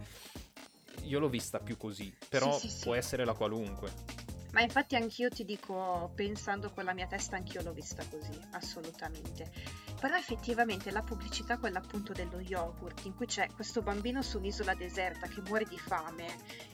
Io 1.05 1.19
l'ho 1.19 1.29
vista 1.29 1.59
più 1.59 1.77
così, 1.77 2.15
però 2.29 2.53
Sì, 2.59 2.69
sì, 2.69 2.77
sì. 2.77 2.85
può 2.85 2.95
essere 2.95 3.25
la 3.25 3.35
qualunque. 3.35 4.29
Ma 4.53 4.63
infatti 4.63 4.97
anch'io 4.97 5.29
ti 5.29 5.45
dico, 5.45 6.11
pensando 6.17 6.71
con 6.71 6.83
la 6.83 6.93
mia 6.93 7.07
testa, 7.07 7.37
anch'io 7.37 7.63
l'ho 7.63 7.73
vista 7.73 8.05
così, 8.11 8.37
assolutamente. 8.51 9.49
Però 10.01 10.17
effettivamente 10.17 10.91
la 10.91 11.03
pubblicità, 11.03 11.57
quella 11.57 11.79
appunto 11.79 12.13
dello 12.13 12.41
yogurt, 12.41 13.05
in 13.05 13.15
cui 13.15 13.27
c'è 13.27 13.47
questo 13.55 13.81
bambino 13.81 14.23
su 14.23 14.39
un'isola 14.39 14.75
deserta 14.75 15.29
che 15.29 15.41
muore 15.43 15.67
di 15.67 15.79
fame, 15.79 16.27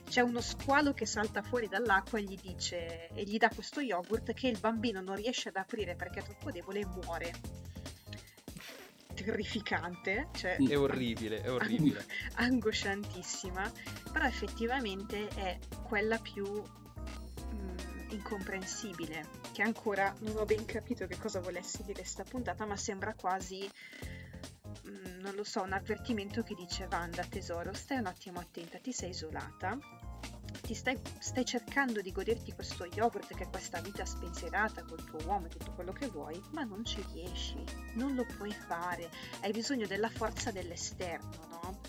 c'è 0.09 0.21
uno 0.21 0.41
squalo 0.41 0.93
che 0.93 1.05
salta 1.05 1.43
fuori 1.43 1.67
dall'acqua 1.67 2.17
e 2.17 2.23
gli 2.23 2.39
dice, 2.41 3.09
e 3.09 3.23
gli 3.23 3.37
dà 3.37 3.49
questo 3.49 3.79
yogurt 3.79 4.33
che 4.33 4.47
il 4.47 4.59
bambino 4.59 4.99
non 4.99 5.15
riesce 5.15 5.49
ad 5.49 5.57
aprire 5.57 5.95
perché 5.95 6.21
è 6.21 6.23
troppo 6.23 6.49
debole 6.49 6.79
e 6.79 6.85
muore. 6.87 7.31
Terrificante, 9.27 10.29
cioè 10.35 10.55
È 10.55 10.77
orribile, 10.77 11.41
è 11.41 11.51
orribile. 11.51 12.05
angosciantissima, 12.35 13.69
però 14.09 14.23
effettivamente 14.25 15.27
è 15.35 15.57
quella 15.83 16.17
più 16.17 16.45
mm, 16.45 17.77
incomprensibile, 18.11 19.27
che 19.51 19.63
ancora 19.63 20.15
non 20.19 20.37
ho 20.37 20.45
ben 20.45 20.63
capito 20.63 21.07
che 21.07 21.17
cosa 21.17 21.41
volesse 21.41 21.83
dire 21.83 22.05
sta 22.05 22.23
puntata, 22.23 22.65
ma 22.65 22.77
sembra 22.77 23.13
quasi, 23.15 23.69
mm, 24.87 25.19
non 25.19 25.35
lo 25.35 25.43
so, 25.43 25.61
un 25.61 25.73
avvertimento 25.73 26.41
che 26.41 26.55
dice 26.55 26.87
Wanda, 26.89 27.25
tesoro, 27.25 27.73
stai 27.73 27.97
un 27.97 28.05
attimo 28.05 28.39
attenta, 28.39 28.77
ti 28.77 28.93
sei 28.93 29.09
isolata. 29.09 29.77
Ti 30.61 30.73
stai, 30.73 30.99
stai 31.19 31.45
cercando 31.45 32.01
di 32.01 32.11
goderti 32.11 32.51
questo 32.51 32.85
yogurt 32.85 33.33
che 33.33 33.43
è 33.45 33.49
questa 33.49 33.79
vita 33.79 34.03
spensierata 34.05 34.83
col 34.83 35.03
tuo 35.05 35.19
uomo 35.25 35.45
e 35.45 35.49
tutto 35.49 35.71
quello 35.71 35.93
che 35.93 36.07
vuoi, 36.07 36.41
ma 36.51 36.63
non 36.63 36.83
ci 36.83 37.01
riesci, 37.13 37.63
non 37.93 38.15
lo 38.15 38.25
puoi 38.35 38.51
fare, 38.51 39.09
hai 39.41 39.51
bisogno 39.51 39.87
della 39.87 40.09
forza 40.09 40.51
dell'esterno, 40.51 41.47
no? 41.49 41.79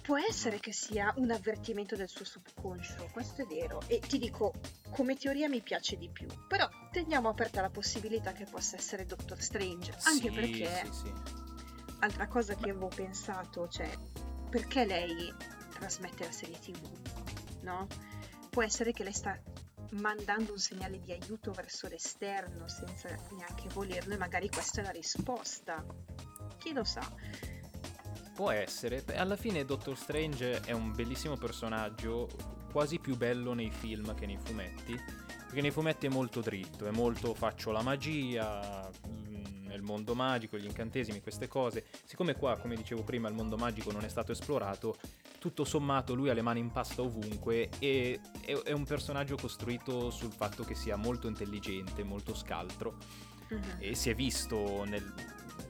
Può 0.00 0.16
essere 0.16 0.58
che 0.58 0.72
sia 0.72 1.12
un 1.16 1.30
avvertimento 1.30 1.94
del 1.94 2.08
suo 2.08 2.24
subconscio, 2.24 3.10
questo 3.12 3.42
è 3.42 3.44
vero, 3.44 3.82
e 3.88 3.98
ti 3.98 4.16
dico, 4.16 4.54
come 4.88 5.16
teoria 5.16 5.50
mi 5.50 5.60
piace 5.60 5.98
di 5.98 6.08
più, 6.08 6.26
però 6.46 6.66
teniamo 6.90 7.28
aperta 7.28 7.60
la 7.60 7.68
possibilità 7.68 8.32
che 8.32 8.46
possa 8.46 8.76
essere 8.76 9.04
Doctor 9.04 9.38
Strange, 9.38 9.92
anche 10.04 10.28
Sì, 10.28 10.34
perché, 10.34 10.84
sì, 10.86 10.90
sì. 10.92 11.12
altra 11.98 12.26
cosa 12.26 12.54
che 12.54 12.70
avevo 12.70 12.88
pensato, 12.88 13.68
cioè, 13.68 13.90
perché 14.48 14.86
lei 14.86 15.30
trasmette 15.74 16.24
la 16.24 16.32
serie 16.32 16.58
tv, 16.58 16.88
no? 17.62 17.86
Può 18.50 18.62
essere 18.62 18.92
che 18.92 19.04
lei 19.04 19.12
sta 19.12 19.38
mandando 19.90 20.52
un 20.52 20.58
segnale 20.58 21.00
di 21.00 21.12
aiuto 21.12 21.52
verso 21.52 21.88
l'esterno 21.88 22.68
senza 22.68 23.08
neanche 23.30 23.68
volerlo 23.72 24.14
e 24.14 24.18
magari 24.18 24.48
questa 24.48 24.80
è 24.80 24.84
la 24.84 24.90
risposta. 24.90 25.84
Chi 26.58 26.72
lo 26.72 26.84
sa? 26.84 27.10
Può 28.34 28.50
essere. 28.50 29.04
Alla 29.16 29.36
fine 29.36 29.64
Doctor 29.64 29.96
Strange 29.96 30.60
è 30.60 30.72
un 30.72 30.92
bellissimo 30.92 31.36
personaggio, 31.36 32.28
quasi 32.70 32.98
più 32.98 33.16
bello 33.16 33.52
nei 33.52 33.70
film 33.70 34.14
che 34.14 34.26
nei 34.26 34.38
fumetti. 34.38 34.94
Perché 35.48 35.62
nei 35.62 35.70
fumetti 35.70 36.06
è 36.06 36.10
molto 36.10 36.40
dritto, 36.40 36.86
è 36.86 36.90
molto 36.90 37.34
faccio 37.34 37.70
la 37.70 37.82
magia, 37.82 38.88
nel 39.78 39.82
mondo 39.82 40.14
magico, 40.14 40.58
gli 40.58 40.64
incantesimi, 40.66 41.20
queste 41.20 41.46
cose. 41.46 41.84
Siccome 42.04 42.34
qua, 42.34 42.58
come 42.58 42.74
dicevo 42.74 43.02
prima, 43.02 43.28
il 43.28 43.34
mondo 43.34 43.56
magico 43.56 43.92
non 43.92 44.04
è 44.04 44.08
stato 44.08 44.32
esplorato, 44.32 44.96
tutto 45.38 45.64
sommato 45.64 46.14
lui 46.14 46.28
ha 46.28 46.34
le 46.34 46.42
mani 46.42 46.58
in 46.58 46.72
pasta 46.72 47.02
ovunque 47.02 47.68
e 47.78 48.20
è, 48.44 48.52
è 48.52 48.72
un 48.72 48.84
personaggio 48.84 49.36
costruito 49.36 50.10
sul 50.10 50.32
fatto 50.32 50.64
che 50.64 50.74
sia 50.74 50.96
molto 50.96 51.28
intelligente, 51.28 52.02
molto 52.02 52.34
scaltro 52.34 52.96
Mhm. 53.50 53.76
e 53.78 53.94
si 53.94 54.10
è 54.10 54.14
visto 54.14 54.84
nel... 54.84 55.14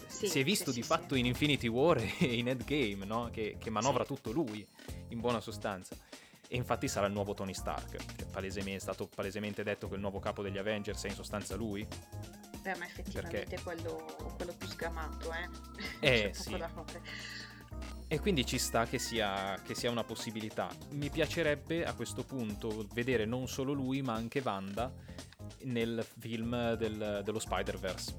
Sì, 0.09 0.27
si 0.27 0.41
è 0.41 0.43
visto 0.43 0.73
sì, 0.73 0.79
di 0.79 0.83
sì, 0.83 0.89
fatto 0.89 1.15
in 1.15 1.27
Infinity 1.27 1.69
War 1.69 1.99
e 2.19 2.35
in 2.35 2.49
Endgame, 2.49 3.05
no? 3.05 3.29
Che, 3.31 3.57
che 3.57 3.71
manovra 3.71 4.05
tutto 4.05 4.33
lui, 4.33 4.67
in 5.11 5.21
buona 5.21 5.39
sostanza. 5.39 5.97
E 6.49 6.57
infatti 6.57 6.89
sarà 6.89 7.07
il 7.07 7.13
nuovo 7.13 7.35
Tony 7.35 7.55
Stark. 7.55 8.17
Che 8.17 8.25
paleseme- 8.25 8.75
è 8.75 8.79
stato 8.81 9.07
palesemente 9.07 9.63
detto 9.63 9.89
che 9.89 9.95
il 9.95 10.01
nuovo 10.01 10.19
capo 10.19 10.43
degli 10.43 10.59
Avengers 10.59 11.05
è 11.05 11.09
in 11.09 11.15
sostanza 11.15 11.55
lui. 11.55 11.87
Beh, 12.69 12.77
ma 12.77 12.85
effettivamente 12.85 13.57
è 13.57 13.63
quello, 13.63 14.05
quello 14.37 14.53
più 14.53 14.67
sgamato, 14.69 15.33
eh. 15.33 16.27
Eh, 16.27 16.33
sì. 16.37 16.55
E 18.09 18.21
quindi 18.21 18.45
ci 18.45 18.59
sta 18.59 18.85
che 18.85 18.99
sia, 18.99 19.59
che 19.65 19.75
sia 19.75 19.91
una 19.91 20.05
possibilità. 20.05 20.69
Mi 20.91 21.09
piacerebbe 21.09 21.87
a 21.87 21.95
questo 21.95 22.25
punto 22.25 22.87
vedere 22.93 23.25
non 23.25 23.49
solo 23.49 23.73
lui, 23.73 24.03
ma 24.03 24.13
anche 24.13 24.43
Wanda 24.45 24.93
nel 25.63 26.07
film 26.19 26.75
del- 26.75 27.23
dello 27.25 27.39
Spider-Verse 27.39 28.15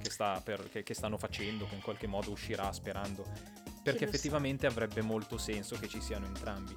che, 0.00 0.10
sta 0.10 0.40
per- 0.42 0.70
che- 0.70 0.82
che 0.82 0.94
stanno 0.94 1.18
facendo, 1.18 1.66
che 1.68 1.74
in 1.74 1.82
qualche 1.82 2.06
modo 2.06 2.30
uscirà 2.30 2.72
sperando. 2.72 3.24
Perché 3.82 4.06
lo 4.06 4.10
sa? 4.10 4.16
effettivamente 4.16 4.66
avrebbe 4.66 5.02
molto 5.02 5.36
senso 5.36 5.76
che 5.78 5.86
ci 5.88 6.00
siano 6.00 6.24
entrambi. 6.24 6.74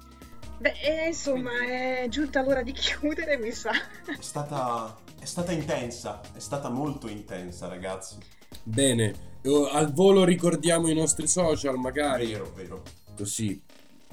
Beh, 0.58 0.74
eh, 0.82 1.06
insomma, 1.08 1.50
è 1.64 2.06
giunta 2.08 2.42
l'ora 2.42 2.62
di 2.62 2.72
chiudere, 2.72 3.36
mi 3.38 3.52
sa. 3.52 3.72
È 3.72 4.20
stata, 4.20 4.96
è 5.26 5.28
stata 5.28 5.50
intensa, 5.50 6.20
è 6.32 6.38
stata 6.38 6.68
molto 6.68 7.08
intensa, 7.08 7.66
ragazzi. 7.66 8.16
Bene, 8.62 9.38
eh, 9.42 9.68
al 9.72 9.92
volo 9.92 10.22
ricordiamo 10.22 10.88
i 10.88 10.94
nostri 10.94 11.26
social, 11.26 11.76
magari. 11.78 12.30
Vero, 12.30 12.52
vero. 12.54 12.82
Così, 13.16 13.60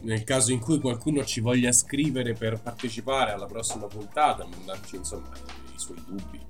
nel 0.02 0.24
caso 0.24 0.52
in 0.52 0.60
cui 0.60 0.80
qualcuno 0.80 1.24
ci 1.24 1.40
voglia 1.40 1.72
scrivere 1.72 2.34
per 2.34 2.60
partecipare 2.60 3.32
alla 3.32 3.46
prossima 3.46 3.86
puntata, 3.86 4.44
mandarci 4.44 4.96
insomma 4.96 5.30
i 5.76 5.78
suoi 5.80 6.04
dubbi. 6.04 6.42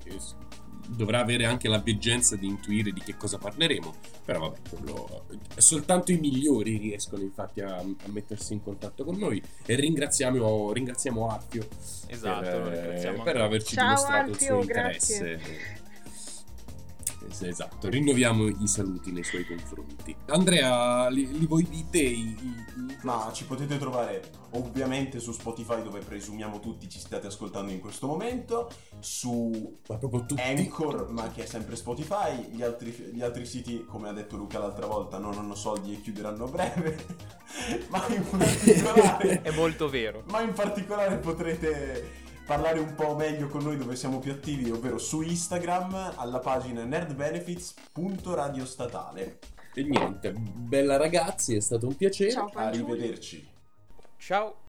Dovrà 0.86 1.20
avere 1.20 1.44
anche 1.46 1.68
la 1.68 1.78
veggenza 1.78 2.36
di 2.36 2.46
intuire 2.46 2.92
di 2.92 3.00
che 3.00 3.16
cosa 3.16 3.38
parleremo. 3.38 3.94
Però 4.24 4.40
vabbè, 4.40 4.58
quello- 4.68 5.24
soltanto 5.56 6.12
i 6.12 6.18
migliori 6.18 6.76
riescono 6.76 7.22
infatti 7.22 7.60
a, 7.60 7.76
a 7.76 7.84
mettersi 8.06 8.52
in 8.52 8.62
contatto 8.62 9.04
con 9.04 9.16
noi. 9.16 9.42
E 9.66 9.74
ringraziamo, 9.74 10.72
ringraziamo 10.72 11.28
Arpio 11.28 11.66
Esatto, 12.06 12.40
per, 12.40 12.62
ringraziamo 12.72 13.22
per 13.22 13.36
averci 13.36 13.74
Ciao, 13.74 13.84
dimostrato 13.84 14.26
il 14.26 14.32
Alfio, 14.32 14.46
suo 14.46 14.64
grazie. 14.64 15.16
interesse. 15.16 15.82
Esatto, 17.40 17.88
rinnoviamo 17.88 18.46
i 18.48 18.66
saluti 18.68 19.10
nei 19.10 19.24
suoi 19.24 19.44
confronti. 19.46 20.14
Andrea, 20.26 21.08
li, 21.08 21.38
li 21.38 21.46
vuoi 21.46 21.66
di 21.68 21.84
te? 21.90 21.98
i- 21.98 22.36
i- 22.40 22.96
Ma 23.02 23.30
ci 23.32 23.44
potete 23.44 23.78
trovare 23.78 24.22
ovviamente 24.52 25.18
su 25.20 25.32
Spotify 25.32 25.82
dove 25.82 26.00
presumiamo 26.00 26.60
tutti 26.60 26.88
ci 26.88 26.98
state 26.98 27.26
ascoltando 27.26 27.72
in 27.72 27.80
questo 27.80 28.06
momento, 28.06 28.70
su 29.00 29.78
Ma 29.88 29.96
proprio 29.96 30.24
tutti. 30.26 30.40
Anchor, 30.40 31.10
ma 31.10 31.30
che 31.30 31.42
è 31.42 31.46
sempre 31.46 31.76
Spotify, 31.76 32.48
gli 32.50 32.62
altri, 32.62 32.90
gli 33.12 33.20
altri 33.22 33.44
siti, 33.46 33.84
come 33.84 34.08
ha 34.08 34.12
detto 34.12 34.36
Luca 34.36 34.58
l'altra 34.58 34.86
volta, 34.86 35.18
non 35.18 35.36
hanno 35.36 35.54
soldi 35.54 35.92
e 35.92 36.00
chiuderanno 36.00 36.44
a 36.44 36.48
breve, 36.48 37.06
ma 37.90 38.06
in 38.08 38.24
particolare... 38.30 39.42
È 39.42 39.50
molto 39.50 39.88
vero. 39.88 40.22
Ma 40.28 40.40
in 40.40 40.52
particolare 40.52 41.16
potrete 41.18 42.22
parlare 42.44 42.78
un 42.78 42.94
po' 42.94 43.14
meglio 43.14 43.48
con 43.48 43.62
noi 43.62 43.76
dove 43.76 43.96
siamo 43.96 44.18
più 44.18 44.32
attivi, 44.32 44.70
ovvero 44.70 44.96
su 44.98 45.20
Instagram 45.22 46.12
alla 46.16 46.38
pagina 46.38 46.84
nerdbenefits.radiostatale. 46.84 49.38
E 49.74 49.82
niente, 49.82 50.32
bella 50.32 50.96
ragazzi, 50.96 51.56
è 51.56 51.60
stato 51.60 51.88
un 51.88 51.96
piacere. 51.96 52.30
Ciao. 52.30 52.50
Arrivederci. 52.54 53.44
Ciao. 54.18 54.54